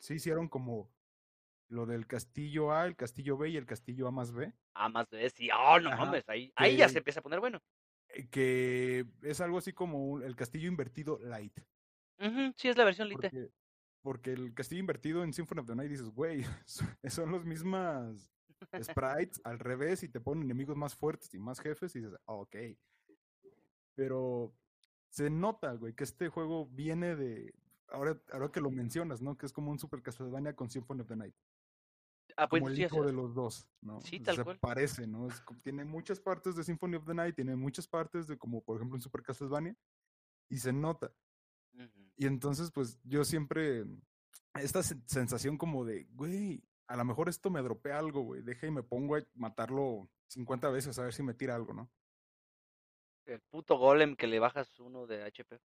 se 0.00 0.14
hicieron 0.14 0.48
como 0.48 0.90
lo 1.68 1.86
del 1.86 2.06
castillo 2.06 2.72
A, 2.72 2.86
el 2.86 2.96
castillo 2.96 3.36
B 3.36 3.50
y 3.50 3.56
el 3.56 3.66
castillo 3.66 4.08
A 4.08 4.10
más 4.10 4.32
B, 4.32 4.52
ah, 4.74 4.88
más 4.88 5.08
de 5.10 5.28
sí. 5.30 5.48
Oh, 5.52 5.78
no 5.80 5.90
mames, 5.90 6.28
ahí, 6.28 6.52
ahí 6.56 6.76
ya 6.76 6.88
se 6.88 6.98
empieza 6.98 7.20
a 7.20 7.22
poner 7.22 7.40
bueno. 7.40 7.60
eh, 8.14 8.28
que 8.28 9.06
es 9.22 9.40
algo 9.40 9.58
así 9.58 9.72
como 9.72 10.20
el 10.20 10.36
castillo 10.36 10.68
invertido 10.68 11.18
light. 11.18 11.58
Ujú, 12.18 12.52
Sí, 12.56 12.68
es 12.68 12.76
la 12.76 12.84
versión. 12.84 13.08
Porque, 13.10 13.48
porque 14.02 14.32
el 14.32 14.54
castillo 14.54 14.80
invertido 14.80 15.24
en 15.24 15.32
Symphony 15.32 15.60
of 15.60 15.66
the 15.66 15.74
Night 15.74 15.90
dices, 15.90 16.10
güey, 16.10 16.44
son 17.08 17.30
los 17.32 17.44
mismas 17.44 18.30
sprites 18.82 19.40
al 19.44 19.58
revés 19.58 20.02
y 20.02 20.08
te 20.08 20.20
ponen 20.20 20.44
enemigos 20.44 20.76
más 20.76 20.94
fuertes 20.94 21.32
y 21.34 21.38
más 21.38 21.60
jefes 21.60 21.94
y 21.96 22.00
dices, 22.00 22.14
"Ah, 22.26 22.34
ok. 22.34 22.56
Pero 23.94 24.54
se 25.10 25.28
nota, 25.30 25.72
güey, 25.74 25.94
que 25.94 26.04
este 26.04 26.28
juego 26.28 26.66
viene 26.66 27.14
de, 27.16 27.54
ahora, 27.88 28.20
ahora 28.32 28.50
que 28.50 28.60
lo 28.60 28.70
mencionas, 28.70 29.20
¿no? 29.20 29.36
Que 29.36 29.46
es 29.46 29.52
como 29.52 29.70
un 29.70 29.78
Super 29.78 30.02
Castlevania 30.02 30.54
con 30.56 30.70
Symphony 30.70 31.00
of 31.02 31.08
the 31.08 31.16
Night. 31.16 31.34
Ah, 32.36 32.48
como 32.48 32.60
bueno, 32.62 32.68
el 32.68 32.76
sí, 32.76 32.84
hijo 32.84 33.04
de 33.04 33.12
los 33.12 33.34
dos, 33.34 33.68
¿no? 33.80 34.00
Sí, 34.02 34.20
tal 34.20 34.36
se 34.36 34.44
cual. 34.44 34.58
parece, 34.60 35.06
¿no? 35.06 35.26
Es 35.26 35.42
tiene 35.62 35.84
muchas 35.84 36.20
partes 36.20 36.54
de 36.54 36.64
Symphony 36.64 36.94
of 36.96 37.04
the 37.06 37.14
Night, 37.14 37.34
tiene 37.34 37.56
muchas 37.56 37.86
partes 37.88 38.26
de 38.28 38.38
como 38.38 38.62
por 38.62 38.76
ejemplo 38.76 38.96
en 38.96 39.02
Super 39.02 39.22
Castlevania 39.22 39.76
y 40.48 40.58
se 40.58 40.72
nota. 40.72 41.12
Y 42.16 42.26
entonces 42.26 42.70
pues 42.70 42.98
yo 43.04 43.24
siempre 43.24 43.84
esta 44.54 44.80
sen- 44.80 45.02
sensación 45.06 45.58
como 45.58 45.84
de, 45.84 46.04
güey, 46.12 46.62
a 46.86 46.96
lo 46.96 47.04
mejor 47.04 47.28
esto 47.28 47.50
me 47.50 47.62
dropea 47.62 47.98
algo, 47.98 48.22
güey, 48.22 48.42
deja 48.42 48.66
y 48.66 48.70
me 48.70 48.82
pongo 48.82 49.16
a 49.16 49.22
matarlo 49.34 50.08
50 50.28 50.70
veces 50.70 50.98
a 50.98 51.02
ver 51.04 51.12
si 51.12 51.22
me 51.22 51.34
tira 51.34 51.54
algo, 51.56 51.72
¿no? 51.74 51.90
El 53.26 53.40
puto 53.40 53.76
golem 53.76 54.16
que 54.16 54.26
le 54.26 54.38
bajas 54.38 54.78
uno 54.80 55.06
de 55.06 55.22
HP. 55.24 55.60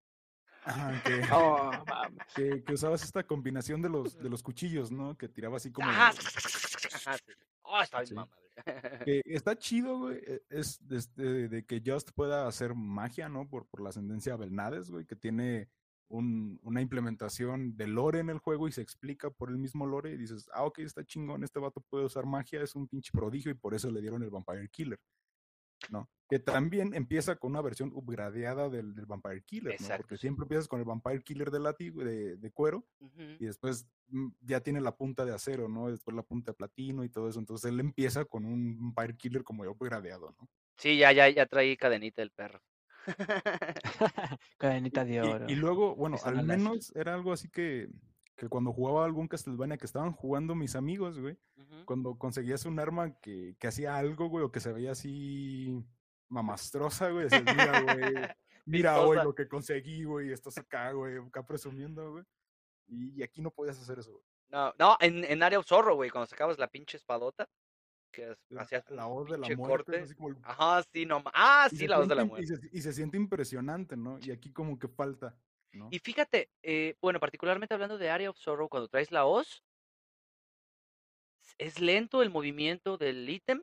Ajá, 0.64 1.02
que, 1.04 1.22
Oh, 1.32 1.70
que, 2.36 2.64
que 2.64 2.72
usabas 2.74 3.02
esta 3.02 3.22
combinación 3.24 3.82
de 3.82 3.88
los, 3.88 4.18
de 4.18 4.28
los 4.28 4.42
cuchillos, 4.42 4.90
¿no? 4.90 5.16
Que 5.16 5.28
tiraba 5.28 5.56
así 5.56 5.70
como... 5.72 5.88
Ajá, 5.88 6.12
sí. 6.12 7.32
Oh, 7.62 7.80
está 7.80 8.04
Sí. 8.06 8.14
mamada. 8.14 8.36
que 9.04 9.20
está 9.26 9.56
chido, 9.56 9.98
güey, 9.98 10.18
e- 10.26 10.42
es 10.48 10.78
de, 10.86 10.96
este- 10.98 11.48
de 11.48 11.64
que 11.66 11.82
Just 11.84 12.10
pueda 12.12 12.46
hacer 12.46 12.74
magia, 12.74 13.28
¿no? 13.28 13.48
Por, 13.48 13.66
por 13.66 13.80
la 13.82 13.90
ascendencia 13.90 14.34
a 14.34 14.36
Belnades, 14.36 14.90
güey, 14.90 15.04
que 15.04 15.16
tiene 15.16 15.68
un- 16.08 16.58
una 16.62 16.80
implementación 16.80 17.76
de 17.76 17.86
lore 17.88 18.20
en 18.20 18.30
el 18.30 18.38
juego 18.38 18.68
y 18.68 18.72
se 18.72 18.80
explica 18.80 19.28
por 19.30 19.50
el 19.50 19.58
mismo 19.58 19.86
lore 19.86 20.12
y 20.12 20.16
dices, 20.16 20.48
ah, 20.54 20.64
ok, 20.64 20.78
está 20.80 21.04
chingón, 21.04 21.42
este 21.44 21.58
vato 21.58 21.80
puede 21.90 22.04
usar 22.04 22.24
magia, 22.26 22.62
es 22.62 22.74
un 22.76 22.86
pinche 22.88 23.10
prodigio 23.12 23.50
y 23.50 23.54
por 23.54 23.74
eso 23.74 23.90
le 23.90 24.00
dieron 24.00 24.22
el 24.22 24.30
Vampire 24.30 24.68
Killer, 24.68 25.00
¿no? 25.90 26.08
Que 26.28 26.38
también 26.40 26.92
empieza 26.94 27.36
con 27.36 27.52
una 27.52 27.62
versión 27.62 27.92
upgradeada 27.94 28.68
del, 28.68 28.94
del 28.94 29.06
Vampire 29.06 29.42
Killer, 29.44 29.74
¿no? 29.78 29.84
Exacto, 29.86 30.02
Porque 30.02 30.16
siempre 30.16 30.42
empiezas 30.42 30.66
con 30.66 30.80
el 30.80 30.84
Vampire 30.84 31.22
Killer 31.22 31.50
de 31.52 31.60
látigo, 31.60 32.02
de, 32.02 32.36
de 32.36 32.50
cuero, 32.50 32.84
y 33.38 33.46
después 33.46 33.86
mm, 34.08 34.28
ya 34.40 34.60
tiene 34.60 34.80
la 34.80 34.96
punta 34.96 35.24
de 35.24 35.32
acero, 35.32 35.68
¿no? 35.68 35.88
Después 35.88 36.16
la 36.16 36.22
punta 36.24 36.50
de 36.50 36.56
platino 36.56 37.04
y 37.04 37.08
todo 37.08 37.28
eso. 37.28 37.38
Entonces 37.38 37.70
él 37.70 37.78
empieza 37.78 38.24
con 38.24 38.44
un 38.44 38.92
Vampire 38.92 39.16
Killer 39.16 39.44
como 39.44 39.64
ya 39.64 39.70
upgradeado, 39.70 40.34
¿no? 40.40 40.48
Sí, 40.78 40.98
ya, 40.98 41.12
ya, 41.12 41.28
ya 41.28 41.46
traí 41.46 41.76
cadenita 41.76 42.22
el 42.22 42.30
perro. 42.32 42.60
Cadenita 44.58 45.04
de 45.04 45.14
Y, 45.14 45.18
oro. 45.18 45.46
y 45.48 45.54
luego, 45.54 45.94
bueno, 45.94 46.16
al 46.24 46.44
menos 46.44 46.92
era 46.96 47.14
algo 47.14 47.32
así 47.32 47.48
que, 47.48 47.88
que 48.36 48.48
cuando 48.48 48.72
jugaba 48.72 49.04
algún 49.04 49.28
Castlevania 49.28 49.76
que 49.78 49.86
estaban 49.86 50.12
jugando 50.12 50.54
mis 50.54 50.76
amigos, 50.76 51.18
güey, 51.18 51.38
cuando 51.86 52.16
conseguías 52.18 52.64
un 52.66 52.78
arma 52.78 53.18
que, 53.20 53.56
que 53.58 53.66
hacía 53.68 53.96
algo, 53.96 54.28
güey, 54.28 54.44
o 54.44 54.52
que 54.52 54.60
se 54.60 54.72
veía 54.72 54.92
así 54.92 55.82
mamastrosa, 56.28 57.10
güey. 57.10 57.24
Decías, 57.24 57.42
mira, 57.44 57.80
güey. 57.82 58.14
Mira, 58.68 58.94
Vistosa. 58.96 59.22
lo 59.22 59.32
que 59.34 59.46
conseguí, 59.46 60.02
güey. 60.02 60.32
Estás 60.32 60.58
acá, 60.58 60.90
güey, 60.90 61.18
acá 61.18 61.46
presumiendo, 61.46 62.10
güey. 62.10 62.24
Y, 62.88 63.20
y 63.20 63.22
aquí 63.22 63.40
no 63.40 63.52
podías 63.52 63.78
hacer 63.80 64.00
eso, 64.00 64.10
güey. 64.10 64.24
No, 64.48 64.74
no, 64.78 64.96
en, 65.00 65.24
en 65.24 65.40
Area 65.42 65.60
of 65.60 65.66
Zorro, 65.66 65.94
güey, 65.94 66.10
cuando 66.10 66.26
sacabas 66.26 66.58
la 66.58 66.66
pinche 66.68 66.96
espadota, 66.96 67.48
que 68.12 68.34
La, 68.48 68.62
hacías 68.62 68.88
la 68.90 69.06
hoz 69.06 69.30
de 69.30 69.38
la 69.38 69.46
muerte. 69.56 69.84
corte. 69.92 70.00
así 70.00 70.14
como 70.16 70.28
el- 70.30 70.36
Ajá, 70.42 70.82
sí, 70.92 71.06
no 71.06 71.22
Ah, 71.32 71.68
sí, 71.70 71.86
la 71.86 71.98
voz 71.98 72.08
de 72.08 72.14
la 72.16 72.22
y 72.22 72.26
muerte. 72.26 72.56
se- 72.56 72.68
Y 72.72 72.80
se 72.82 72.92
siente 72.92 73.16
impresionante, 73.16 73.96
¿no? 73.96 74.18
Y 74.20 74.32
aquí 74.32 74.52
como 74.52 74.76
que 74.80 74.88
falta, 74.88 75.36
Y 75.90 75.98
fíjate, 75.98 76.50
eh, 76.62 76.94
bueno, 77.00 77.20
particularmente 77.20 77.74
hablando 77.74 77.98
de 77.98 78.10
Area 78.10 78.30
of 78.30 78.38
Sorrow, 78.38 78.68
cuando 78.68 78.88
traes 78.88 79.10
la 79.10 79.26
hoz, 79.26 79.62
es 81.58 81.80
lento 81.80 82.22
el 82.22 82.30
movimiento 82.30 82.96
del 82.98 83.28
ítem, 83.28 83.62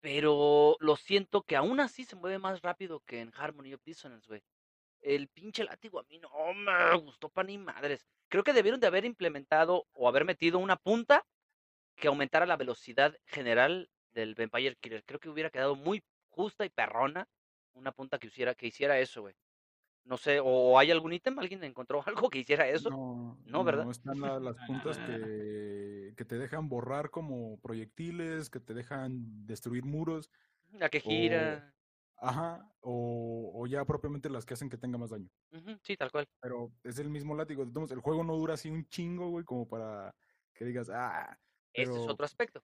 pero 0.00 0.76
lo 0.80 0.96
siento 0.96 1.42
que 1.42 1.56
aún 1.56 1.80
así 1.80 2.04
se 2.04 2.16
mueve 2.16 2.38
más 2.38 2.62
rápido 2.62 3.00
que 3.00 3.20
en 3.20 3.32
Harmony 3.34 3.74
of 3.74 3.82
Dissonance, 3.84 4.26
güey. 4.26 4.42
El 5.00 5.28
pinche 5.28 5.64
látigo 5.64 5.98
a 5.98 6.04
mí 6.04 6.18
no 6.18 6.30
me 6.54 6.96
gustó 6.98 7.30
pa' 7.30 7.44
ni 7.44 7.58
madres. 7.58 8.06
Creo 8.28 8.44
que 8.44 8.52
debieron 8.52 8.80
de 8.80 8.86
haber 8.86 9.04
implementado 9.04 9.86
o 9.92 10.08
haber 10.08 10.24
metido 10.24 10.58
una 10.58 10.76
punta 10.76 11.26
que 11.96 12.08
aumentara 12.08 12.46
la 12.46 12.56
velocidad 12.56 13.14
general 13.26 13.90
del 14.12 14.34
Vampire 14.34 14.76
Killer. 14.76 15.04
Creo 15.04 15.20
que 15.20 15.28
hubiera 15.28 15.50
quedado 15.50 15.76
muy 15.76 16.02
justa 16.28 16.64
y 16.64 16.70
perrona 16.70 17.28
una 17.72 17.92
punta 17.92 18.18
que 18.18 18.28
hiciera, 18.28 18.54
que 18.54 18.66
hiciera 18.66 18.98
eso, 18.98 19.22
güey. 19.22 19.34
No 20.10 20.16
sé, 20.16 20.40
o 20.42 20.76
hay 20.76 20.90
algún 20.90 21.12
ítem, 21.12 21.38
alguien 21.38 21.62
encontró 21.62 22.02
algo 22.26 22.28
que 22.30 22.40
hiciera 22.40 22.66
eso. 22.68 22.90
No, 22.90 23.38
No, 23.46 23.62
¿verdad? 23.62 23.88
están 23.88 24.20
la- 24.20 24.40
las 24.40 24.56
puntas 24.66 24.98
Ah. 24.98 25.06
que, 25.06 26.14
que 26.16 26.24
te 26.24 26.36
dejan 26.36 26.68
borrar 26.68 27.10
como 27.10 27.60
proyectiles, 27.60 28.50
que 28.50 28.58
te 28.58 28.74
dejan 28.74 29.46
destruir 29.46 29.84
muros. 29.84 30.28
La 30.72 30.88
que 30.88 30.98
o- 30.98 31.02
gira. 31.02 31.72
Ajá, 32.22 32.68
o, 32.80 33.52
o 33.54 33.66
ya 33.68 33.84
propiamente 33.84 34.28
las 34.28 34.44
que 34.44 34.54
hacen 34.54 34.68
que 34.68 34.76
tenga 34.76 34.98
más 34.98 35.10
daño. 35.10 35.30
Sí, 35.82 35.96
tal 35.96 36.10
cual. 36.10 36.26
Pero 36.40 36.72
es 36.82 36.98
el 36.98 37.08
mismo 37.08 37.34
látigo. 37.36 37.62
Entonces, 37.62 37.96
el 37.96 38.02
juego 38.02 38.24
no 38.24 38.34
dura 38.36 38.54
así 38.54 38.68
un 38.68 38.84
chingo, 38.88 39.30
güey, 39.30 39.44
como 39.44 39.66
para 39.68 40.12
que 40.52 40.64
digas, 40.64 40.90
ah, 40.92 41.38
Ese 41.72 41.92
es 41.92 41.98
pero- 42.00 42.12
otro 42.12 42.26
aspecto. 42.26 42.62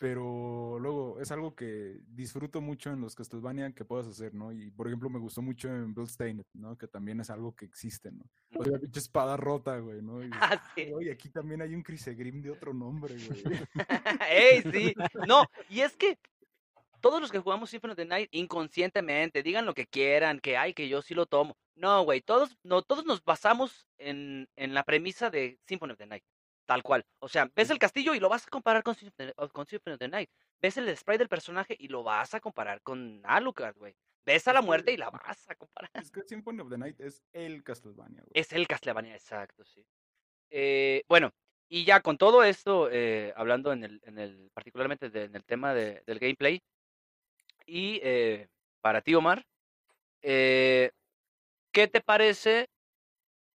Pero 0.00 0.78
luego 0.80 1.20
es 1.20 1.30
algo 1.30 1.54
que 1.54 2.00
disfruto 2.08 2.62
mucho 2.62 2.90
en 2.90 3.02
los 3.02 3.14
Castlevania 3.14 3.70
que 3.72 3.84
puedas 3.84 4.06
hacer, 4.06 4.32
¿no? 4.34 4.50
Y 4.50 4.70
por 4.70 4.86
ejemplo 4.86 5.10
me 5.10 5.18
gustó 5.18 5.42
mucho 5.42 5.68
en 5.68 5.92
Bloodstained, 5.92 6.42
¿no? 6.54 6.78
Que 6.78 6.88
también 6.88 7.20
es 7.20 7.28
algo 7.28 7.54
que 7.54 7.66
existe, 7.66 8.10
¿no? 8.10 8.24
O 8.56 8.64
sea, 8.64 8.78
pinche 8.80 8.98
espada 8.98 9.36
rota, 9.36 9.76
güey, 9.78 10.00
¿no? 10.00 10.24
Y 10.24 10.30
Ah, 10.32 10.52
"Ah, 10.54 10.72
sí. 10.74 10.86
güey, 10.90 11.10
aquí 11.10 11.28
también 11.28 11.60
hay 11.60 11.74
un 11.74 11.82
Crisegrim 11.82 12.40
de 12.40 12.50
otro 12.50 12.72
nombre, 12.72 13.14
güey. 13.14 13.42
¡Ey, 14.30 14.62
sí! 14.72 14.94
No, 15.28 15.44
y 15.68 15.80
es 15.80 15.94
que 15.98 16.18
todos 17.02 17.20
los 17.20 17.30
que 17.30 17.38
jugamos 17.38 17.68
Symphony 17.68 17.90
of 17.92 17.96
the 17.98 18.06
Night 18.06 18.28
inconscientemente, 18.32 19.42
digan 19.42 19.66
lo 19.66 19.74
que 19.74 19.86
quieran, 19.86 20.40
que 20.40 20.56
ay, 20.56 20.72
que 20.72 20.88
yo 20.88 21.02
sí 21.02 21.12
lo 21.14 21.26
tomo. 21.26 21.58
No, 21.74 22.02
güey, 22.04 22.22
todos, 22.22 22.56
no, 22.62 22.80
todos 22.80 23.04
nos 23.04 23.22
basamos 23.22 23.86
en, 23.98 24.48
en 24.56 24.72
la 24.72 24.82
premisa 24.84 25.28
de 25.28 25.58
Symphony 25.66 25.92
of 25.92 25.98
the 25.98 26.06
Night. 26.06 26.24
Tal 26.70 26.84
cual. 26.84 27.04
O 27.18 27.28
sea, 27.28 27.50
ves 27.52 27.68
el 27.70 27.80
castillo 27.80 28.14
y 28.14 28.20
lo 28.20 28.28
vas 28.28 28.46
a 28.46 28.48
comparar 28.48 28.84
con 28.84 28.94
Symphony, 28.94 29.32
of- 29.34 29.50
con 29.50 29.66
Symphony 29.66 29.94
of 29.94 29.98
the 29.98 30.06
Night. 30.06 30.30
Ves 30.62 30.76
el 30.76 30.96
spray 30.96 31.18
del 31.18 31.28
personaje 31.28 31.74
y 31.76 31.88
lo 31.88 32.04
vas 32.04 32.32
a 32.32 32.38
comparar 32.38 32.80
con 32.80 33.20
Alucard, 33.24 33.76
güey. 33.76 33.96
Ves 34.24 34.46
a 34.46 34.52
la 34.52 34.62
muerte 34.62 34.92
y 34.92 34.96
la 34.96 35.10
vas 35.36 35.50
a 35.50 35.56
comparar. 35.56 35.90
es 35.94 36.12
que 36.12 36.22
Symphony 36.22 36.60
of 36.60 36.70
the 36.70 36.78
Night 36.78 37.00
es 37.00 37.24
el 37.32 37.64
Castlevania, 37.64 38.20
güey. 38.20 38.30
Es 38.34 38.52
el 38.52 38.68
Castlevania, 38.68 39.14
exacto, 39.16 39.64
sí. 39.64 39.84
Eh, 40.50 41.02
bueno, 41.08 41.32
y 41.68 41.84
ya 41.84 42.02
con 42.02 42.16
todo 42.16 42.44
esto, 42.44 42.88
eh, 42.88 43.32
hablando 43.34 43.72
en 43.72 43.82
el, 43.82 44.00
en 44.04 44.18
el, 44.20 44.48
particularmente 44.54 45.10
de- 45.10 45.24
en 45.24 45.34
el 45.34 45.44
tema 45.44 45.74
de- 45.74 46.04
del 46.06 46.20
gameplay, 46.20 46.62
y 47.66 47.98
eh, 48.04 48.48
para 48.80 49.00
ti, 49.00 49.16
Omar, 49.16 49.44
¿qué 50.22 50.92
te 51.72 52.00
parece 52.00 52.68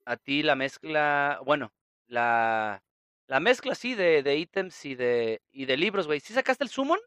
a 0.07 0.17
ti 0.17 0.43
la 0.43 0.57
mezcla, 0.57 1.43
bueno, 1.45 1.75
la, 2.07 2.83
la 3.27 3.41
mezcla, 3.41 3.75
sí, 3.75 3.95
de, 3.95 4.23
de 4.23 4.37
ítems 4.39 4.85
y 4.85 4.95
de, 4.95 5.43
y 5.51 5.67
de 5.67 5.77
libros, 5.77 6.07
güey? 6.07 6.21
¿Sí 6.21 6.35
sacaste 6.35 6.65
el 6.65 6.71
summon? 6.71 6.99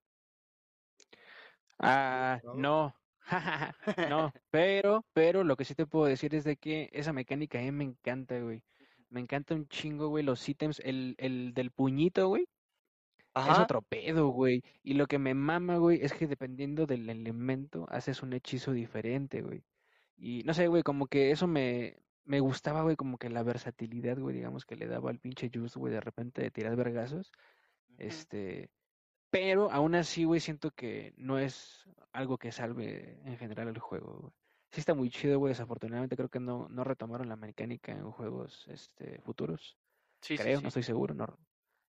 Ah, 1.80 2.42
Claro. 2.42 2.52
no. 2.52 2.94
No, 4.04 4.32
pero, 4.52 5.06
pero 5.14 5.44
lo 5.44 5.56
que 5.56 5.66
sí 5.66 5.74
te 5.74 5.88
puedo 5.88 6.06
decir 6.06 6.36
es 6.36 6.44
de 6.44 6.58
que 6.58 6.90
esa 6.94 7.12
mecánica 7.14 7.58
a 7.60 7.62
mí 7.64 7.72
me 7.72 7.84
encanta, 7.86 8.40
güey. 8.40 8.64
Me 9.10 9.20
encanta 9.20 9.56
un 9.56 9.68
chingo, 9.68 10.10
güey, 10.10 10.24
los 10.24 10.48
ítems, 10.48 10.80
el, 10.84 11.16
el 11.18 11.54
del 11.54 11.72
puñito, 11.72 12.28
güey, 12.28 12.46
es 13.44 13.60
Ajá. 13.60 13.60
otro 13.60 13.82
pedo, 13.84 14.30
güey. 14.30 14.64
Y 14.84 14.96
lo 14.96 15.08
que 15.08 15.20
me 15.20 15.34
mama, 15.36 15.78
güey, 15.78 16.02
es 16.04 16.14
que 16.14 16.28
dependiendo 16.28 16.86
del 16.88 17.10
elemento, 17.10 17.86
haces 17.90 18.24
un 18.24 18.34
hechizo 18.34 18.74
diferente, 18.74 19.42
güey. 19.42 19.64
Y 20.18 20.44
no 20.46 20.54
sé, 20.54 20.68
güey, 20.68 20.84
como 20.84 21.08
que 21.08 21.32
eso 21.32 21.48
me, 21.48 22.05
me 22.26 22.40
gustaba, 22.40 22.82
güey, 22.84 22.96
como 22.96 23.18
que 23.18 23.30
la 23.30 23.44
versatilidad, 23.44 24.18
güey, 24.20 24.36
digamos, 24.36 24.66
que 24.66 24.76
le 24.76 24.88
daba 24.88 25.10
al 25.10 25.20
pinche 25.20 25.50
Juice, 25.54 25.80
güey, 25.80 25.94
de 25.94 26.02
repente 26.02 26.42
de 26.42 26.52
tirar 26.52 26.76
vergazos. 26.76 27.32
Este, 27.98 28.70
pero 29.30 29.72
aún 29.72 29.96
así, 29.96 30.24
güey, 30.24 30.40
siento 30.40 30.72
que 30.72 31.14
no 31.18 31.40
es 31.40 31.86
algo 32.12 32.38
que 32.38 32.52
salve 32.52 33.20
en 33.26 33.38
general 33.38 33.68
el 33.70 33.80
juego, 33.80 34.18
güey. 34.20 34.34
Sí 34.72 34.80
está 34.82 34.94
muy 34.94 35.10
chido, 35.10 35.40
güey. 35.40 35.52
Desafortunadamente 35.52 36.18
creo 36.18 36.30
que 36.30 36.40
no, 36.40 36.68
no 36.70 36.84
retomaron 36.84 37.30
la 37.30 37.38
mecánica 37.38 37.94
en 37.94 38.12
juegos 38.12 38.66
este, 38.68 39.22
futuros. 39.22 39.78
Sí, 40.22 40.36
sí, 40.36 40.44
creo, 40.44 40.58
sí. 40.58 40.64
no 40.64 40.68
estoy 40.68 40.84
seguro, 40.84 41.14
no. 41.14 41.38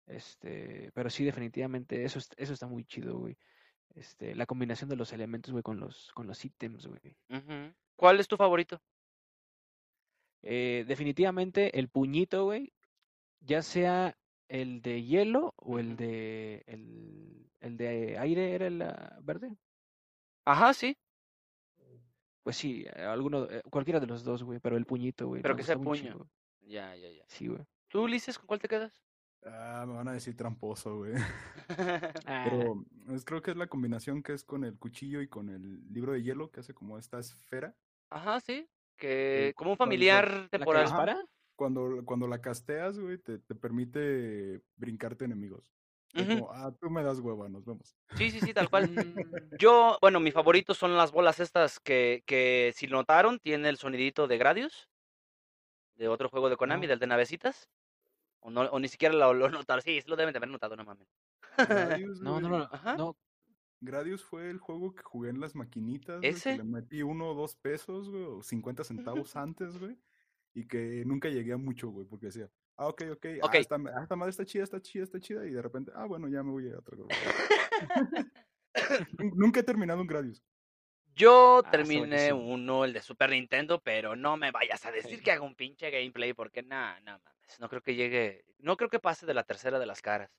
Este, 0.07 0.91
pero 0.93 1.09
sí, 1.09 1.25
definitivamente, 1.25 2.05
eso, 2.05 2.19
es- 2.19 2.31
eso 2.37 2.53
está 2.53 2.67
muy 2.67 2.85
chido, 2.85 3.19
güey. 3.19 3.39
Este, 3.95 4.35
la 4.35 4.45
combinación 4.47 4.91
de 4.91 4.97
los 4.97 5.13
elementos, 5.13 5.53
güey, 5.53 5.63
con 5.63 5.81
los, 5.81 6.11
con 6.15 6.27
los 6.27 6.45
ítems, 6.45 6.87
güey. 6.87 7.17
¿Cuál 7.97 8.21
es 8.21 8.29
tu 8.29 8.37
favorito? 8.37 8.83
Eh, 10.47 10.85
definitivamente 10.87 11.79
el 11.79 11.89
puñito, 11.89 12.45
güey, 12.45 12.75
ya 13.41 13.63
sea 13.63 14.15
el 14.49 14.83
de 14.83 15.03
hielo 15.03 15.55
o 15.57 15.79
el 15.79 15.97
de 15.97 16.63
el, 16.67 17.51
el 17.61 17.77
de 17.79 18.19
aire 18.19 18.55
era 18.55 18.67
el 18.67 18.83
ah, 18.83 19.19
verde. 19.23 19.57
Ajá, 20.45 20.75
sí, 20.75 20.99
Pues 22.43 22.57
sí, 22.57 22.85
eh, 22.95 23.05
alguno, 23.05 23.51
eh, 23.51 23.63
cualquiera 23.71 24.01
de 24.01 24.07
los 24.07 24.23
dos, 24.23 24.43
güey, 24.43 24.61
pero 24.61 24.77
el 24.77 24.85
puñito, 24.85 25.29
güey. 25.29 25.41
pero 25.41 25.57
que 25.57 25.63
sea 25.63 25.79
puño. 25.79 26.29
Ya, 26.61 26.95
ya, 26.95 27.11
ya. 27.11 27.25
Sí, 27.27 27.47
güey. 27.47 27.65
¿Tú, 27.89 28.03
Ulises, 28.03 28.39
con 28.39 28.47
cuál 28.47 28.61
te 28.61 28.69
quedas? 28.69 29.03
Ah, 29.47 29.85
me 29.87 29.95
van 29.95 30.09
a 30.09 30.13
decir 30.13 30.37
tramposo, 30.37 30.99
güey. 30.99 31.15
Ah, 32.27 32.45
Pero 32.45 32.85
es, 33.15 33.25
creo 33.25 33.41
que 33.41 33.53
es 33.53 33.57
la 33.57 33.67
combinación 33.69 34.23
que 34.23 34.35
es 34.35 34.45
con 34.45 34.65
el 34.65 34.79
cuchillo 34.79 35.23
y 35.23 35.29
con 35.29 35.49
el 35.49 35.91
libro 35.91 36.13
de 36.13 36.23
hielo, 36.23 36.51
que 36.51 36.61
hace 36.61 36.75
como 36.75 36.99
esta 36.99 37.19
esfera. 37.19 37.75
Ajá, 38.11 38.41
sí. 38.41 38.69
Que 38.97 39.53
como 39.57 39.73
un 39.73 39.77
familiar 39.77 40.31
¿La 40.31 40.49
temporal. 40.49 40.85
Dispara? 40.85 41.25
Cuando, 41.57 42.05
cuando 42.05 42.27
la 42.27 42.41
casteas, 42.41 42.99
güey, 42.99 43.19
te, 43.19 43.39
te 43.39 43.55
permite 43.55 44.61
brincarte 44.77 45.25
enemigos. 45.25 45.73
Ujú. 46.17 46.29
como, 46.29 46.53
ah, 46.53 46.73
tú 46.81 46.91
me 46.91 47.03
das 47.03 47.19
hueva, 47.19 47.49
nos 47.49 47.65
vemos. 47.65 47.97
Sí, 48.17 48.31
sí, 48.31 48.41
sí, 48.41 48.55
tal 48.55 48.71
cual. 48.71 48.89
Mm, 48.89 49.15
Yo, 49.59 49.99
bueno, 50.01 50.21
mi 50.21 50.31
favorito 50.31 50.75
son 50.75 50.97
las 50.97 51.11
bolas 51.11 51.41
estas 51.41 51.81
que, 51.81 52.23
que 52.27 52.73
si 52.77 52.87
notaron, 52.87 53.41
tiene 53.41 53.69
el 53.69 53.79
sonidito 53.79 54.29
de 54.29 54.39
Gradius, 54.39 54.89
de 55.97 56.09
otro 56.09 56.29
juego 56.29 56.49
de 56.51 56.57
Konami, 56.57 56.87
del 56.87 56.99
de 56.99 57.07
navecitas. 57.07 57.69
O, 58.41 58.51
no, 58.51 58.63
o 58.63 58.79
ni 58.79 58.89
siquiera 58.89 59.15
lo, 59.15 59.35
lo 59.35 59.49
notaron. 59.49 59.83
Sí, 59.83 60.01
lo 60.07 60.17
deben 60.17 60.33
de 60.33 60.39
haber 60.39 60.51
notado, 60.51 60.77
no 60.77 60.85
mames. 60.85 61.09
Gradius, 61.57 62.21
no, 62.23 62.41
no, 62.41 62.49
no, 62.49 62.69
no. 62.97 63.17
Gradius 63.85 64.25
fue 64.25 64.51
el 64.51 64.59
juego 64.59 64.95
que 64.95 65.03
jugué 65.03 65.31
en 65.31 65.41
las 65.41 65.55
maquinitas, 65.55 66.21
¿Ese? 66.23 66.53
que 66.53 66.57
le 66.59 66.65
metí 66.65 67.03
uno 67.03 67.31
o 67.31 67.35
dos 67.35 67.55
pesos, 67.57 68.09
güey, 68.11 68.23
o 68.25 68.43
50 68.43 68.85
centavos 68.85 69.35
antes, 69.37 69.79
güey, 69.79 69.97
y 70.55 70.67
que 70.67 71.03
nunca 71.07 71.29
llegué 71.29 71.53
a 71.53 71.57
mucho, 71.57 71.89
güey, 71.91 72.07
porque 72.07 72.27
decía, 72.27 72.51
ah, 72.77 72.89
ok, 72.89 73.03
ok. 73.13 73.27
Ah, 73.43 73.51
esta, 73.59 73.77
ah, 73.77 74.03
esta 74.03 74.17
madre 74.17 74.31
está 74.31 74.45
chida, 74.45 74.65
está 74.65 74.81
chida, 74.81 75.05
está 75.05 75.21
chida, 75.21 75.47
y 75.47 75.51
de 75.51 75.63
repente, 75.63 75.93
ah, 75.95 76.07
bueno, 76.07 76.29
ya 76.29 76.43
me 76.43 76.51
voy 76.51 76.69
a 76.71 76.79
otro. 76.79 76.97
güey. 77.05 77.09
Nun- 79.19 79.33
nunca 79.37 79.61
he 79.61 79.63
terminado 79.63 80.01
un 80.01 80.07
Gradius. 80.07 80.43
Yo 81.15 81.59
está 81.61 81.71
terminé 81.71 82.33
uno, 82.33 82.85
el 82.85 82.93
de 82.93 83.01
Super 83.01 83.31
Nintendo, 83.31 83.81
pero 83.81 84.17
no 84.17 84.37
me 84.37 84.51
vayas 84.51 84.85
a 84.85 84.91
decir 84.91 85.19
Sí. 85.19 85.23
que 85.23 85.31
haga 85.33 85.43
un 85.43 85.55
pinche 85.55 85.91
gameplay, 85.91 86.33
porque 86.35 86.63
nada, 86.63 86.99
no 87.01 87.13
mames. 87.13 87.61
No 87.61 87.69
creo 87.69 87.83
que 87.83 87.95
llegue, 87.95 88.45
no 88.59 88.77
creo 88.77 88.91
que 88.91 88.99
pase 88.99 89.25
de 89.27 89.35
la 89.35 89.45
tercera 89.45 89.79
de 89.79 89.87
las 89.87 90.03
caras, 90.03 90.31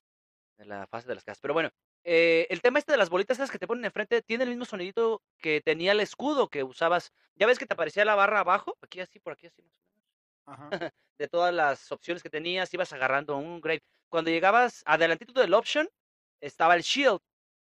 de 0.58 0.66
la 0.66 0.86
fase 0.86 1.08
de 1.08 1.14
las 1.14 1.24
caras. 1.24 1.38
Pero 1.40 1.54
bueno, 1.54 1.70
eh, 2.08 2.46
el 2.50 2.62
tema 2.62 2.78
este 2.78 2.92
de 2.92 2.98
las 2.98 3.10
bolitas 3.10 3.36
esas 3.36 3.50
que 3.50 3.58
te 3.58 3.66
ponen 3.66 3.84
enfrente 3.84 4.22
tiene 4.22 4.44
el 4.44 4.50
mismo 4.50 4.64
sonidito 4.64 5.22
que 5.38 5.60
tenía 5.60 5.90
el 5.90 5.98
escudo 5.98 6.48
que 6.48 6.62
usabas. 6.62 7.12
Ya 7.34 7.48
ves 7.48 7.58
que 7.58 7.66
te 7.66 7.74
aparecía 7.74 8.04
la 8.04 8.14
barra 8.14 8.38
abajo, 8.38 8.78
aquí 8.80 9.00
así, 9.00 9.18
por 9.18 9.32
aquí 9.32 9.48
así 9.48 9.60
más 9.60 9.74
o 9.74 9.88
menos. 9.88 10.06
Ajá. 10.46 10.70
De 11.18 11.26
todas 11.26 11.52
las 11.52 11.90
opciones 11.90 12.22
que 12.22 12.30
tenías, 12.30 12.72
ibas 12.72 12.92
agarrando 12.92 13.36
un 13.36 13.60
grave. 13.60 13.82
Cuando 14.08 14.30
llegabas 14.30 14.84
adelantito 14.86 15.40
del 15.40 15.52
option, 15.52 15.88
estaba 16.40 16.76
el 16.76 16.82
shield. 16.82 17.18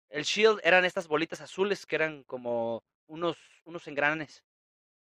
El 0.07 0.23
shield 0.23 0.61
eran 0.63 0.85
estas 0.85 1.09
bolitas 1.09 1.41
azules 1.41 1.85
que 1.85 1.97
eran 1.97 2.23
como 2.23 2.81
unos, 3.07 3.37
unos 3.65 3.87
engranes. 3.89 4.41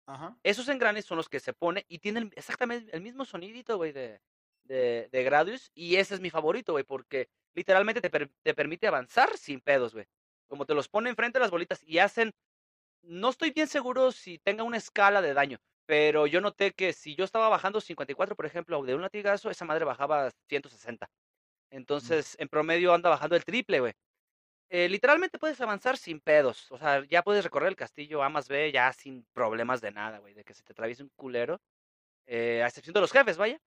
Ajá. 0.05 0.37
Esos 0.43 0.69
engranes 0.69 1.05
son 1.05 1.17
los 1.17 1.27
que 1.27 1.39
se 1.39 1.53
pone 1.53 1.85
y 1.87 1.97
tienen 1.97 2.31
exactamente 2.35 2.95
el 2.95 3.01
mismo 3.01 3.25
sonidito, 3.25 3.77
güey, 3.77 3.93
de, 3.93 4.21
de, 4.63 5.09
de 5.11 5.23
Gradius. 5.23 5.71
Y 5.73 5.95
ese 5.97 6.15
es 6.15 6.21
mi 6.21 6.29
favorito, 6.29 6.73
güey, 6.73 6.83
porque 6.83 7.29
literalmente 7.53 8.01
te, 8.01 8.09
per- 8.09 8.31
te 8.43 8.53
permite 8.53 8.87
avanzar 8.87 9.37
sin 9.37 9.61
pedos, 9.61 9.93
güey. 9.93 10.05
Como 10.47 10.65
te 10.65 10.73
los 10.75 10.89
pone 10.89 11.09
enfrente 11.09 11.39
las 11.39 11.51
bolitas 11.51 11.83
y 11.85 11.99
hacen 11.99 12.31
no 13.01 13.29
estoy 13.29 13.51
bien 13.51 13.67
seguro 13.67 14.11
si 14.11 14.39
tenga 14.39 14.63
una 14.63 14.77
escala 14.77 15.21
de 15.21 15.33
daño, 15.33 15.57
pero 15.85 16.27
yo 16.27 16.41
noté 16.41 16.71
que 16.73 16.93
si 16.93 17.15
yo 17.15 17.25
estaba 17.25 17.49
bajando 17.49 17.81
54, 17.81 18.35
por 18.35 18.45
ejemplo, 18.45 18.81
de 18.83 18.95
un 18.95 19.01
latigazo, 19.01 19.49
esa 19.49 19.65
madre 19.65 19.85
bajaba 19.85 20.31
160. 20.47 21.09
Entonces, 21.71 22.35
en 22.39 22.47
promedio 22.49 22.93
anda 22.93 23.09
bajando 23.09 23.35
el 23.35 23.45
triple, 23.45 23.79
güey. 23.81 23.93
Eh, 24.69 24.89
literalmente 24.89 25.39
puedes 25.39 25.61
avanzar 25.61 25.97
sin 25.97 26.19
pedos. 26.21 26.71
O 26.71 26.77
sea, 26.77 27.05
ya 27.07 27.23
puedes 27.23 27.43
recorrer 27.43 27.69
el 27.69 27.75
castillo 27.75 28.23
A 28.23 28.29
más 28.29 28.47
B 28.49 28.71
ya 28.71 28.91
sin 28.93 29.25
problemas 29.33 29.81
de 29.81 29.91
nada, 29.91 30.19
güey. 30.19 30.33
De 30.33 30.43
que 30.43 30.53
se 30.53 30.63
te 30.63 30.71
atraviese 30.73 31.03
un 31.03 31.09
culero. 31.15 31.61
Eh, 32.27 32.61
a 32.63 32.67
excepción 32.67 32.93
de 32.93 33.01
los 33.01 33.11
jefes, 33.11 33.37
vaya. 33.37 33.59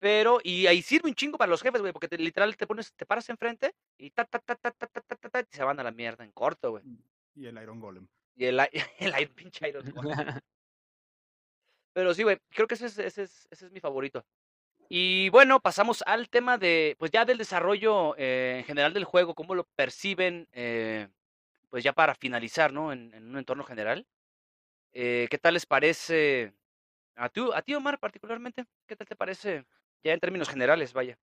Pero, 0.00 0.38
y 0.44 0.66
ahí 0.66 0.80
sirve 0.82 1.08
un 1.08 1.14
chingo 1.14 1.38
para 1.38 1.50
los 1.50 1.62
jefes, 1.62 1.80
güey, 1.80 1.92
porque 1.92 2.08
te, 2.08 2.18
literal 2.18 2.56
te 2.56 2.66
pones, 2.66 2.92
te 2.94 3.04
paras 3.04 3.28
enfrente 3.30 3.74
y 3.96 4.10
ta, 4.10 4.24
ta, 4.24 4.38
ta, 4.38 4.54
ta, 4.54 4.70
ta, 4.70 4.86
ta, 4.86 5.00
ta, 5.00 5.28
ta, 5.28 5.40
y 5.40 5.44
se 5.50 5.64
van 5.64 5.80
a 5.80 5.82
la 5.82 5.90
mierda 5.90 6.24
en 6.24 6.30
corto, 6.30 6.70
güey. 6.72 6.84
Y 7.34 7.46
el 7.46 7.60
Iron 7.60 7.80
Golem. 7.80 8.06
Y 8.36 8.44
el, 8.44 8.60
el, 8.98 9.20
i- 9.20 9.26
pinche 9.26 9.68
Iron 9.68 9.84
Golem. 9.94 10.38
Pero 11.92 12.14
sí, 12.14 12.22
güey, 12.22 12.38
creo 12.50 12.68
que 12.68 12.74
ese 12.74 12.86
es, 12.86 12.98
ese, 12.98 13.22
es, 13.24 13.48
ese 13.50 13.66
es 13.66 13.72
mi 13.72 13.80
favorito. 13.80 14.24
Y 14.88 15.28
bueno, 15.30 15.60
pasamos 15.60 16.02
al 16.06 16.28
tema 16.30 16.56
de, 16.58 16.96
pues 16.98 17.10
ya 17.10 17.24
del 17.24 17.38
desarrollo 17.38 18.14
eh, 18.16 18.56
en 18.60 18.64
general 18.64 18.94
del 18.94 19.04
juego, 19.04 19.34
cómo 19.34 19.54
lo 19.54 19.64
perciben, 19.64 20.48
eh, 20.52 21.08
pues 21.70 21.84
ya 21.84 21.92
para 21.92 22.14
finalizar, 22.14 22.72
¿no? 22.72 22.92
En, 22.92 23.12
en 23.12 23.28
un 23.28 23.36
entorno 23.36 23.64
general. 23.64 24.06
Eh, 24.92 25.26
¿Qué 25.30 25.38
tal 25.38 25.54
les 25.54 25.66
parece 25.66 26.54
a 27.16 27.28
tú, 27.28 27.52
a 27.52 27.62
ti 27.62 27.74
Omar 27.74 27.98
particularmente? 27.98 28.64
¿Qué 28.86 28.96
tal 28.96 29.06
te 29.06 29.16
parece 29.16 29.66
ya 30.02 30.12
en 30.12 30.20
términos 30.20 30.48
generales, 30.48 30.92
vaya? 30.92 31.18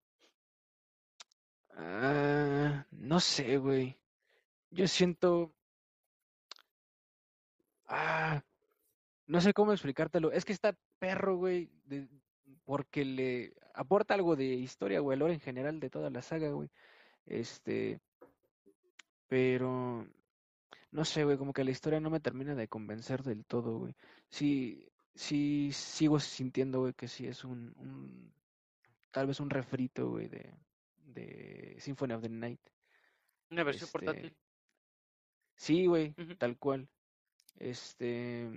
Ah, 1.77 2.85
no 2.91 3.19
sé, 3.19 3.57
güey. 3.57 3.97
Yo 4.71 4.87
siento. 4.87 5.53
Ah, 7.87 8.41
no 9.27 9.41
sé 9.41 9.53
cómo 9.53 9.71
explicártelo. 9.73 10.31
Es 10.31 10.45
que 10.45 10.53
está 10.53 10.75
perro, 10.99 11.37
güey, 11.37 11.69
porque 12.65 13.05
le 13.05 13.53
aporta 13.73 14.13
algo 14.13 14.35
de 14.35 14.45
historia, 14.45 14.99
güey, 14.99 15.15
el 15.15 15.19
lore 15.19 15.33
en 15.33 15.39
general 15.39 15.79
de 15.79 15.89
toda 15.89 16.09
la 16.09 16.21
saga, 16.21 16.49
güey. 16.51 16.69
Este, 17.25 17.99
pero 19.27 20.07
no 20.91 21.05
sé, 21.05 21.23
güey, 21.25 21.37
como 21.37 21.53
que 21.53 21.63
la 21.63 21.71
historia 21.71 21.99
no 21.99 22.09
me 22.09 22.19
termina 22.19 22.55
de 22.55 22.67
convencer 22.67 23.23
del 23.23 23.45
todo, 23.45 23.79
güey. 23.79 23.95
Sí, 24.29 24.87
sí 25.13 25.71
sigo 25.73 26.19
sintiendo, 26.19 26.81
güey, 26.81 26.93
que 26.93 27.07
sí 27.07 27.27
es 27.27 27.43
un 27.43 28.33
tal 29.15 29.27
vez 29.27 29.39
un 29.39 29.49
refrito, 29.49 30.09
güey, 30.09 30.27
de, 30.27 30.53
de 30.97 31.75
Symphony 31.79 32.13
of 32.13 32.21
the 32.21 32.29
Night. 32.29 32.59
Una 33.49 33.63
versión 33.63 33.87
Este, 33.87 33.97
portátil. 33.97 34.37
Sí, 35.55 35.85
güey, 35.85 36.13
tal 36.37 36.57
cual. 36.57 36.89
Este, 37.55 38.49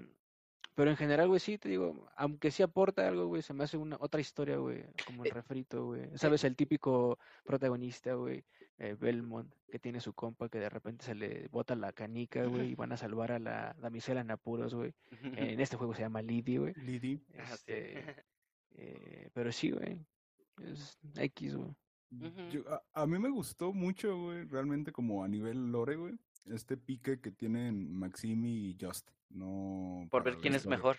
pero 0.74 0.90
en 0.90 0.96
general, 0.96 1.28
güey, 1.28 1.38
sí, 1.38 1.58
te 1.58 1.68
digo, 1.68 2.08
aunque 2.16 2.50
sí 2.50 2.64
aporta 2.64 3.06
algo, 3.06 3.26
güey, 3.26 3.42
se 3.42 3.54
me 3.54 3.62
hace 3.64 3.76
una 3.76 3.96
otra 4.00 4.20
historia, 4.20 4.56
güey, 4.56 4.84
como 5.06 5.24
el 5.24 5.30
Eh, 5.30 5.34
refrito, 5.34 5.86
güey. 5.86 6.10
¿Sabes? 6.16 6.42
El 6.42 6.56
típico 6.56 7.18
protagonista, 7.44 8.14
güey, 8.14 8.44
eh, 8.78 8.96
Belmont, 8.98 9.54
que 9.70 9.78
tiene 9.78 10.00
su 10.00 10.12
compa 10.14 10.48
que 10.48 10.58
de 10.58 10.68
repente 10.68 11.04
se 11.04 11.14
le 11.14 11.46
bota 11.48 11.76
la 11.76 11.92
canica, 11.92 12.44
güey, 12.46 12.70
y 12.70 12.74
van 12.74 12.90
a 12.92 12.96
salvar 12.96 13.30
a 13.32 13.38
la 13.38 13.74
damisela 13.74 14.22
en 14.22 14.32
apuros, 14.32 14.74
güey. 14.74 14.92
En 15.22 15.60
este 15.60 15.76
juego 15.76 15.94
se 15.94 16.02
llama 16.02 16.22
Lady, 16.22 16.56
güey. 16.56 16.74
Sí. 16.74 17.22
Este, 17.32 18.04
eh, 18.74 19.30
pero 19.32 19.52
sí, 19.52 19.70
güey, 19.70 19.98
es 20.64 20.98
X, 21.14 21.56
güey. 21.56 21.70
Yo- 22.50 22.64
a, 22.70 22.82
a 23.02 23.06
mí 23.06 23.18
me 23.18 23.28
gustó 23.28 23.72
mucho, 23.72 24.16
güey, 24.18 24.44
realmente 24.46 24.92
como 24.92 25.22
a 25.24 25.28
nivel 25.28 25.70
lore, 25.70 25.96
güey, 25.96 26.14
este 26.46 26.76
pique 26.76 27.20
que 27.20 27.30
tienen 27.30 27.92
Maxim 27.92 28.44
y 28.46 28.76
Just. 28.80 29.10
No 29.30 30.06
Por 30.10 30.22
ver 30.24 30.38
quién 30.38 30.54
es 30.54 30.66
mejor. 30.66 30.96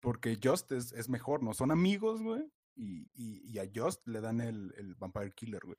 Porque 0.00 0.38
Just 0.42 0.72
es, 0.72 0.92
es 0.92 1.08
mejor, 1.08 1.42
¿no? 1.42 1.54
Son 1.54 1.70
amigos, 1.70 2.22
güey. 2.22 2.42
Y, 2.74 3.08
y, 3.14 3.40
y 3.50 3.58
a 3.58 3.70
Just 3.74 4.06
le 4.06 4.20
dan 4.20 4.42
el, 4.42 4.74
el 4.76 4.94
Vampire 4.94 5.32
Killer, 5.32 5.62
güey. 5.64 5.78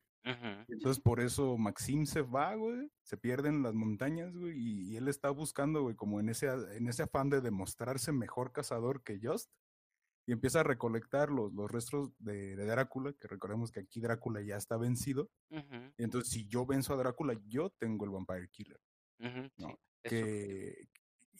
Entonces 0.67 1.01
por 1.01 1.21
eso 1.21 1.57
Maxim 1.57 2.05
se 2.05 2.21
va, 2.21 2.53
güey. 2.55 2.91
Se 3.03 3.15
pierde 3.15 3.47
en 3.49 3.61
las 3.63 3.75
montañas, 3.75 4.35
güey. 4.35 4.57
Y, 4.57 4.91
y 4.91 4.97
él 4.97 5.07
está 5.07 5.29
buscando, 5.29 5.83
güey, 5.83 5.95
como 5.95 6.19
en 6.19 6.29
ese, 6.29 6.47
en 6.75 6.87
ese 6.89 7.03
afán 7.03 7.29
de 7.29 7.39
demostrarse 7.39 8.11
mejor 8.11 8.51
cazador 8.51 9.03
que 9.03 9.19
Just. 9.21 9.49
Y 10.27 10.33
empieza 10.33 10.59
a 10.59 10.63
recolectar 10.63 11.29
los, 11.31 11.53
los 11.53 11.71
restos 11.71 12.11
de, 12.19 12.55
de 12.57 12.65
Drácula, 12.65 13.13
que 13.13 13.27
recordemos 13.29 13.71
que 13.71 13.79
aquí 13.79 14.01
Drácula 14.01 14.41
ya 14.41 14.57
está 14.57 14.75
vencido. 14.77 15.29
Y 15.97 16.03
entonces 16.03 16.29
si 16.29 16.47
yo 16.47 16.65
venzo 16.65 16.93
a 16.93 16.97
Drácula, 16.97 17.33
yo 17.47 17.69
tengo 17.79 18.03
el 18.05 18.11
Vampire 18.11 18.49
Killer. 18.49 18.79
No, 19.19 19.69
sí. 19.69 20.09
Que, 20.09 20.89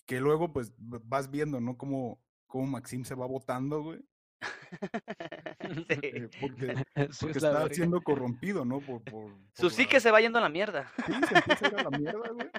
que 0.06 0.20
luego 0.22 0.54
pues 0.54 0.74
vas 0.78 1.30
viendo, 1.30 1.60
¿no? 1.60 1.78
Cómo, 1.78 2.24
cómo 2.48 2.66
Maxim 2.66 3.04
se 3.04 3.14
va 3.14 3.26
botando, 3.28 3.84
güey. 3.84 4.00
Sí. 5.90 6.00
eh, 6.02 6.30
porque 6.40 6.76
Sí, 7.12 7.18
porque 7.20 7.38
está 7.40 7.52
verga. 7.60 7.74
siendo 7.76 8.02
corrompido, 8.02 8.64
¿no? 8.64 8.80
Por, 8.80 9.04
por, 9.04 9.34
Su 9.54 9.70
psique 9.70 9.96
la- 9.96 10.00
se 10.00 10.12
va 10.12 10.22
yendo 10.22 10.38
a 10.40 10.42
la 10.42 10.50
mierda. 10.50 10.92
Sí, 11.06 11.12
se 11.28 11.36
empieza 11.36 11.66
a 11.66 11.68
ir 11.70 11.76
a 11.80 11.84
la 11.90 11.98
mierda, 11.98 12.30
güey. 12.32 12.50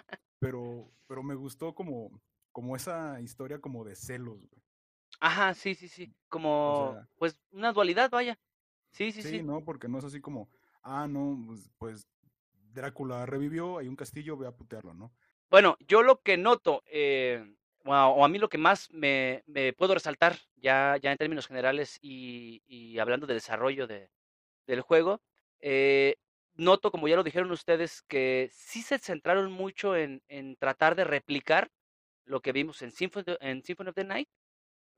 Pero, 0.41 0.93
pero 1.07 1.23
me 1.23 1.35
gustó 1.35 1.75
como, 1.75 2.11
como 2.53 2.77
esa 2.77 3.19
historia 3.23 3.61
como 3.61 3.83
de 3.85 3.97
celos, 3.97 4.39
güey. 4.39 4.63
Ajá, 5.21 5.55
sí, 5.55 5.75
sí, 5.75 5.89
sí. 5.89 6.13
Como, 6.29 6.93
sea- 6.95 7.09
pues, 7.17 7.41
una 7.51 7.73
dualidad, 7.73 8.11
vaya. 8.11 8.39
Sí, 8.93 9.13
sí, 9.13 9.23
Sí, 9.23 9.31
sí. 9.39 9.43
¿no? 9.43 9.65
Porque 9.65 9.89
no 9.89 9.99
es 9.99 10.05
así 10.05 10.21
como, 10.21 10.49
ah, 10.83 11.07
no, 11.09 11.43
pues, 11.47 11.71
pues 11.79 12.09
Drácula 12.73 13.27
revivió, 13.27 13.79
hay 13.79 13.89
un 13.89 13.97
castillo, 13.97 14.37
voy 14.37 14.47
a 14.47 14.53
putearlo, 14.57 14.95
¿no? 14.95 15.13
Bueno, 15.51 15.77
yo 15.81 16.03
lo 16.03 16.21
que 16.21 16.37
noto, 16.37 16.83
eh, 16.87 17.55
o, 17.85 17.95
a, 17.95 18.09
o 18.09 18.25
a 18.25 18.29
mí 18.29 18.39
lo 18.39 18.49
que 18.49 18.59
más 18.59 18.91
me, 18.93 19.43
me 19.47 19.73
puedo 19.73 19.95
resaltar, 19.95 20.37
ya, 20.57 20.97
ya 21.01 21.11
en 21.11 21.17
términos 21.19 21.47
generales 21.47 21.99
y, 22.03 22.63
y 22.67 22.99
hablando 22.99 23.27
de 23.27 23.35
desarrollo 23.35 23.87
de, 23.87 24.11
del 24.67 24.83
juego, 24.83 25.23
eh, 25.61 26.17
noto, 26.55 26.91
como 26.91 27.09
ya 27.09 27.17
lo 27.17 27.25
dijeron 27.25 27.51
ustedes, 27.51 28.03
que 28.03 28.51
sí 28.53 28.83
se 28.83 28.99
centraron 28.99 29.53
mucho 29.53 29.97
en, 29.97 30.23
en 30.29 30.57
tratar 30.57 30.97
de 30.97 31.05
replicar 31.05 31.71
lo 32.25 32.41
que 32.43 32.53
vimos 32.53 32.83
en 32.83 32.91
Symphony, 32.91 33.25
en 33.41 33.63
Symphony 33.65 33.89
of 33.91 33.95
the 33.95 34.05
Night, 34.05 34.29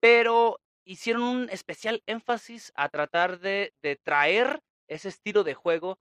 pero 0.01 0.61
hicieron 0.84 1.22
un 1.22 1.51
especial 1.51 2.03
énfasis 2.07 2.72
a 2.74 2.88
tratar 2.88 3.38
de, 3.38 3.72
traer 4.03 4.61
ese 4.88 5.09
estilo 5.09 5.44
de 5.44 5.55
juego 5.55 5.98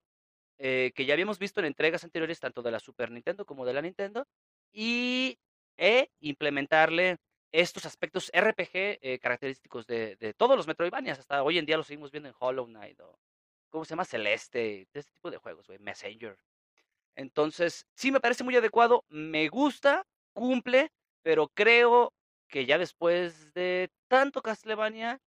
eh, 0.57 0.91
que 0.95 1.05
ya 1.05 1.13
habíamos 1.13 1.39
visto 1.39 1.59
en 1.59 1.67
entregas 1.67 2.03
anteriores, 2.03 2.39
tanto 2.39 2.61
de 2.61 2.71
la 2.71 2.79
Super 2.79 3.11
Nintendo 3.11 3.45
como 3.45 3.65
de 3.65 3.73
la 3.73 3.81
Nintendo, 3.81 4.27
y 4.71 5.37
e 5.77 6.09
implementarle 6.19 7.17
estos 7.51 7.85
aspectos 7.85 8.29
RPG 8.33 8.69
eh, 8.73 9.19
característicos 9.21 9.87
de, 9.87 10.33
todos 10.37 10.57
los 10.57 10.67
Metroidvanias. 10.67 11.19
Hasta 11.19 11.43
hoy 11.43 11.57
en 11.57 11.65
día 11.65 11.77
lo 11.77 11.83
seguimos 11.83 12.11
viendo 12.11 12.29
en 12.29 12.35
Hollow 12.37 12.65
Knight 12.65 12.99
o, 12.99 13.17
¿cómo 13.69 13.85
se 13.85 13.91
llama? 13.91 14.05
Celeste, 14.05 14.87
de 14.91 14.99
este 14.99 15.13
tipo 15.13 15.31
de 15.31 15.37
juegos, 15.37 15.67
Messenger. 15.79 16.37
Entonces, 17.15 17.85
sí 17.95 18.11
me 18.11 18.19
parece 18.19 18.43
muy 18.43 18.55
adecuado, 18.55 19.05
me 19.09 19.47
gusta, 19.49 20.05
cumple, 20.33 20.91
pero 21.21 21.47
creo 21.49 22.13
que 22.49 22.65
ya 22.65 22.77
después 22.77 23.53
de 23.53 23.91
tanto 24.07 24.41
Castlevania, 24.41 25.21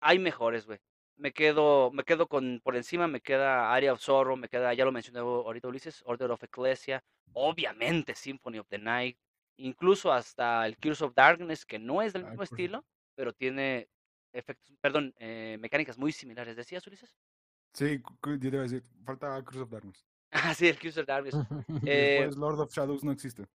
hay 0.00 0.18
mejores, 0.18 0.66
güey. 0.66 0.78
Me 1.16 1.32
quedo, 1.32 1.90
me 1.92 2.04
quedo 2.04 2.26
con, 2.26 2.60
por 2.64 2.76
encima 2.76 3.06
me 3.06 3.20
queda 3.20 3.72
Area 3.72 3.92
of 3.92 4.00
Sorrow, 4.00 4.36
me 4.36 4.48
queda, 4.48 4.74
ya 4.74 4.84
lo 4.84 4.92
mencioné 4.92 5.20
ahorita 5.20 5.68
Ulises, 5.68 6.02
Order 6.06 6.30
of 6.32 6.42
Ecclesia, 6.42 7.04
obviamente 7.32 8.14
Symphony 8.14 8.58
of 8.58 8.68
the 8.68 8.78
Night, 8.78 9.16
incluso 9.56 10.12
hasta 10.12 10.66
el 10.66 10.76
Curse 10.76 11.04
of 11.04 11.14
Darkness, 11.14 11.64
que 11.64 11.78
no 11.78 12.02
es 12.02 12.12
del 12.12 12.22
Ah, 12.22 12.30
mismo 12.30 12.40
Curse 12.40 12.54
of 12.54 12.58
estilo, 12.58 12.84
pero 13.14 13.32
tiene 13.32 13.88
efectos, 14.32 14.72
perdón, 14.80 15.14
eh, 15.18 15.56
mecánicas 15.60 15.96
muy 15.98 16.10
similares. 16.10 16.56
¿Decías, 16.56 16.84
Ulises? 16.86 17.16
Sí, 17.72 18.00
yo 18.24 18.38
te 18.38 18.48
iba 18.48 18.58
a 18.58 18.62
decir, 18.62 18.82
falta 19.04 19.42
Cruz 19.44 19.62
of 19.62 19.70
Darkness. 19.70 20.04
Ah, 20.36 20.52
sí, 20.52 20.66
el 20.66 20.78
Curse 20.80 21.00
of 21.00 21.06
Darkness. 21.06 21.34
Eh, 21.88 22.28
Lord 22.36 22.58
of 22.58 22.72
Shadows 22.72 23.04
no 23.04 23.12
existe. 23.12 23.46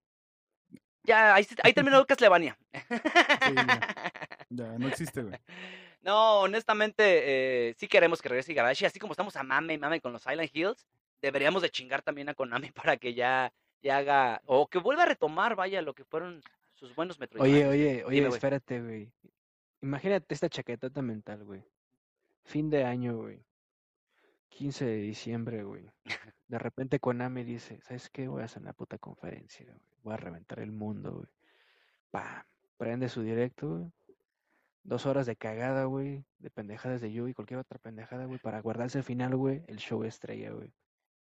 Ya, 1.03 1.35
ahí, 1.35 1.47
ahí 1.63 1.73
terminó 1.73 2.05
Castlevania. 2.05 2.57
Ya, 4.51 4.79
no 4.79 4.87
existe, 4.87 5.21
güey. 5.21 5.37
No, 6.01 6.39
honestamente, 6.39 7.03
eh, 7.69 7.75
sí 7.77 7.87
queremos 7.87 8.19
que 8.19 8.29
regrese 8.29 8.51
Igarashi, 8.51 8.85
así 8.85 8.99
como 8.99 9.13
estamos 9.13 9.35
a 9.35 9.43
mame 9.43 9.75
y 9.75 9.77
mame 9.77 10.01
con 10.01 10.11
los 10.11 10.23
Silent 10.23 10.49
Hills, 10.55 10.87
deberíamos 11.21 11.61
de 11.61 11.69
chingar 11.69 12.01
también 12.01 12.29
a 12.29 12.33
Konami 12.33 12.71
para 12.73 12.97
que 12.97 13.13
ya, 13.13 13.53
ya 13.83 13.97
haga, 13.97 14.41
o 14.45 14.67
que 14.67 14.79
vuelva 14.79 15.03
a 15.03 15.05
retomar, 15.07 15.55
vaya, 15.55 15.81
lo 15.83 15.93
que 15.93 16.03
fueron 16.05 16.41
sus 16.73 16.95
buenos 16.95 17.17
Oye, 17.17 17.21
Metroidvanias. 17.21 17.69
oye, 17.69 18.03
oye, 18.05 18.15
Dime, 18.15 18.27
güey. 18.29 18.37
espérate, 18.37 18.81
güey. 18.81 19.11
Imagínate 19.81 20.33
esta 20.33 20.49
chaquetota 20.49 21.01
mental, 21.01 21.43
güey. 21.43 21.63
Fin 22.45 22.69
de 22.69 22.83
año, 22.85 23.17
güey. 23.17 23.43
15 24.49 24.85
de 24.85 24.97
diciembre, 24.97 25.63
güey. 25.63 25.91
De 26.47 26.59
repente 26.59 26.99
Konami 26.99 27.43
dice, 27.43 27.79
¿sabes 27.81 28.09
qué? 28.09 28.27
Voy 28.27 28.41
a 28.41 28.45
hacer 28.45 28.61
una 28.61 28.73
puta 28.73 28.97
conferencia, 28.97 29.65
güey. 29.65 29.79
Voy 30.03 30.13
a 30.13 30.17
reventar 30.17 30.59
el 30.59 30.71
mundo, 30.71 31.13
güey. 31.13 31.27
Pam. 32.11 32.43
Prende 32.77 33.09
su 33.09 33.21
directo, 33.21 33.69
güey. 33.69 33.91
Dos 34.83 35.05
horas 35.05 35.25
de 35.25 35.35
cagada, 35.35 35.85
güey. 35.85 36.25
De 36.39 36.49
pendejadas 36.49 37.01
de 37.01 37.11
yo 37.11 37.27
y 37.27 37.33
cualquier 37.33 37.59
otra 37.59 37.77
pendejada, 37.79 38.25
güey. 38.25 38.39
Para 38.39 38.61
guardarse 38.61 38.97
al 38.97 39.03
final, 39.03 39.35
güey, 39.35 39.63
el 39.67 39.77
show 39.77 40.03
estrella, 40.03 40.51
güey. 40.51 40.73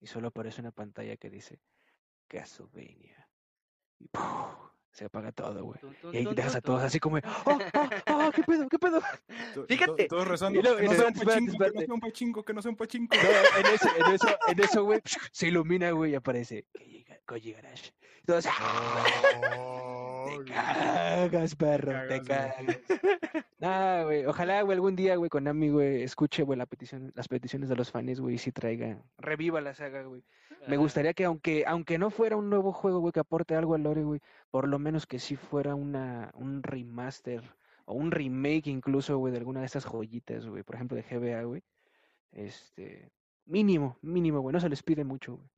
Y 0.01 0.07
solo 0.07 0.29
aparece 0.29 0.61
una 0.61 0.70
pantalla 0.70 1.16
que 1.16 1.31
dice 1.31 1.61
Castlevania. 2.29 3.29
Y 3.99 4.09
¡puf! 4.09 4.66
Se 4.97 5.05
apaga 5.05 5.30
todo, 5.30 5.62
güey. 5.62 5.78
Y 6.12 6.16
ahí 6.16 6.34
dejas 6.34 6.55
a 6.57 6.61
todos 6.62 6.82
así 6.82 6.99
como, 6.99 7.16
¡oh, 7.18 7.22
oh, 7.44 7.59
oh, 8.12 8.30
qué 8.34 8.42
pedo, 8.42 8.66
qué 8.66 8.78
pedo! 8.78 9.03
Fíjate. 9.68 10.07
Todos 10.09 10.26
rezando. 10.26 10.62
Luego- 10.62 10.78
que 10.78 10.84
no 10.86 10.94
sea 10.94 11.07
un 11.09 11.12
pachinko, 11.12 11.53
que 11.62 11.74
no 11.74 11.82
sea 11.82 11.94
un 11.94 12.01
pachinko, 12.01 12.44
que 12.44 12.55
no 12.55 12.62
sea 12.62 12.70
un 12.70 12.76
pachinko. 12.76 13.16
No, 13.16 13.59
en 13.61 13.74
eso, 13.74 13.88
en 13.99 14.14
eso, 14.14 14.28
en 14.49 14.61
eso, 14.61 14.84
güey, 14.84 15.01
se 15.32 15.49
ilumina, 15.49 15.90
güey, 15.90 16.12
y 16.12 16.14
aparece 16.14 16.64
Koji 17.26 17.53
Garage. 17.53 17.92
Entonces, 18.20 18.51
Oh, 19.59 20.06
Te 20.27 20.45
cagas, 20.45 21.57
perro, 21.57 21.93
te 22.09 22.22
cagas, 22.22 22.57
cagas. 22.57 22.79
Nah, 23.59 24.05
güey, 24.05 24.27
ojalá, 24.27 24.62
güey, 24.62 24.74
algún 24.74 24.97
día, 24.97 25.16
güey, 25.16 25.31
Konami, 25.31 25.70
güey, 25.70 26.03
escuche, 26.03 26.43
güey, 26.43 26.59
la 26.59 26.66
petición, 26.66 27.11
las 27.14 27.29
peticiones 27.29 27.68
de 27.68 27.77
los 27.77 27.91
fans, 27.91 28.20
güey, 28.20 28.35
y 28.35 28.39
sí 28.39 28.53
traiga, 28.53 29.03
reviva 29.16 29.61
la 29.61 29.74
saga, 29.74 30.03
güey. 30.03 30.22
Me 30.61 30.74
Ajá. 30.74 30.77
gustaría 30.77 31.14
que, 31.14 31.24
aunque, 31.24 31.64
aunque 31.66 31.97
no 31.99 32.11
fuera 32.11 32.37
un 32.37 32.51
nuevo 32.51 32.72
juego, 32.72 33.01
güey, 33.01 33.12
que 33.12 33.20
aporte 33.20 33.55
algo 33.55 33.74
al 33.74 33.83
lore, 33.83 34.03
güey, 34.03 34.20
por 34.51 34.68
lo 34.68 34.79
menos 34.79 35.07
que 35.07 35.18
sí 35.18 35.37
fuera 35.37 35.74
una, 35.74 36.31
un 36.35 36.62
remaster 36.62 37.43
o 37.87 37.95
un 37.95 38.11
remake 38.11 38.66
incluso, 38.66 39.16
güey, 39.16 39.33
de 39.33 39.39
alguna 39.39 39.61
de 39.61 39.66
estas 39.66 39.87
joyitas, 39.87 40.47
güey, 40.47 40.62
por 40.62 40.74
ejemplo, 40.74 40.97
de 40.97 41.03
GBA, 41.03 41.43
güey. 41.45 41.62
Este, 42.33 43.11
mínimo, 43.47 43.97
mínimo, 44.03 44.41
güey, 44.41 44.53
no 44.53 44.61
se 44.61 44.68
les 44.68 44.83
pide 44.83 45.05
mucho, 45.05 45.37
güey. 45.37 45.49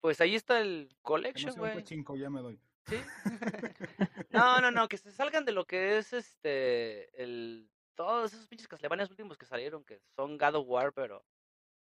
Pues 0.00 0.20
ahí 0.20 0.34
está 0.34 0.60
el 0.60 0.88
collection, 1.02 1.54
güey. 1.56 1.84
ya 2.18 2.30
me 2.30 2.40
doy. 2.40 2.60
Sí. 2.86 2.96
No, 4.30 4.60
no, 4.60 4.70
no, 4.70 4.88
que 4.88 4.96
se 4.96 5.10
salgan 5.10 5.44
de 5.44 5.52
lo 5.52 5.66
que 5.66 5.98
es 5.98 6.12
este 6.12 7.20
el 7.20 7.68
todos 7.94 8.32
esos 8.32 8.46
pinches 8.46 8.68
Castlevanias 8.68 9.10
últimos 9.10 9.36
que 9.36 9.44
salieron 9.44 9.84
que 9.84 10.00
son 10.14 10.38
God 10.38 10.54
of 10.54 10.68
War, 10.68 10.92
pero 10.92 11.24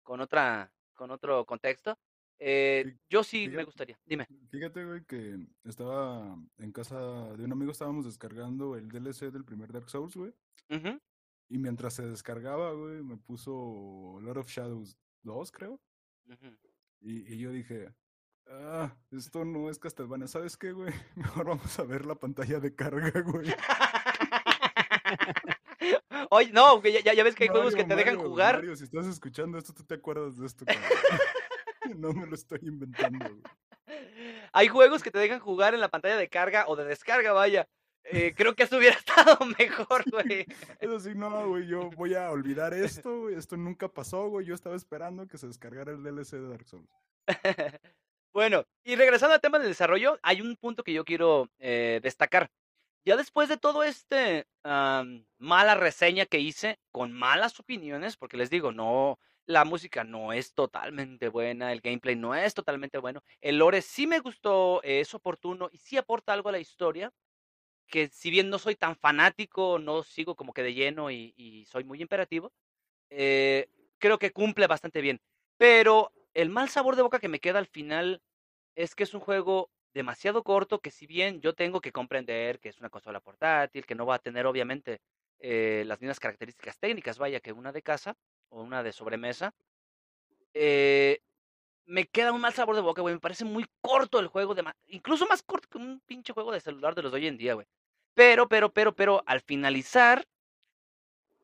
con 0.04 0.22
otra 0.22 0.72
con 0.94 1.12
otro 1.12 1.46
contexto. 1.46 1.98
Eh, 2.40 2.98
yo 3.10 3.24
sí 3.24 3.48
me 3.48 3.64
gustaría. 3.64 4.00
Dime. 4.06 4.28
Fíjate, 4.50 4.86
güey, 4.86 5.04
que 5.06 5.48
estaba 5.64 6.38
en 6.58 6.72
casa 6.72 7.34
de 7.36 7.44
un 7.44 7.52
amigo, 7.52 7.72
estábamos 7.72 8.06
descargando 8.06 8.76
el 8.76 8.90
DLC 8.90 9.32
del 9.32 9.46
primer 9.46 9.72
Dark 9.72 9.90
Souls, 9.90 10.16
güey. 10.16 10.34
Y 11.48 11.58
mientras 11.58 11.94
se 11.94 12.06
descargaba, 12.06 12.74
güey, 12.74 13.04
me 13.04 13.18
puso 13.18 14.20
Lord 14.22 14.40
of 14.40 14.50
Shadows 14.50 14.98
2, 15.24 15.52
creo. 15.52 15.80
Y, 17.02 17.34
y 17.34 17.38
yo 17.38 17.52
dije, 17.52 17.94
ah, 18.50 18.96
esto 19.12 19.46
no 19.46 19.70
es 19.70 19.80
Castlevania. 19.80 20.28
¿Sabes 20.28 20.58
qué, 20.58 20.72
güey? 20.72 20.94
Mejor 21.16 21.46
vamos 21.48 21.80
a 21.80 21.84
ver 21.84 22.06
la 22.06 22.16
pantalla 22.16 22.60
de 22.60 22.76
carga, 22.76 23.12
güey. 23.26 23.54
Oye, 26.30 26.52
no, 26.52 26.82
ya, 26.84 27.00
ya- 27.02 27.14
ya 27.14 27.24
ves 27.24 27.36
que 27.36 27.44
hay 27.44 27.50
juegos 27.50 27.76
que 27.76 27.84
Mario, 27.84 27.96
te 27.96 28.04
dejan 28.04 28.18
jugar. 28.20 28.56
Mario, 28.56 28.76
si 28.76 28.84
estás 28.86 29.06
escuchando 29.06 29.58
esto, 29.58 29.74
tú 29.74 29.84
te 29.84 29.96
acuerdas 29.96 30.38
de 30.38 30.46
esto, 30.48 30.66
cabrón. 31.86 32.02
No 32.02 32.14
me 32.14 32.26
lo 32.26 32.36
estoy 32.36 32.60
inventando, 32.64 33.30
güey. 33.30 33.42
Hay 34.54 34.68
juegos 34.68 35.04
que 35.04 35.12
te 35.12 35.20
dejan 35.20 35.40
jugar 35.40 35.74
en 35.74 35.82
la 35.82 35.90
pantalla 35.90 36.18
de 36.18 36.30
carga 36.30 36.66
o 36.68 36.76
de 36.76 36.86
descarga, 36.86 37.32
vaya. 37.34 37.68
Eh, 38.06 38.34
creo 38.36 38.56
que 38.56 38.64
eso 38.64 38.78
hubiera 38.78 38.96
estado 38.98 39.38
mejor, 39.60 40.04
güey. 40.10 40.46
Eso 40.80 41.00
sí, 41.00 41.14
no, 41.16 41.50
güey, 41.50 41.68
yo 41.68 41.90
voy 41.92 42.16
a 42.16 42.32
olvidar 42.32 42.74
esto, 42.74 43.22
güey. 43.22 43.36
Esto 43.36 43.58
nunca 43.58 43.88
pasó, 43.88 44.28
güey. 44.30 44.46
Yo 44.46 44.56
estaba 44.56 44.76
esperando 44.76 45.28
que 45.28 45.38
se 45.38 45.48
descargara 45.48 45.92
el 45.92 46.04
DLC 46.04 46.32
de 46.34 46.50
Dark 46.50 46.68
Souls. 46.68 46.90
Bueno, 48.36 48.66
y 48.84 48.98
regresando 48.98 49.34
al 49.34 49.40
tema 49.40 49.60
del 49.60 49.70
desarrollo, 49.70 50.20
hay 50.22 50.42
un 50.42 50.58
punto 50.58 50.84
que 50.84 50.92
yo 50.92 51.06
quiero 51.06 51.50
eh, 51.58 52.02
destacar. 52.04 52.52
Ya 53.06 53.16
después 53.16 53.48
de 53.50 53.58
todo 53.58 53.84
este 53.84 54.48
mala 55.38 55.76
reseña 55.76 56.26
que 56.26 56.40
hice, 56.40 56.80
con 56.92 57.14
malas 57.14 57.60
opiniones, 57.60 58.18
porque 58.18 58.36
les 58.38 58.50
digo, 58.50 58.74
no, 58.74 59.20
la 59.46 59.64
música 59.66 60.04
no 60.04 60.34
es 60.34 60.54
totalmente 60.54 61.30
buena, 61.30 61.72
el 61.72 61.80
gameplay 61.82 62.16
no 62.18 62.36
es 62.36 62.54
totalmente 62.54 62.98
bueno, 62.98 63.24
el 63.42 63.58
lore 63.60 63.82
sí 63.82 64.08
me 64.08 64.20
gustó, 64.20 64.82
es 64.84 65.14
oportuno 65.14 65.70
y 65.72 65.78
sí 65.78 65.98
aporta 65.98 66.34
algo 66.34 66.50
a 66.50 66.52
la 66.54 66.60
historia, 66.60 67.14
que 67.88 68.08
si 68.10 68.32
bien 68.32 68.50
no 68.50 68.60
soy 68.60 68.76
tan 68.76 68.96
fanático, 68.96 69.80
no 69.80 70.04
sigo 70.04 70.36
como 70.36 70.54
que 70.54 70.64
de 70.64 70.74
lleno 70.74 71.12
y, 71.12 71.34
y 71.38 71.66
soy 71.66 71.84
muy 71.84 72.02
imperativo, 72.02 72.52
eh, 73.12 73.70
creo 74.00 74.20
que 74.20 74.32
cumple 74.34 74.68
bastante 74.68 75.02
bien. 75.02 75.22
Pero 75.58 76.12
el 76.36 76.50
mal 76.52 76.70
sabor 76.70 76.96
de 76.98 77.04
boca 77.04 77.20
que 77.20 77.30
me 77.30 77.40
queda 77.40 77.60
al 77.60 77.68
final 77.68 78.22
es 78.76 78.96
que 78.96 79.04
es 79.04 79.14
un 79.16 79.22
juego 79.22 79.72
demasiado 79.94 80.44
corto 80.44 80.80
que 80.82 80.92
si 80.92 81.08
bien 81.08 81.42
yo 81.42 81.54
tengo 81.56 81.82
que 81.82 81.94
comprender 81.94 82.60
que 82.60 82.70
es 82.70 82.80
una 82.80 82.90
consola 82.92 83.22
portátil, 83.22 83.86
que 83.88 83.96
no 83.96 84.06
va 84.06 84.16
a 84.16 84.20
tener 84.20 84.46
obviamente 84.46 85.02
eh, 85.40 85.84
las 85.88 86.02
mismas 86.02 86.20
características 86.20 86.80
técnicas, 86.80 87.18
vaya, 87.20 87.40
que 87.42 87.54
una 87.54 87.72
de 87.72 87.82
casa 87.82 88.16
o 88.50 88.62
una 88.64 88.84
de 88.84 88.92
sobremesa, 88.94 89.54
eh, 90.54 91.20
me 91.86 92.08
queda 92.08 92.32
un 92.34 92.42
mal 92.42 92.54
sabor 92.54 92.76
de 92.76 92.82
boca, 92.82 93.02
güey. 93.02 93.16
Me 93.16 93.22
parece 93.22 93.46
muy 93.46 93.66
corto 93.82 94.20
el 94.20 94.28
juego, 94.28 94.56
dema- 94.56 94.76
incluso 94.88 95.28
más 95.28 95.44
corto 95.44 95.68
que 95.70 95.78
un 95.78 96.02
pinche 96.06 96.34
juego 96.34 96.52
de 96.52 96.62
celular 96.62 96.96
de 96.96 97.04
los 97.04 97.12
de 97.12 97.18
hoy 97.20 97.28
en 97.28 97.38
día, 97.38 97.54
güey. 97.56 97.68
Pero, 98.16 98.48
pero, 98.48 98.72
pero, 98.74 98.96
pero, 98.96 99.24
al 99.28 99.42
finalizar, 99.42 100.26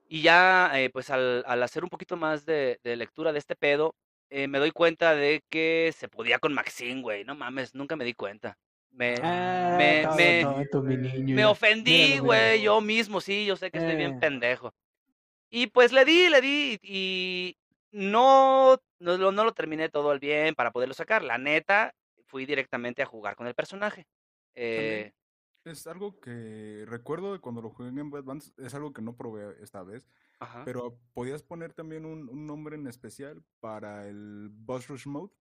y 0.07 0.21
ya, 0.23 0.71
eh, 0.79 0.89
pues 0.89 1.09
al, 1.09 1.43
al 1.47 1.63
hacer 1.63 1.83
un 1.83 1.89
poquito 1.89 2.17
más 2.17 2.45
de, 2.45 2.79
de 2.83 2.95
lectura 2.95 3.31
de 3.31 3.39
este 3.39 3.55
pedo, 3.55 3.95
eh, 4.31 4.47
me 4.47 4.59
doy 4.59 4.71
cuenta 4.71 5.13
de 5.13 5.43
que 5.49 5.93
se 5.95 6.07
podía 6.07 6.39
con 6.39 6.53
Maxine, 6.53 7.01
güey. 7.01 7.25
No 7.25 7.35
mames, 7.35 7.75
nunca 7.75 7.95
me 7.95 8.05
di 8.05 8.13
cuenta. 8.13 8.57
Me, 8.91 9.15
Ah, 9.21 9.75
me- 9.77 10.65
todo 10.71 10.83
me- 10.83 10.97
mi 10.97 11.09
niño. 11.09 11.35
me 11.35 11.45
ofendí, 11.45 12.17
güey, 12.19 12.61
yo 12.61 12.81
mismo, 12.81 13.21
sí, 13.21 13.45
yo 13.45 13.55
sé 13.55 13.69
que 13.71 13.77
estoy 13.77 13.95
bien 13.95 14.13
Eh. 14.15 14.17
pendejo. 14.19 14.73
Y 15.49 15.67
pues 15.67 15.91
le 15.91 16.05
di, 16.05 16.29
le 16.29 16.41
di, 16.41 16.79
y 16.81 17.57
no, 17.91 18.77
no, 18.99 19.17
lo- 19.17 19.31
no 19.33 19.43
lo 19.43 19.53
terminé 19.53 19.89
todo 19.89 20.11
al 20.11 20.19
bien 20.19 20.55
para 20.55 20.71
poderlo 20.71 20.93
sacar. 20.93 21.23
La 21.23 21.37
neta, 21.37 21.93
fui 22.25 22.45
directamente 22.45 23.01
a 23.01 23.05
jugar 23.05 23.35
con 23.35 23.47
el 23.47 23.53
personaje. 23.53 24.05
Eh, 24.55 25.11
Es 25.63 25.85
algo 25.87 26.19
que 26.19 26.85
recuerdo 26.87 27.33
de 27.33 27.39
cuando 27.39 27.61
lo 27.61 27.69
jugué 27.69 27.89
en 27.89 27.95
Game 27.95 28.17
Advance. 28.17 28.51
Es 28.57 28.73
algo 28.73 28.93
que 28.93 29.01
no 29.01 29.15
probé 29.15 29.55
esta 29.61 29.83
vez. 29.83 30.07
ajá. 30.39 30.63
Pero 30.65 30.97
podías 31.13 31.43
poner 31.43 31.73
también 31.73 32.05
un, 32.05 32.27
un 32.29 32.45
nombre 32.47 32.75
en 32.75 32.87
especial 32.87 33.43
para 33.59 34.07
el 34.07 34.49
Boss 34.51 34.87
Rush 34.87 35.05
Mode. 35.07 35.31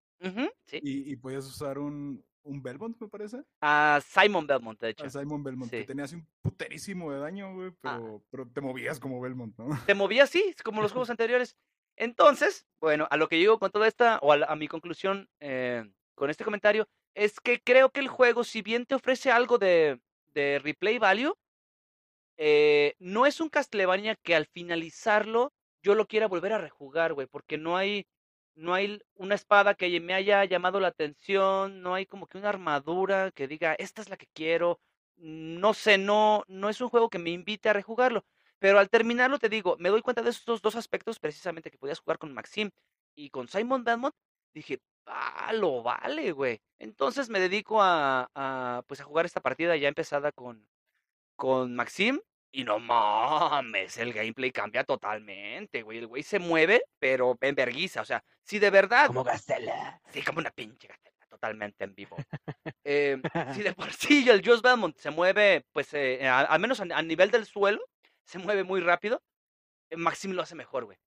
Sí. 0.67 0.79
Y, 0.83 1.13
y 1.13 1.17
podías 1.17 1.47
usar 1.47 1.79
un, 1.79 2.23
un 2.43 2.63
Belmont, 2.63 3.01
me 3.01 3.09
parece. 3.09 3.43
A 3.63 4.01
Simon 4.07 4.47
Belmont, 4.47 4.79
de 4.79 4.91
hecho. 4.91 5.05
A 5.07 5.11
Simon 5.11 5.43
Belmont, 5.43 5.71
Sí. 5.71 5.79
que 5.79 5.85
tenía 5.85 6.05
así 6.05 6.17
un 6.17 6.27
puterísimo 6.43 7.11
de 7.11 7.19
daño, 7.21 7.55
güey. 7.55 7.73
Ah. 7.83 7.97
Pero, 7.99 8.23
pero 8.31 8.49
te 8.49 8.61
movías 8.61 9.01
como 9.01 9.21
Belmont, 9.21 9.57
¿no? 9.59 9.69
te 9.87 9.95
movía 9.95 10.25
así, 10.25 10.55
como 10.63 10.83
los 10.83 10.93
juegos 10.93 11.09
anteriores. 11.11 11.57
Entonces, 11.97 12.67
bueno, 12.81 13.07
a 13.11 13.17
lo 13.17 13.29
que 13.29 13.39
llego 13.39 13.59
con 13.59 13.71
toda 13.71 13.89
esta, 13.89 14.19
o 14.19 14.33
a, 14.33 14.37
la- 14.37 14.47
a 14.47 14.57
mi 14.57 14.69
conclusión 14.69 15.29
eh, 15.41 15.91
con 16.15 16.29
este 16.31 16.45
comentario, 16.45 16.87
es 17.15 17.41
que 17.41 17.61
creo 17.63 17.91
que 17.91 18.01
el 18.01 18.09
juego, 18.09 18.45
si 18.45 18.63
bien 18.63 18.87
te 18.87 18.95
ofrece 18.95 19.31
algo 19.31 19.59
de, 19.59 20.01
de 20.35 20.59
replay 20.59 20.99
value, 20.99 21.35
eh, 22.37 22.95
no 22.99 23.27
es 23.27 23.41
un 23.41 23.51
Castlevania 23.51 24.17
que 24.17 24.35
al 24.35 24.47
finalizarlo 24.47 25.53
yo 25.83 25.95
lo 25.95 26.07
quiera 26.07 26.29
volver 26.29 26.53
a 26.53 26.59
rejugar, 26.59 27.13
güey, 27.15 27.27
porque 27.27 27.59
no 27.59 27.77
hay, 27.77 28.07
no 28.55 28.75
hay 28.75 29.01
una 29.15 29.35
espada 29.35 29.75
que 29.75 30.01
me 30.01 30.15
haya 30.15 30.45
llamado 30.45 30.81
la 30.81 30.89
atención, 30.89 31.83
no 31.83 31.95
hay 31.95 32.07
como 32.07 32.27
que 32.27 32.39
una 32.39 32.49
armadura 32.49 33.31
que 33.33 33.49
diga, 33.49 33.75
esta 33.75 34.03
es 34.03 34.09
la 34.09 34.17
que 34.17 34.27
quiero, 34.35 34.81
no 35.17 35.75
sé, 35.75 35.99
no, 35.99 36.45
no 36.49 36.69
es 36.71 36.81
un 36.81 36.89
juego 36.89 37.11
que 37.11 37.19
me 37.19 37.31
invite 37.31 37.69
a 37.69 37.75
rejugarlo. 37.75 38.25
Pero 38.59 38.79
al 38.79 38.91
terminarlo, 38.91 39.39
te 39.39 39.49
digo, 39.49 39.77
me 39.79 39.89
doy 39.91 40.03
cuenta 40.03 40.23
de 40.23 40.31
estos 40.31 40.63
dos 40.63 40.77
aspectos 40.77 41.19
precisamente 41.19 41.71
que 41.71 41.79
podías 41.79 42.01
jugar 42.01 42.19
con 42.19 42.33
Maxim 42.35 42.71
y 43.15 43.31
con 43.31 43.49
Simon 43.49 43.85
Belmont. 43.85 44.15
Dije, 44.55 44.81
ah, 45.07 45.53
lo 45.53 45.83
vale, 45.83 46.33
güey. 46.33 46.61
Entonces 46.79 47.29
me 47.29 47.41
dedico 47.41 47.83
a, 47.83 48.31
a, 48.35 48.83
pues 48.87 49.01
a 49.01 49.05
jugar 49.05 49.27
esta 49.27 49.41
partida 49.41 49.77
ya 49.77 49.89
empezada 49.89 50.33
con, 50.33 50.69
con 51.37 51.75
Maxim. 51.75 52.21
Y 52.53 52.65
no 52.65 52.81
mames, 52.81 53.97
el 53.99 54.13
gameplay 54.13 54.51
cambia 54.51 54.83
totalmente, 54.83 55.83
güey. 55.83 55.99
El 55.99 56.09
güey 56.09 56.25
se 56.25 56.41
mueve, 56.41 56.83
pero 56.99 57.39
en 57.41 57.55
verguiza. 57.55 58.01
O 58.01 58.05
sea, 58.05 58.25
si 58.43 58.59
de 58.59 58.71
verdad 58.71 59.07
Como 59.07 59.23
Gastela. 59.23 60.01
Sí, 60.11 60.21
como 60.23 60.41
una 60.41 60.51
pinche 60.51 60.89
gatela, 60.89 61.27
totalmente 61.29 61.85
en 61.85 61.95
vivo. 61.95 62.17
Eh, 62.83 63.23
si 63.55 63.63
de 63.63 63.73
por 63.73 63.93
sí 63.93 64.29
el 64.29 64.43
Joss 64.45 64.63
Belmont 64.63 64.97
se 64.99 65.11
mueve, 65.11 65.65
pues, 65.73 65.95
eh, 65.95 66.27
a- 66.27 66.41
al 66.41 66.61
menos 66.61 66.81
a, 66.81 66.87
a 66.93 67.03
nivel 67.03 67.31
del 67.31 67.47
suelo, 67.47 67.81
se 68.25 68.39
mueve 68.41 68.65
muy 68.65 68.81
rápido, 68.81 69.23
eh, 69.91 69.97
Maxim 69.97 70.33
lo 70.33 70.43
hace 70.43 70.57
mejor, 70.57 70.87
güey. 70.87 70.99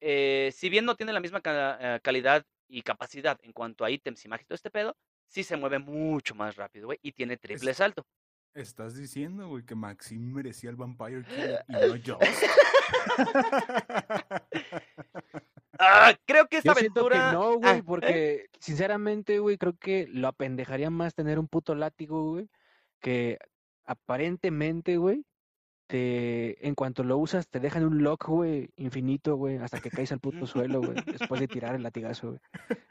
Eh, 0.00 0.50
si 0.56 0.70
bien 0.70 0.84
no 0.84 0.96
tiene 0.96 1.12
la 1.12 1.20
misma 1.20 1.40
ca- 1.40 2.00
calidad 2.02 2.44
y 2.76 2.82
capacidad 2.82 3.38
en 3.42 3.52
cuanto 3.52 3.84
a 3.84 3.90
ítems 3.90 4.24
y 4.24 4.28
magia 4.28 4.42
y 4.42 4.46
todo 4.46 4.56
este 4.56 4.70
pedo, 4.70 4.96
sí 5.28 5.42
se 5.42 5.56
mueve 5.56 5.78
mucho 5.78 6.34
más 6.34 6.56
rápido, 6.56 6.86
güey, 6.86 6.98
y 7.02 7.12
tiene 7.12 7.36
triple 7.36 7.70
Es- 7.70 7.76
salto. 7.78 8.04
Estás 8.54 8.94
diciendo, 8.96 9.48
güey, 9.48 9.64
que 9.64 9.74
Maxim 9.74 10.32
merecía 10.32 10.70
el 10.70 10.76
Vampire 10.76 11.24
Killer 11.24 11.64
y 11.68 11.72
no 11.72 11.96
yo. 11.96 12.18
Ah, 15.78 16.14
creo 16.24 16.46
que 16.46 16.58
esta 16.58 16.72
Yo 16.72 16.78
aventura... 16.78 17.30
que 17.30 17.34
no, 17.36 17.52
Ah, 17.54 17.56
güey, 17.56 17.78
¿eh? 17.78 17.82
porque 17.84 18.46
sinceramente, 18.60 19.40
güey, 19.40 19.58
creo 19.58 19.76
que 19.76 20.06
lo 20.08 20.28
apendejaría 20.28 20.88
más 20.88 21.14
tener 21.16 21.38
un 21.38 21.48
puto 21.48 21.74
látigo, 21.74 22.30
güey, 22.30 22.48
que 23.00 23.38
aparentemente, 23.84 24.98
güey, 24.98 25.24
te, 25.94 26.66
en 26.66 26.74
cuanto 26.74 27.04
lo 27.04 27.16
usas, 27.18 27.46
te 27.46 27.60
dejan 27.60 27.84
un 27.84 28.02
lock, 28.02 28.26
güey, 28.26 28.68
infinito, 28.74 29.36
güey, 29.36 29.58
hasta 29.58 29.78
que 29.80 29.90
caes 29.90 30.10
al 30.10 30.18
puto 30.20 30.44
suelo, 30.44 30.80
güey, 30.80 30.96
después 31.06 31.40
de 31.40 31.46
tirar 31.46 31.76
el 31.76 31.84
latigazo, 31.84 32.30
güey. 32.30 32.40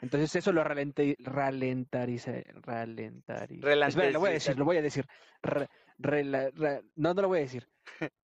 Entonces 0.01 0.33
eso 0.37 0.53
lo 0.53 0.63
ralenti- 0.63 1.17
ralentariza, 1.19 2.31
ralentariza. 2.61 3.67
Espera, 3.87 4.11
lo 4.11 4.19
voy 4.21 4.29
a 4.29 4.33
decir, 4.33 4.57
lo 4.57 4.63
voy 4.63 4.77
a 4.77 4.81
decir. 4.81 5.05
Ra- 5.41 5.67
no, 6.95 7.13
no 7.13 7.21
lo 7.21 7.27
voy 7.27 7.39
a 7.39 7.41
decir. 7.41 7.67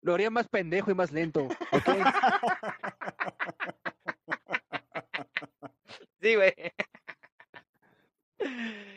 Lo 0.01 0.13
haría 0.13 0.29
más 0.29 0.47
pendejo 0.47 0.91
y 0.91 0.95
más 0.95 1.11
lento, 1.11 1.45
¿ok? 1.71 1.89
Sí, 6.21 6.35
güey. 6.35 6.53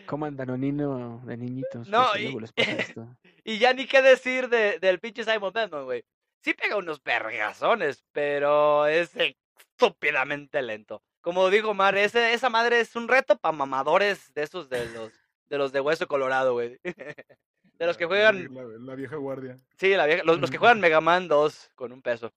Coman 0.06 0.36
danonino 0.36 1.20
de 1.24 1.36
niñitos. 1.36 1.88
No, 1.88 2.04
porque 2.06 2.20
y- 2.20 2.24
luego 2.24 2.40
les 2.40 2.52
pasa 2.52 2.72
esto. 2.72 3.16
Y 3.44 3.58
ya 3.58 3.72
ni 3.72 3.86
qué 3.86 4.02
decir 4.02 4.48
de, 4.48 4.78
del 4.78 5.00
pinche 5.00 5.24
Simon 5.24 5.52
Belmont, 5.52 5.84
güey. 5.84 6.04
Sí 6.42 6.54
pega 6.54 6.76
unos 6.76 7.02
vergazones, 7.02 8.04
pero 8.12 8.86
es 8.86 9.10
estúpidamente 9.16 10.60
lento. 10.62 11.02
Como 11.20 11.50
digo, 11.50 11.72
Mar, 11.74 11.96
ese, 11.96 12.32
esa 12.34 12.48
madre 12.50 12.80
es 12.80 12.96
un 12.96 13.06
reto 13.08 13.36
para 13.38 13.56
mamadores 13.56 14.32
de 14.34 14.42
esos 14.42 14.68
de 14.68 14.86
los 14.90 15.12
de 15.48 15.58
los 15.58 15.70
de 15.72 15.80
hueso 15.80 16.06
colorado, 16.08 16.52
güey. 16.54 16.78
De 17.78 17.86
los 17.86 17.96
que 17.96 18.04
La- 18.04 18.08
juegan, 18.08 18.54
La, 18.54 18.62
la 18.62 18.94
vieja 18.94 19.16
guardia. 19.16 19.56
sí, 19.76 19.90
la 19.96 20.06
vieja- 20.06 20.22
los, 20.24 20.38
los 20.40 20.50
que 20.52 20.58
juegan 20.58 20.78
Mega 20.80 21.00
Man 21.00 21.26
2 21.26 21.72
con 21.74 21.90
un 21.92 22.00
peso. 22.00 22.32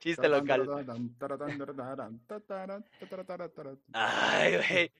Chiste 0.00 0.28
local. 0.28 0.66
Ay, 3.92 4.56
güey. 4.56 4.92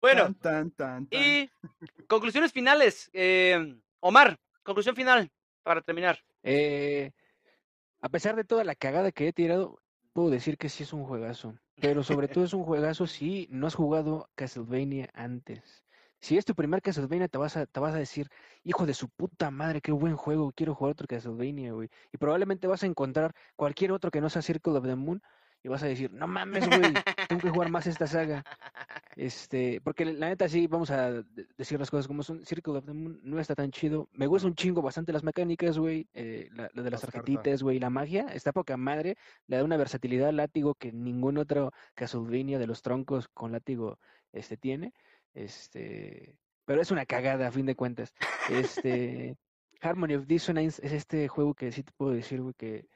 Bueno, 0.00 0.24
Tan, 0.24 0.34
tan, 0.34 0.70
tan, 0.70 1.06
tan. 1.06 1.20
y 1.22 1.50
conclusiones 2.06 2.52
finales. 2.52 3.10
eh, 3.12 3.76
Omar, 4.00 4.38
conclusión 4.62 4.96
final 4.96 5.30
para 5.62 5.82
terminar. 5.82 6.18
Eh, 6.42 7.10
a 8.00 8.08
pesar 8.08 8.34
de 8.34 8.44
toda 8.44 8.64
la 8.64 8.74
cagada 8.74 9.12
que 9.12 9.28
he 9.28 9.32
tirado, 9.32 9.80
puedo 10.12 10.30
decir 10.30 10.56
que 10.56 10.68
sí 10.68 10.84
es 10.84 10.92
un 10.92 11.04
juegazo. 11.04 11.54
Pero 11.80 12.02
sobre 12.02 12.28
todo 12.28 12.44
es 12.44 12.52
un 12.52 12.64
juegazo 12.64 13.06
si 13.06 13.46
no 13.50 13.66
has 13.66 13.74
jugado 13.74 14.28
Castlevania 14.34 15.08
antes. 15.14 15.84
Si 16.20 16.36
es 16.36 16.44
tu 16.44 16.54
primer 16.54 16.82
Castlevania, 16.82 17.28
te 17.28 17.38
vas 17.38 17.56
a, 17.56 17.64
te 17.64 17.80
vas 17.80 17.94
a 17.94 17.98
decir, 17.98 18.28
hijo 18.62 18.84
de 18.84 18.92
su 18.92 19.08
puta 19.08 19.50
madre, 19.50 19.80
qué 19.80 19.90
buen 19.92 20.16
juego, 20.16 20.52
quiero 20.54 20.74
jugar 20.74 20.92
otro 20.92 21.06
Castlevania, 21.06 21.72
güey. 21.72 21.88
Y 22.12 22.18
probablemente 22.18 22.66
vas 22.66 22.82
a 22.82 22.86
encontrar 22.86 23.34
cualquier 23.56 23.92
otro 23.92 24.10
que 24.10 24.20
no 24.20 24.28
sea 24.28 24.42
Circle 24.42 24.74
of 24.74 24.84
the 24.84 24.96
Moon 24.96 25.22
y 25.62 25.68
vas 25.68 25.82
a 25.82 25.86
decir, 25.86 26.10
no 26.12 26.26
mames, 26.26 26.66
güey, 26.68 26.94
tengo 27.28 27.42
que 27.42 27.50
jugar 27.50 27.70
más 27.70 27.86
esta 27.86 28.06
saga. 28.06 28.44
Este, 29.16 29.80
porque 29.82 30.04
la 30.04 30.28
neta 30.28 30.48
sí, 30.48 30.66
vamos 30.66 30.90
a 30.90 31.10
de- 31.22 31.46
decir 31.58 31.78
las 31.78 31.90
cosas 31.90 32.06
como 32.06 32.22
son. 32.22 32.44
Circle 32.46 32.78
of 32.78 32.86
the 32.86 32.92
Moon 32.92 33.20
no 33.22 33.38
está 33.40 33.54
tan 33.54 33.70
chido. 33.70 34.08
Me 34.12 34.26
gusta 34.26 34.46
un 34.48 34.54
chingo 34.54 34.80
bastante 34.80 35.12
las 35.12 35.24
mecánicas, 35.24 35.78
güey. 35.78 36.08
eh, 36.14 36.48
la, 36.52 36.70
lo 36.72 36.82
de 36.82 36.90
las, 36.90 37.00
tarjetitas, 37.02 37.62
güey. 37.62 37.78
La 37.78 37.90
magia 37.90 38.26
está 38.32 38.52
poca 38.52 38.76
madre. 38.76 39.16
Le 39.46 39.56
da 39.56 39.64
una 39.64 39.76
versatilidad 39.76 40.28
al 40.28 40.36
látigo 40.36 40.74
que 40.74 40.92
ningún 40.92 41.36
otro 41.38 41.72
Castlevania 41.94 42.58
de 42.58 42.66
los 42.66 42.82
troncos 42.82 43.28
con 43.28 43.52
látigo 43.52 43.98
este, 44.32 44.56
tiene. 44.56 44.94
Este, 45.34 46.36
pero 46.64 46.80
es 46.80 46.90
una 46.90 47.04
cagada 47.04 47.48
a 47.48 47.52
fin 47.52 47.66
de 47.66 47.74
cuentas. 47.74 48.14
Este, 48.48 49.36
Harmony 49.82 50.14
of 50.14 50.26
Dissonance 50.26 50.84
es 50.86 50.92
este 50.92 51.28
juego 51.28 51.54
que 51.54 51.72
sí 51.72 51.82
te 51.82 51.92
puedo 51.96 52.12
decir, 52.12 52.40
güey, 52.40 52.54
que 52.54 52.88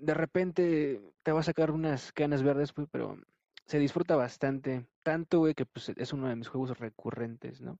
de 0.00 0.14
repente 0.14 1.00
te 1.22 1.32
va 1.32 1.40
a 1.40 1.44
sacar 1.44 1.70
unas 1.70 2.12
canas 2.12 2.42
verdes, 2.42 2.74
güey, 2.74 2.88
pero 2.90 3.18
se 3.66 3.78
disfruta 3.78 4.16
bastante. 4.16 4.86
Tanto, 5.02 5.38
güey, 5.40 5.54
que 5.54 5.66
pues 5.66 5.90
es 5.90 6.12
uno 6.12 6.28
de 6.28 6.36
mis 6.36 6.48
juegos 6.48 6.78
recurrentes, 6.78 7.60
¿no? 7.60 7.78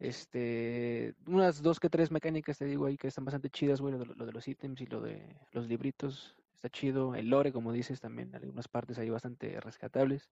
Este, 0.00 1.14
unas 1.26 1.62
dos 1.62 1.80
que 1.80 1.88
tres 1.88 2.10
mecánicas 2.10 2.58
te 2.58 2.64
digo 2.66 2.86
ahí 2.86 2.96
que 2.96 3.08
están 3.08 3.24
bastante 3.24 3.48
chidas, 3.50 3.80
güey, 3.80 3.92
lo, 3.92 3.98
de- 4.00 4.14
lo 4.14 4.26
de 4.26 4.32
los 4.32 4.46
ítems 4.48 4.80
y 4.80 4.86
lo 4.86 5.00
de 5.00 5.36
los 5.52 5.66
libritos. 5.68 6.36
Está 6.54 6.68
chido. 6.68 7.14
El 7.14 7.28
lore, 7.28 7.52
como 7.52 7.72
dices, 7.72 8.00
también 8.00 8.34
algunas 8.34 8.68
partes 8.68 8.98
ahí 8.98 9.10
bastante 9.10 9.60
rescatables. 9.60 10.30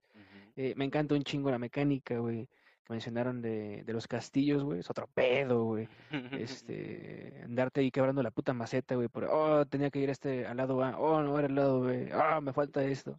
Eh, 0.56 0.74
me 0.76 0.84
encanta 0.84 1.14
un 1.14 1.22
chingo 1.22 1.50
la 1.50 1.58
mecánica, 1.58 2.18
güey, 2.18 2.48
mencionaron 2.90 3.40
de, 3.40 3.82
de 3.84 3.92
los 3.92 4.06
castillos, 4.06 4.62
güey. 4.62 4.80
Es 4.80 4.90
otro 4.90 5.06
pedo, 5.06 5.64
güey. 5.64 5.88
Este, 6.32 7.40
andarte 7.44 7.80
ahí 7.80 7.90
quebrando 7.90 8.22
la 8.22 8.30
puta 8.30 8.52
maceta, 8.52 8.96
güey, 8.96 9.08
por, 9.08 9.24
oh, 9.24 9.64
tenía 9.64 9.90
que 9.90 10.00
ir 10.00 10.10
este 10.10 10.46
al 10.46 10.58
lado 10.58 10.82
A, 10.82 10.98
oh, 10.98 11.22
no 11.22 11.38
era 11.38 11.48
al 11.48 11.54
lado 11.54 11.80
B, 11.80 12.10
ah, 12.12 12.40
me 12.40 12.52
falta 12.52 12.84
esto. 12.84 13.18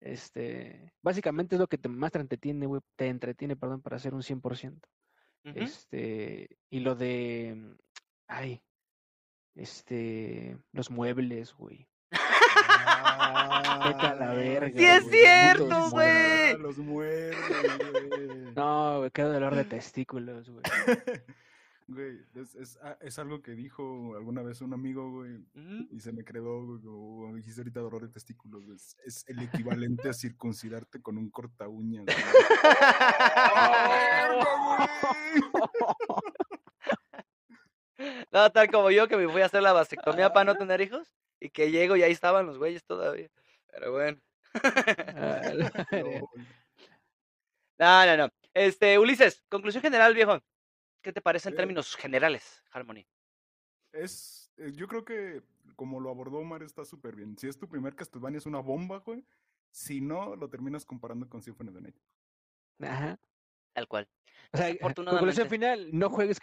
Este, 0.00 0.92
básicamente 1.02 1.56
es 1.56 1.60
lo 1.60 1.66
que 1.66 1.78
te, 1.78 1.88
más 1.88 2.12
te 2.12 2.20
entretiene, 2.20 2.66
güey, 2.66 2.80
te 2.94 3.08
entretiene, 3.08 3.56
perdón, 3.56 3.82
para 3.82 3.96
hacer 3.96 4.14
un 4.14 4.22
100%. 4.22 4.80
Ujú. 5.44 5.54
Este, 5.56 6.56
y 6.70 6.80
lo 6.80 6.94
de, 6.94 7.76
ay, 8.28 8.62
este, 9.54 10.56
los 10.72 10.90
muebles, 10.90 11.54
güey. 11.54 11.88
Vete 13.84 14.06
a 14.06 14.14
la 14.14 14.34
verga, 14.34 14.78
¡Sí 14.78 14.84
es 14.84 15.04
güey, 15.04 15.12
cierto, 15.20 15.90
güey! 15.90 16.08
Ah, 16.52 16.56
Los 16.58 16.78
muertos, 16.78 17.92
güey. 18.08 18.52
No, 18.54 18.98
güey, 18.98 19.10
qué 19.10 19.22
dolor 19.22 19.54
de 19.54 19.64
testículos, 19.64 20.50
güey. 20.50 20.62
Güey, 21.90 22.18
es, 22.34 22.54
es, 22.54 22.78
ah, 22.82 22.98
es 23.00 23.18
algo 23.18 23.40
que 23.40 23.52
dijo 23.52 24.14
alguna 24.14 24.42
vez 24.42 24.60
un 24.60 24.74
amigo, 24.74 25.10
güey, 25.10 25.36
Ujú. 25.54 25.88
y 25.90 26.00
se 26.00 26.12
me 26.12 26.22
quedó, 26.22 26.66
güey, 26.66 26.82
como 26.82 27.34
dijiste 27.34 27.62
ahorita 27.62 27.80
dolor 27.80 28.02
de 28.02 28.08
testículos, 28.08 28.66
güey, 28.66 28.76
es, 28.76 28.94
es 29.06 29.24
el 29.26 29.38
equivalente 29.38 30.10
a 30.10 30.12
circuncidarte 30.12 31.00
con 31.00 31.16
un 31.16 31.30
corta 31.30 31.66
uñas. 31.66 32.04
No, 38.30 38.50
tal 38.52 38.70
como 38.70 38.90
yo 38.90 39.08
que 39.08 39.16
me 39.16 39.28
fui 39.28 39.40
a 39.42 39.46
hacer 39.46 39.62
la 39.62 39.72
vasectomía 39.72 40.32
para 40.32 40.44
no 40.52 40.56
tener 40.56 40.80
hijos 40.80 41.12
y 41.40 41.50
que 41.50 41.70
llego 41.70 41.96
y 41.96 42.02
ahí 42.02 42.12
estaban 42.12 42.46
los 42.46 42.58
güeyes 42.58 42.84
todavía. 42.84 43.30
Pero 43.66 43.92
bueno. 43.92 44.20
No, 47.78 48.06
no, 48.06 48.16
no. 48.16 48.28
Este, 48.54 48.98
Ulises, 48.98 49.44
conclusión 49.48 49.82
general, 49.82 50.14
viejo. 50.14 50.40
¿Qué 51.02 51.12
te 51.12 51.20
parece 51.20 51.48
en 51.48 51.54
Eh, 51.54 51.56
términos 51.56 51.96
generales, 51.96 52.64
Harmony? 52.72 53.06
Es, 53.92 54.50
eh, 54.56 54.72
yo 54.72 54.86
creo 54.88 55.04
que 55.04 55.42
como 55.76 56.00
lo 56.00 56.10
abordó 56.10 56.38
Omar 56.38 56.62
está 56.62 56.84
súper 56.84 57.16
bien. 57.16 57.36
Si 57.38 57.48
es 57.48 57.58
tu 57.58 57.68
primer 57.68 57.94
Castlevania 57.94 58.38
es 58.38 58.46
una 58.46 58.60
bomba, 58.60 58.98
güey. 58.98 59.24
Si 59.70 60.00
no, 60.00 60.34
lo 60.36 60.48
terminas 60.48 60.84
comparando 60.84 61.28
con 61.28 61.42
Symphony 61.42 61.68
of 61.70 61.74
the 61.76 61.80
Night. 61.82 61.96
Ajá. 62.80 63.18
Tal 63.78 63.86
cual. 63.86 64.08
O 64.52 64.56
sea, 64.56 64.66
Desafortunadamente. 64.66 65.18
conclusión 65.20 65.48
final, 65.48 65.88
no 65.92 66.10
juegues 66.10 66.40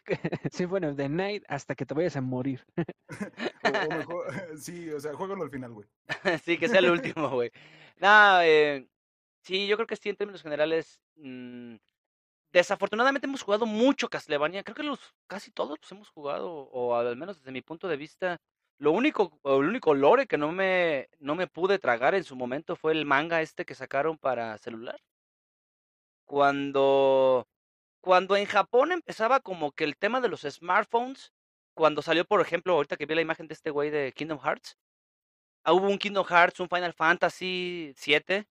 Symphony 0.52 0.88
of 0.88 0.96
the 0.96 1.10
Night 1.10 1.44
hasta 1.50 1.76
que 1.76 1.86
te 1.86 1.94
vayas 1.94 2.16
a 2.16 2.22
morir. 2.22 2.66
O, 3.64 3.68
o 3.70 3.92
mejor, 3.98 4.26
sí, 4.60 4.90
o 4.92 5.00
sea, 5.00 5.14
juégalo 5.14 5.44
al 5.44 5.50
final, 5.50 5.74
güey. 5.74 5.88
sí, 6.46 6.58
que 6.58 6.70
sea 6.70 6.80
el 6.80 6.90
último, 6.92 7.30
güey. 7.30 7.52
Nada, 7.98 8.48
eh, 8.48 8.88
sí, 9.42 9.68
yo 9.68 9.76
creo 9.76 9.88
que 9.88 9.96
sí, 9.96 10.10
en 10.10 10.16
términos 10.18 10.44
generales. 10.44 11.02
mm, 11.16 11.76
desafortunadamente 12.54 13.28
hemos 13.28 13.42
jugado 13.44 13.66
mucho 13.66 14.10
Castlevania. 14.10 14.64
Creo 14.64 14.76
que 14.76 14.84
los 14.84 15.00
casi 15.28 15.52
todos 15.52 15.78
los 15.82 15.92
hemos 15.92 16.10
jugado, 16.10 16.50
o 16.52 16.96
al 16.96 17.18
menos 17.18 17.38
desde 17.40 17.52
mi 17.52 17.62
punto 17.62 17.88
de 17.88 17.98
vista. 17.98 18.40
Lo 18.78 18.92
único, 18.92 19.40
o 19.44 19.62
el 19.62 19.70
único 19.70 19.94
lore 19.94 20.28
que 20.28 20.38
no 20.38 20.52
me, 20.52 21.10
no 21.20 21.36
me 21.36 21.48
pude 21.48 21.80
tragar 21.80 22.16
en 22.16 22.24
su 22.24 22.36
momento 22.36 22.76
fue 22.76 22.94
el 22.94 23.06
manga 23.06 23.42
este 23.42 23.66
que 23.66 23.76
sacaron 23.76 24.18
para 24.18 24.58
celular. 24.60 25.00
Cuando, 26.26 27.48
cuando 28.02 28.36
en 28.36 28.46
Japón 28.46 28.92
empezaba 28.92 29.40
como 29.40 29.72
que 29.72 29.84
el 29.84 29.98
tema 29.98 30.22
de 30.22 30.30
los 30.30 30.42
smartphones, 30.42 31.34
cuando 31.76 32.02
salió, 32.02 32.26
por 32.26 32.42
ejemplo, 32.42 32.74
ahorita 32.74 32.98
que 32.98 33.06
vi 33.06 33.16
la 33.16 33.22
imagen 33.22 33.48
de 33.48 33.54
este 33.54 33.70
güey 33.70 33.90
de 33.92 34.12
Kingdom 34.14 34.40
Hearts, 34.40 34.78
ah, 35.64 35.74
hubo 35.74 35.88
un 35.88 35.98
Kingdom 35.98 36.26
Hearts, 36.26 36.60
un 36.60 36.70
Final 36.70 36.94
Fantasy 36.94 37.94
7 37.96 38.48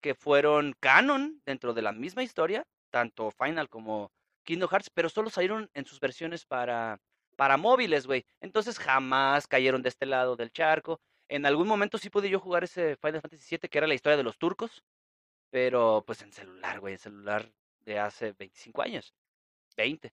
que 0.00 0.14
fueron 0.14 0.74
canon 0.80 1.42
dentro 1.46 1.74
de 1.74 1.82
la 1.82 1.92
misma 1.92 2.22
historia, 2.22 2.64
tanto 2.90 3.30
Final 3.32 3.68
como 3.68 4.12
Kingdom 4.44 4.68
Hearts, 4.70 4.90
pero 4.90 5.08
solo 5.08 5.30
salieron 5.30 5.70
en 5.74 5.86
sus 5.86 6.00
versiones 6.00 6.44
para, 6.44 7.00
para 7.36 7.56
móviles, 7.56 8.06
güey. 8.06 8.24
Entonces 8.40 8.78
jamás 8.78 9.46
cayeron 9.48 9.82
de 9.82 9.88
este 9.88 10.06
lado 10.06 10.36
del 10.36 10.52
charco. 10.52 11.00
En 11.28 11.46
algún 11.46 11.66
momento 11.66 11.98
sí 11.98 12.10
pude 12.10 12.30
yo 12.30 12.40
jugar 12.40 12.64
ese 12.64 12.96
Final 12.96 13.20
Fantasy 13.20 13.44
7 13.44 13.68
que 13.68 13.78
era 13.78 13.86
la 13.86 13.94
historia 13.94 14.16
de 14.16 14.22
los 14.22 14.38
turcos, 14.38 14.82
pero 15.50 16.04
pues 16.06 16.22
en 16.22 16.32
celular, 16.32 16.80
güey, 16.80 16.94
en 16.94 16.98
celular 16.98 17.50
de 17.80 17.98
hace 17.98 18.32
25 18.32 18.82
años, 18.82 19.14
20. 19.76 20.12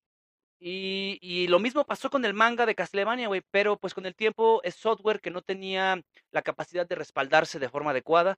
Y, 0.60 1.20
y 1.22 1.48
lo 1.48 1.60
mismo 1.60 1.84
pasó 1.86 2.10
con 2.10 2.24
el 2.26 2.34
manga 2.34 2.66
de 2.66 2.76
Castlevania, 2.76 3.28
güey, 3.28 3.42
pero 3.52 3.78
pues 3.78 3.94
con 3.94 4.06
el 4.06 4.16
tiempo 4.16 4.62
es 4.64 4.76
software 4.76 5.20
que 5.20 5.32
no 5.32 5.42
tenía 5.42 6.02
la 6.32 6.42
capacidad 6.42 6.88
de 6.88 6.96
respaldarse 6.96 7.60
de 7.60 7.70
forma 7.70 7.92
adecuada 7.92 8.38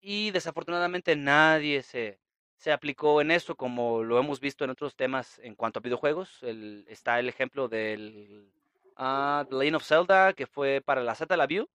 y 0.00 0.30
desafortunadamente 0.32 1.16
nadie 1.16 1.82
se, 1.82 2.20
se 2.56 2.72
aplicó 2.72 3.20
en 3.20 3.30
eso 3.30 3.56
como 3.56 4.02
lo 4.02 4.18
hemos 4.18 4.40
visto 4.40 4.64
en 4.64 4.70
otros 4.70 4.96
temas 4.96 5.38
en 5.40 5.54
cuanto 5.54 5.78
a 5.78 5.82
videojuegos. 5.82 6.42
El, 6.42 6.84
está 6.88 7.18
el 7.18 7.28
ejemplo 7.28 7.68
del 7.68 8.52
ah, 8.96 9.46
The 9.48 9.56
Legend 9.56 9.76
of 9.76 9.84
Zelda 9.84 10.32
que 10.34 10.46
fue 10.46 10.82
para 10.84 11.02
la 11.02 11.14
Satellaview. 11.14 11.66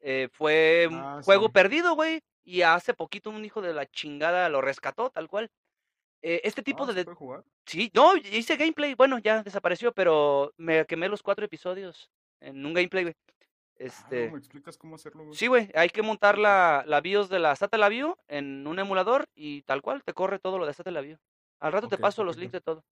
Eh, 0.00 0.28
fue 0.32 0.86
un 0.90 0.96
Ah, 0.98 1.20
juego 1.24 1.46
sí. 1.46 1.52
perdido, 1.52 1.94
güey, 1.94 2.20
y 2.44 2.62
hace 2.62 2.94
poquito 2.94 3.30
un 3.30 3.44
hijo 3.44 3.60
de 3.62 3.74
la 3.74 3.86
chingada 3.86 4.48
lo 4.48 4.60
rescató, 4.60 5.10
tal 5.10 5.28
cual. 5.28 5.50
Eh, 6.22 6.40
este 6.44 6.62
tipo 6.62 6.84
Ah, 6.84 6.86
de... 6.86 6.92
¿se 6.92 6.98
de- 7.00 7.04
puede 7.04 7.16
jugar? 7.16 7.44
Sí, 7.66 7.90
no, 7.94 8.16
hice 8.16 8.56
gameplay, 8.56 8.94
bueno, 8.94 9.18
ya 9.18 9.42
desapareció, 9.42 9.92
pero 9.92 10.52
me 10.56 10.84
quemé 10.86 11.08
los 11.08 11.22
cuatro 11.22 11.44
episodios 11.44 12.10
en 12.40 12.64
un 12.64 12.74
gameplay, 12.74 13.04
güey. 13.04 13.14
Ah, 13.28 13.32
Este... 13.78 14.30
¿Me 14.30 14.38
explicas 14.38 14.78
cómo 14.78 14.94
hacerlo, 14.94 15.24
güey? 15.24 15.36
Sí, 15.36 15.46
güey, 15.48 15.70
hay 15.74 15.88
que 15.90 16.02
montar 16.02 16.38
la, 16.38 16.84
la 16.86 17.00
BIOS 17.00 17.28
de 17.28 17.38
la 17.38 17.54
Satellaview 17.56 18.16
en 18.28 18.66
un 18.66 18.78
emulador 18.78 19.26
y 19.34 19.62
tal 19.62 19.82
cual 19.82 20.02
te 20.04 20.14
corre 20.14 20.38
todo 20.38 20.58
lo 20.58 20.66
de 20.66 20.72
Satellaview. 20.74 21.18
Al 21.60 21.72
rato 21.72 21.88
te 21.88 21.98
paso 21.98 22.22
los 22.24 22.36
links 22.36 22.52
de 22.52 22.60
todo. 22.60 22.84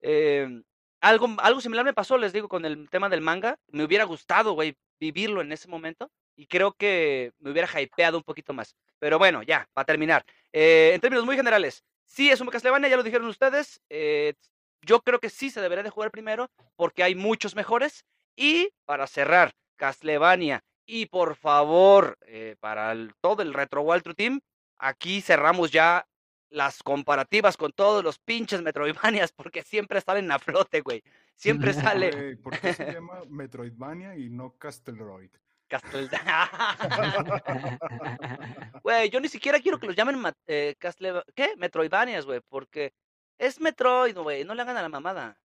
Em, 0.00 0.62
algo, 1.00 1.28
algo 1.38 1.60
similar 1.60 1.84
me 1.84 1.94
pasó, 1.94 2.18
les 2.18 2.32
digo, 2.32 2.48
con 2.48 2.64
el 2.64 2.88
tema 2.90 3.08
del 3.08 3.20
manga. 3.20 3.58
Me 3.68 3.84
hubiera 3.84 4.04
gustado, 4.04 4.52
güey, 4.52 4.76
vivirlo 4.98 5.40
en 5.40 5.52
ese 5.52 5.68
momento 5.68 6.10
y 6.36 6.46
creo 6.46 6.72
que 6.72 7.32
me 7.38 7.50
hubiera 7.50 7.68
hypeado 7.80 8.18
un 8.18 8.24
poquito 8.24 8.52
más. 8.52 8.76
Pero 8.98 9.18
bueno, 9.18 9.42
ya, 9.42 9.68
para 9.74 9.86
terminar. 9.86 10.24
eh, 10.52 10.92
en 10.94 11.00
términos 11.00 11.24
muy 11.26 11.36
generales, 11.36 11.84
sí 12.04 12.30
es 12.30 12.40
un 12.40 12.48
Castlevania, 12.48 12.88
ya 12.88 12.96
lo 12.96 13.02
dijeron 13.02 13.28
ustedes. 13.28 13.80
eh, 13.90 14.34
yo 14.82 15.00
creo 15.00 15.18
que 15.18 15.30
sí 15.30 15.50
se 15.50 15.60
debería 15.60 15.82
de 15.82 15.90
jugar 15.90 16.10
primero 16.10 16.48
porque 16.76 17.02
hay 17.02 17.14
muchos 17.14 17.56
mejores. 17.56 18.04
Y 18.36 18.68
para 18.84 19.06
cerrar, 19.06 19.52
Castlevania 19.76 20.62
y 20.86 21.06
por 21.06 21.34
favor, 21.34 22.16
eh, 22.26 22.56
para 22.60 22.94
todo 23.20 23.42
el 23.42 23.52
Retro 23.52 23.82
World 23.82 24.04
True 24.04 24.14
Team, 24.14 24.40
aquí 24.78 25.20
cerramos 25.20 25.70
ya 25.72 26.06
las 26.50 26.82
comparativas 26.82 27.56
con 27.56 27.72
todos 27.72 28.04
los 28.04 28.18
pinches 28.18 28.62
Metroidvanias, 28.62 29.32
porque 29.32 29.62
siempre 29.62 30.00
salen 30.00 30.30
a 30.30 30.38
flote, 30.38 30.80
güey. 30.80 31.02
Siempre 31.34 31.72
sale 31.74 32.10
Güey, 32.10 32.36
¿Por 32.36 32.58
qué 32.58 32.72
se 32.72 32.92
llama 32.92 33.22
Metroidvania 33.28 34.16
y 34.16 34.28
no 34.28 34.56
Castelroid? 34.56 35.30
Castel... 35.68 36.08
Güey, 38.82 39.10
yo 39.10 39.20
ni 39.20 39.28
siquiera 39.28 39.58
quiero 39.58 39.80
que 39.80 39.86
los 39.86 39.96
llamen 39.96 40.22
eh, 40.46 40.76
Castle... 40.78 41.24
¿Qué? 41.34 41.56
Metroidvanias, 41.56 42.24
güey, 42.24 42.40
porque 42.48 42.92
es 43.38 43.60
Metroid, 43.60 44.16
güey, 44.16 44.44
no 44.44 44.54
le 44.54 44.62
hagan 44.62 44.76
a 44.76 44.82
la 44.82 44.88
mamada. 44.88 45.40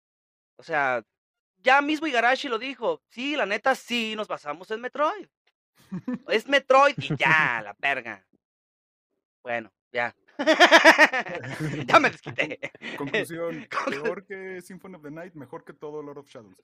O 0.55 0.63
sea, 0.63 1.03
ya 1.57 1.81
mismo 1.81 2.07
Igarashi 2.07 2.47
lo 2.47 2.57
dijo. 2.57 3.01
Sí, 3.09 3.35
la 3.35 3.45
neta, 3.45 3.75
sí, 3.75 4.15
nos 4.15 4.27
basamos 4.27 4.71
en 4.71 4.81
Metroid. 4.81 5.27
Es 6.27 6.47
Metroid 6.47 6.95
y 6.97 7.15
ya, 7.15 7.61
la 7.63 7.75
verga. 7.77 8.25
Bueno, 9.43 9.71
ya. 9.91 10.15
ya 11.87 11.99
me 11.99 12.09
desquité. 12.09 12.59
Conclusión, 12.97 13.67
peor 13.89 14.25
que 14.25 14.61
Symphony 14.61 14.95
of 14.95 15.01
the 15.03 15.11
Night, 15.11 15.33
mejor 15.35 15.63
que 15.63 15.73
todo 15.73 16.01
Lord 16.01 16.19
of 16.19 16.27
Shadows. 16.29 16.61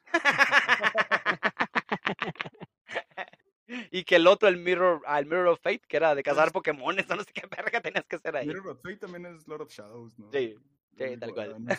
y 3.92 4.04
que 4.04 4.16
el 4.18 4.28
otro, 4.28 4.48
el 4.50 4.58
Mirror, 4.58 5.02
al 5.06 5.26
Mirror 5.26 5.48
of 5.48 5.60
Fate, 5.62 5.82
que 5.88 5.98
era 5.98 6.14
de 6.16 6.24
cazar 6.24 6.52
Pokémones, 6.52 7.08
no 7.10 7.24
sé 7.24 7.32
qué 7.34 7.44
verga 7.50 7.82
tenías 7.82 8.06
que 8.06 8.18
hacer 8.18 8.36
ahí. 8.36 8.48
Mirror 8.48 8.70
of 8.70 8.82
Fate 8.82 8.98
también 8.98 9.26
es 9.26 9.48
Lord 9.48 9.62
of 9.62 9.72
Shadows, 9.72 10.18
¿no? 10.20 10.30
Sí, 10.32 10.56
sí, 10.98 11.18
tal 11.18 11.34
cual. 11.34 11.56
no. 11.64 11.74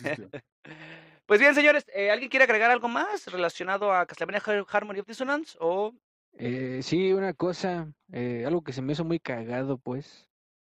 Pues 1.26 1.40
bien, 1.40 1.54
señores, 1.54 1.84
eh, 1.94 2.10
¿alguien 2.10 2.30
quiere 2.30 2.44
agregar 2.44 2.70
algo 2.70 2.88
más 2.88 3.26
relacionado 3.28 3.92
a 3.92 4.06
Castlevania 4.06 4.40
Har- 4.44 4.66
Harmony 4.70 5.00
of 5.00 5.06
Dissonance? 5.06 5.56
O 5.60 5.92
Eh, 6.36 6.80
sí, 6.82 7.12
una 7.12 7.32
cosa, 7.34 7.88
eh, 8.12 8.44
algo 8.46 8.62
que 8.62 8.72
se 8.72 8.82
me 8.82 8.92
hizo 8.92 9.04
muy 9.04 9.20
cagado, 9.20 9.78
pues. 9.78 10.28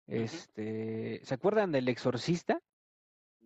Este, 0.08 1.22
¿se 1.24 1.34
acuerdan 1.34 1.72
del 1.72 1.88
Exorcista? 1.88 2.62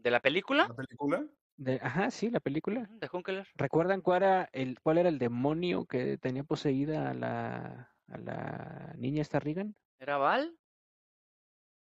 de 0.06 0.12
la 0.12 0.20
película? 0.20 0.68
¿La 0.68 0.76
película? 0.76 1.26
De, 1.58 1.80
ajá, 1.82 2.12
sí, 2.12 2.30
la 2.30 2.40
película. 2.40 2.88
De 2.92 3.10
Hunkeler. 3.12 3.48
¿Recuerdan 3.56 4.02
cuál 4.02 4.22
era 4.22 4.50
el, 4.54 4.80
cuál 4.82 5.00
era 5.00 5.10
el 5.10 5.18
demonio 5.18 5.86
que 5.86 6.20
tenía 6.20 6.44
poseída 6.44 7.10
a 7.10 7.14
la, 7.16 7.92
a 8.10 8.18
la 8.20 8.94
niña 8.98 9.24
esta 9.24 9.40
Regan? 9.40 9.76
¿Era 9.98 10.18
Val? 10.18 10.56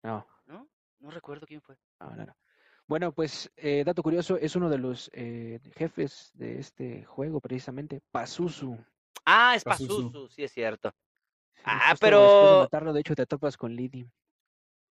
No, 0.01 0.25
¿No? 0.47 0.67
No 0.99 1.11
recuerdo 1.11 1.45
quién 1.45 1.61
fue. 1.61 1.77
no, 1.99 2.15
no, 2.15 2.25
no. 2.25 2.35
Bueno, 2.87 3.11
pues, 3.11 3.51
eh, 3.57 3.83
dato 3.85 4.01
curioso, 4.01 4.37
es 4.37 4.55
uno 4.55 4.67
de 4.67 4.79
los 4.79 5.11
eh, 5.13 5.59
jefes 5.75 6.31
de 6.33 6.57
este 6.57 7.05
juego, 7.05 7.39
precisamente, 7.39 8.01
Pazuzu. 8.09 8.75
Ah, 9.23 9.53
es 9.55 9.63
Pazuzu. 9.63 10.07
Pazuzu, 10.07 10.29
sí 10.29 10.43
es 10.43 10.51
cierto. 10.51 10.91
Ah, 11.63 11.91
de 11.91 11.99
pero 11.99 12.61
matarlo, 12.61 12.91
de 12.91 13.01
hecho, 13.01 13.13
te 13.13 13.27
topas 13.27 13.55
con 13.55 13.75
Liddy. 13.75 14.09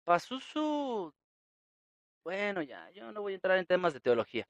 Pazuzu... 0.06 1.12
Bueno, 2.22 2.62
ya, 2.62 2.88
yo 2.90 3.12
no 3.12 3.22
voy 3.22 3.32
a 3.32 3.36
entrar 3.36 3.58
en 3.58 3.66
temas 3.66 3.92
de 3.92 4.00
teología. 4.00 4.46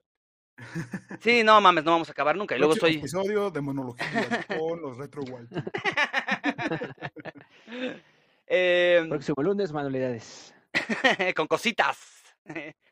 Sí, 1.21 1.43
no 1.43 1.61
mames, 1.61 1.85
no 1.85 1.93
vamos 1.93 2.09
a 2.09 2.13
acabar 2.13 2.37
nunca. 2.37 2.55
Y 2.55 2.59
luego 2.59 2.77
soy... 2.77 2.97
episodio 2.97 3.51
de 3.51 3.61
monología 3.61 4.07
con 4.49 4.83
los 4.83 4.97
Retro. 4.97 5.23
Em, 8.49 9.09
Próximo 9.09 9.43
lunes, 9.43 9.73
manualidades. 9.73 10.55
con 11.35 11.49
cositas. 11.49 11.99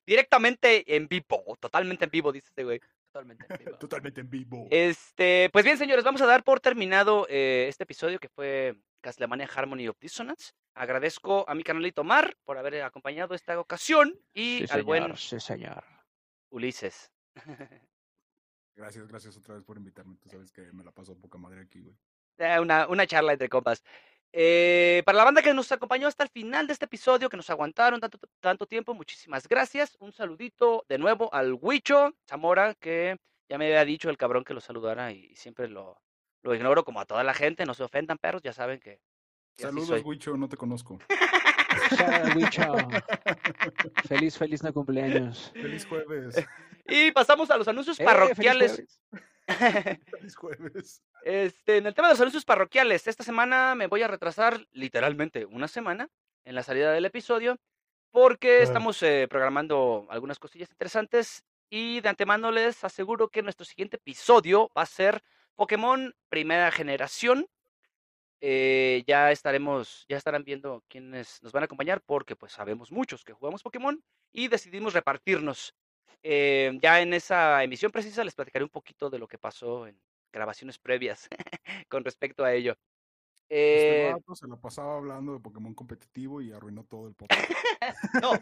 Directamente 0.05 0.97
en 0.97 1.07
vivo, 1.07 1.57
totalmente 1.61 2.07
en 2.07 2.11
vivo, 2.11 2.33
dice 2.33 2.49
este 2.49 2.65
güey. 2.65 2.81
Totalmente 3.13 3.47
en 3.49 3.59
vivo. 3.59 3.79
Totalmente 3.79 4.21
en 4.21 4.31
vivo. 4.31 4.67
Este, 4.71 5.49
pues 5.53 5.65
bien, 5.65 5.79
señores, 5.79 6.03
vamos 6.03 6.23
a 6.23 6.27
dar 6.27 6.43
por 6.43 6.59
terminado 6.59 7.29
eh, 7.31 7.67
este 7.69 7.85
episodio 7.85 8.19
que 8.19 8.29
fue 8.29 8.75
Castlevania 9.05 9.47
Harmony 9.55 9.87
of 9.87 9.99
Dissonance. 10.01 10.55
Agradezco 10.75 11.45
a 11.47 11.55
mi 11.55 11.63
canalito 11.63 12.05
Mar 12.05 12.35
por 12.43 12.57
haber 12.57 12.83
acompañado 12.83 13.35
esta 13.35 13.61
ocasión 13.61 14.19
y 14.33 14.61
Sí, 14.61 14.67
al 14.71 14.83
buen 14.83 15.03
señor, 15.03 15.19
sí, 15.19 15.41
señor. 15.41 15.85
Ulises. 16.51 17.13
Gracias, 18.77 19.07
gracias 19.07 19.37
otra 19.37 19.55
vez 19.55 19.63
por 19.63 19.77
invitarme. 19.77 20.17
Tú 20.17 20.29
sabes 20.29 20.51
que 20.51 20.63
me 20.73 20.83
la 20.83 20.91
paso 20.91 21.17
poca 21.17 21.39
madre 21.39 21.61
aquí, 21.61 21.81
güey. 21.81 21.95
Eh, 22.39 22.59
una, 22.59 22.89
una 22.89 23.07
charla 23.07 23.33
entre 23.33 23.49
compas. 23.49 23.85
Eh, 24.33 25.01
para 25.07 25.19
la 25.19 25.25
banda 25.25 25.43
que 25.43 25.55
nos 25.55 25.71
acompañó 25.71 26.09
hasta 26.09 26.25
el 26.25 26.31
final 26.31 26.67
de 26.67 26.73
este 26.73 26.87
episodio, 26.87 27.29
que 27.29 27.37
nos 27.37 27.51
aguantaron 27.51 28.01
tanto, 28.01 28.19
tanto 28.41 28.67
tiempo, 28.67 28.93
muchísimas 28.93 29.47
gracias. 29.47 29.97
Un 30.01 30.11
saludito 30.11 30.85
de 30.89 30.99
nuevo 30.99 31.33
al 31.33 31.55
Huicho 31.55 32.17
Zamora, 32.29 32.75
que 32.75 33.17
ya 33.49 33.59
me 33.59 33.67
había 33.67 33.85
dicho 33.85 34.11
el 34.11 34.17
cabrón 34.17 34.43
que 34.43 34.55
lo 34.55 34.61
saludara 34.61 35.13
y 35.13 35.37
siempre 35.37 35.69
lo, 35.69 36.03
lo 36.45 36.55
ignoro 36.55 36.85
como 36.85 37.01
a 37.01 37.07
toda 37.07 37.25
la 37.25 37.35
gente. 37.35 37.65
No 37.67 37.75
se 37.75 37.83
ofendan, 37.83 38.19
perros, 38.19 38.43
ya 38.43 38.53
saben 38.53 38.79
que, 38.79 39.01
Saludos. 39.57 40.03
Wicho, 40.05 40.37
no 40.37 40.49
te 40.49 40.57
conozco. 40.57 40.99
Feliz, 44.09 44.37
feliz 44.39 44.63
no 44.63 44.73
cumpleaños. 44.73 45.51
Feliz 45.55 45.87
jueves. 45.87 46.37
Y 46.87 47.13
pasamos 47.13 47.51
a 47.51 47.57
los 47.57 47.67
anuncios 47.67 47.99
Eh, 47.99 48.05
feliz 48.05 48.13
parroquiales. 48.15 48.99
jueves. 49.47 49.49
Feliz 50.11 50.37
jueves. 50.37 51.03
Este, 51.25 51.79
en 51.79 51.87
el 51.87 51.95
tema 51.95 52.09
de 52.09 52.13
los 52.15 52.21
anuncios 52.21 52.45
parroquiales, 52.45 53.07
esta 53.07 53.25
semana 53.25 53.75
me 53.75 53.87
voy 53.87 54.03
a 54.03 54.09
retrasar 54.09 54.67
literalmente 54.73 55.47
una 55.47 55.67
semana 55.67 56.11
en 56.45 56.55
la 56.55 56.63
salida 56.63 56.93
del 56.93 57.07
episodio 57.07 57.59
porque 58.11 58.59
Ah. 58.61 58.65
estamos 58.65 59.03
eh, 59.03 59.27
programando 59.31 60.07
algunas 60.11 60.39
cosillas 60.39 60.69
interesantes 60.71 61.43
y 61.71 62.01
de 62.03 62.09
antemano 62.11 62.53
les 62.53 62.85
aseguro 62.85 63.29
que 63.29 63.43
nuestro 63.43 63.65
siguiente 63.65 63.97
episodio 63.97 64.71
va 64.77 64.83
a 64.83 64.87
ser 64.87 65.23
Pokémon 65.55 66.15
Primera 66.29 66.71
Generación. 66.71 67.47
Eh, 68.41 69.05
ya 69.07 69.31
estaremos, 69.31 70.05
ya 70.09 70.19
estarán 70.19 70.45
viendo 70.45 70.85
quiénes 70.89 71.43
nos 71.43 71.53
van 71.53 71.63
a 71.63 71.67
acompañar 71.67 72.03
porque 72.03 72.37
pues 72.37 72.53
sabemos 72.53 72.93
muchos 72.93 73.25
que 73.25 73.33
jugamos 73.33 73.63
Pokémon 73.63 74.03
y 74.33 74.49
decidimos 74.49 74.93
repartirnos. 74.93 75.75
Eh, 76.23 76.79
ya 76.83 77.01
en 77.01 77.15
esa 77.15 77.63
emisión 77.63 77.93
precisa 77.93 78.25
les 78.25 78.35
platicaré 78.35 78.65
un 78.65 78.71
poquito 78.71 79.11
de 79.11 79.19
lo 79.19 79.29
que 79.29 79.39
pasó 79.39 79.87
en 79.87 79.99
grabaciones 80.33 80.79
previas 80.79 81.29
con 81.89 82.05
respecto 82.05 82.45
a 82.45 82.53
ello. 82.53 82.77
Este 83.49 84.09
Eh, 84.09 84.13
vato 84.13 84.35
se 84.35 84.49
la 84.49 84.57
pasaba 84.57 84.97
hablando 84.97 85.35
de 85.35 85.41
Pokémon 85.41 85.75
competitivo 85.75 86.41
y 86.41 86.53
arruinó 86.53 86.85
todo 86.85 87.09
el 87.09 87.15
podcast. 87.15 87.51
no, 88.23 88.33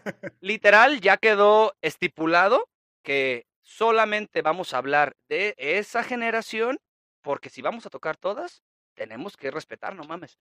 literal 0.41 1.01
ya 1.01 1.17
quedó 1.17 1.75
estipulado 1.83 2.69
que 3.03 3.47
solamente 3.63 4.43
vamos 4.43 4.73
a 4.73 4.79
hablar 4.79 5.17
de 5.29 5.55
esa 5.59 6.03
generación, 6.03 6.79
porque 7.23 7.51
si 7.51 7.63
vamos 7.63 7.87
a 7.87 7.91
tocar 7.91 8.17
todas, 8.17 8.63
tenemos 8.95 9.37
que 9.37 9.51
respetar, 9.51 9.95
no 9.95 10.05
mames. 10.05 10.39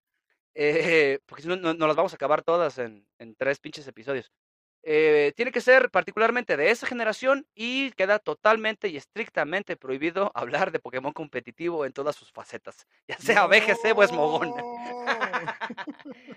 Eh, 0.54 1.20
porque 1.26 1.44
si 1.44 1.48
no, 1.48 1.56
no, 1.56 1.74
no 1.74 1.88
las 1.88 1.96
vamos 1.96 2.14
a 2.14 2.16
acabar 2.16 2.44
todas 2.44 2.78
en, 2.78 3.08
en 3.20 3.36
tres 3.36 3.60
pinches 3.60 3.88
episodios. 3.88 4.32
Eh, 4.84 5.32
tiene 5.36 5.52
que 5.52 5.62
ser 5.62 5.92
particularmente 5.92 6.58
de 6.58 6.72
esa 6.72 6.88
generación 6.88 7.46
y 7.54 7.92
queda 7.92 8.18
totalmente 8.18 8.88
y 8.88 8.98
estrictamente 8.98 9.78
prohibido 9.78 10.32
hablar 10.36 10.72
de 10.72 10.80
Pokémon 10.80 11.14
competitivo 11.14 11.86
en 11.86 11.94
todas 11.94 12.16
sus 12.16 12.32
facetas, 12.32 12.88
ya 13.08 13.18
sea 13.18 13.46
BGC 13.48 13.96
o 13.96 14.04
Esmogón. 14.04 14.54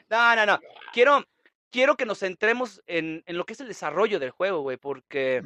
No, 0.09 0.36
no, 0.36 0.47
no. 0.47 0.61
Quiero, 0.92 1.24
quiero 1.70 1.97
que 1.97 2.07
nos 2.07 2.20
centremos 2.20 2.82
en, 2.86 3.22
en 3.26 3.36
lo 3.36 3.45
que 3.45 3.55
es 3.55 3.61
el 3.61 3.68
desarrollo 3.68 4.20
del 4.20 4.30
juego, 4.30 4.61
güey, 4.61 4.76
porque, 4.76 5.42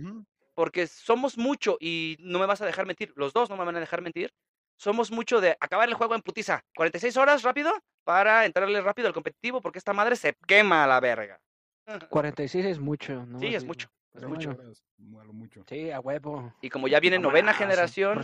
porque 0.55 0.87
somos 0.87 1.39
mucho, 1.39 1.79
y 1.81 2.17
no 2.21 2.39
me 2.39 2.47
vas 2.47 2.61
a 2.61 2.67
dejar 2.67 2.85
mentir, 2.85 3.13
los 3.17 3.33
dos 3.33 3.49
no 3.49 3.57
me 3.57 3.65
van 3.65 3.77
a 3.77 3.81
dejar 3.81 4.03
mentir, 4.03 4.33
somos 4.79 5.11
mucho 5.11 5.41
de 5.41 5.57
acabar 5.61 5.89
el 5.89 5.95
juego 5.95 6.15
en 6.15 6.23
putiza, 6.23 6.65
46 6.77 7.17
horas 7.19 7.43
rápido, 7.43 7.71
para 8.05 8.47
entrarle 8.47 8.81
rápido 8.81 9.09
al 9.09 9.15
competitivo, 9.15 9.61
porque 9.61 9.79
esta 9.79 9.93
madre 9.93 10.17
se 10.17 10.35
quema 10.47 10.85
a 10.85 10.87
la 10.87 11.01
verga. 11.01 11.41
46 12.11 12.65
es 12.65 12.79
mucho, 12.79 13.27
¿no? 13.27 13.39
Sí, 13.39 13.55
es 13.55 13.65
mucho. 13.65 13.91
Ocho 14.15 14.29
mucho. 14.29 14.51
horas, 14.51 14.83
mucho. 14.99 15.65
Sí, 15.69 15.91
a 15.91 16.01
huevo. 16.01 16.55
Y 16.63 16.71
como 16.71 16.89
ya 16.89 16.99
viene 16.99 17.19
novena 17.19 17.53
generación, 17.53 18.21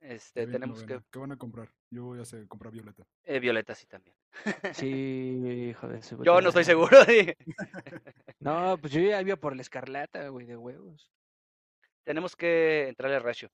este, 0.00 0.46
tenemos 0.46 0.84
que... 0.84 1.00
¿Qué 1.10 1.18
van 1.18 1.32
a 1.32 1.36
comprar? 1.36 1.70
Yo 1.90 2.14
ya 2.14 2.24
sé, 2.24 2.46
comprar 2.46 2.72
Violeta. 2.72 3.04
Eh, 3.24 3.40
Violeta 3.40 3.74
sí 3.74 3.86
también. 3.86 4.14
Sí, 4.72 5.70
hijo 5.70 5.88
de 5.88 6.02
su 6.02 6.22
Yo 6.22 6.40
no 6.40 6.48
estoy 6.50 6.64
seguro. 6.64 7.04
sí. 7.04 7.32
No, 8.40 8.76
pues 8.76 8.92
yo 8.92 9.00
ya 9.00 9.20
iba 9.20 9.36
por 9.36 9.54
la 9.54 9.62
escarlata, 9.62 10.28
güey, 10.28 10.46
de 10.46 10.56
huevos. 10.56 11.12
tenemos 12.04 12.34
que 12.34 12.88
entrarle 12.88 13.16
al 13.16 13.22
ratio. 13.22 13.50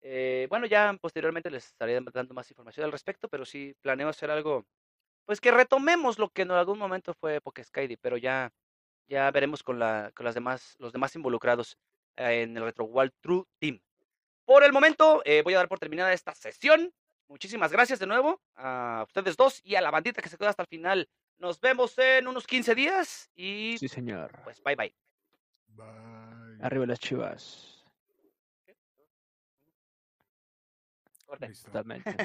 Eh, 0.00 0.46
bueno, 0.48 0.66
ya 0.66 0.96
posteriormente 1.00 1.50
les 1.50 1.66
estaré 1.66 2.00
dando 2.12 2.34
más 2.34 2.50
información 2.50 2.84
al 2.84 2.92
respecto, 2.92 3.28
pero 3.28 3.44
sí 3.44 3.74
planeo 3.80 4.08
hacer 4.08 4.30
algo, 4.30 4.66
pues 5.24 5.40
que 5.40 5.50
retomemos 5.50 6.18
lo 6.18 6.30
que 6.30 6.42
en 6.42 6.50
algún 6.52 6.78
momento 6.78 7.14
fue 7.14 7.40
Pokeskydy, 7.40 7.96
pero 7.96 8.16
ya, 8.16 8.52
ya 9.08 9.30
veremos 9.30 9.62
con, 9.62 9.78
la, 9.78 10.12
con 10.14 10.24
las 10.24 10.34
demás, 10.34 10.76
los 10.78 10.92
demás 10.92 11.14
involucrados 11.16 11.76
eh, 12.16 12.42
en 12.42 12.56
el 12.56 12.62
Retro 12.64 12.84
World 12.84 13.12
True 13.20 13.44
Team. 13.58 13.80
Por 14.44 14.64
el 14.64 14.72
momento, 14.72 15.20
eh, 15.24 15.42
voy 15.42 15.54
a 15.54 15.58
dar 15.58 15.68
por 15.68 15.78
terminada 15.78 16.12
esta 16.12 16.34
sesión. 16.34 16.92
Muchísimas 17.26 17.70
gracias 17.70 17.98
de 17.98 18.06
nuevo 18.06 18.40
a 18.54 19.04
ustedes 19.06 19.36
dos 19.36 19.60
y 19.62 19.74
a 19.74 19.82
la 19.82 19.90
bandita 19.90 20.22
que 20.22 20.30
se 20.30 20.38
quedó 20.38 20.48
hasta 20.48 20.62
el 20.62 20.68
final. 20.68 21.10
Nos 21.36 21.60
vemos 21.60 21.98
en 21.98 22.26
unos 22.26 22.46
15 22.46 22.74
días 22.74 23.30
y 23.34 23.76
Sí, 23.78 23.88
señor. 23.88 24.40
pues 24.44 24.62
bye 24.62 24.74
bye. 24.74 24.94
Bye. 25.68 26.58
Arriba 26.62 26.86
las 26.86 26.98
chivas. 26.98 27.77
Corte. 31.28 31.48
Listo. 31.48 31.66
Totalmente. 31.70 32.10
sí. 32.10 32.16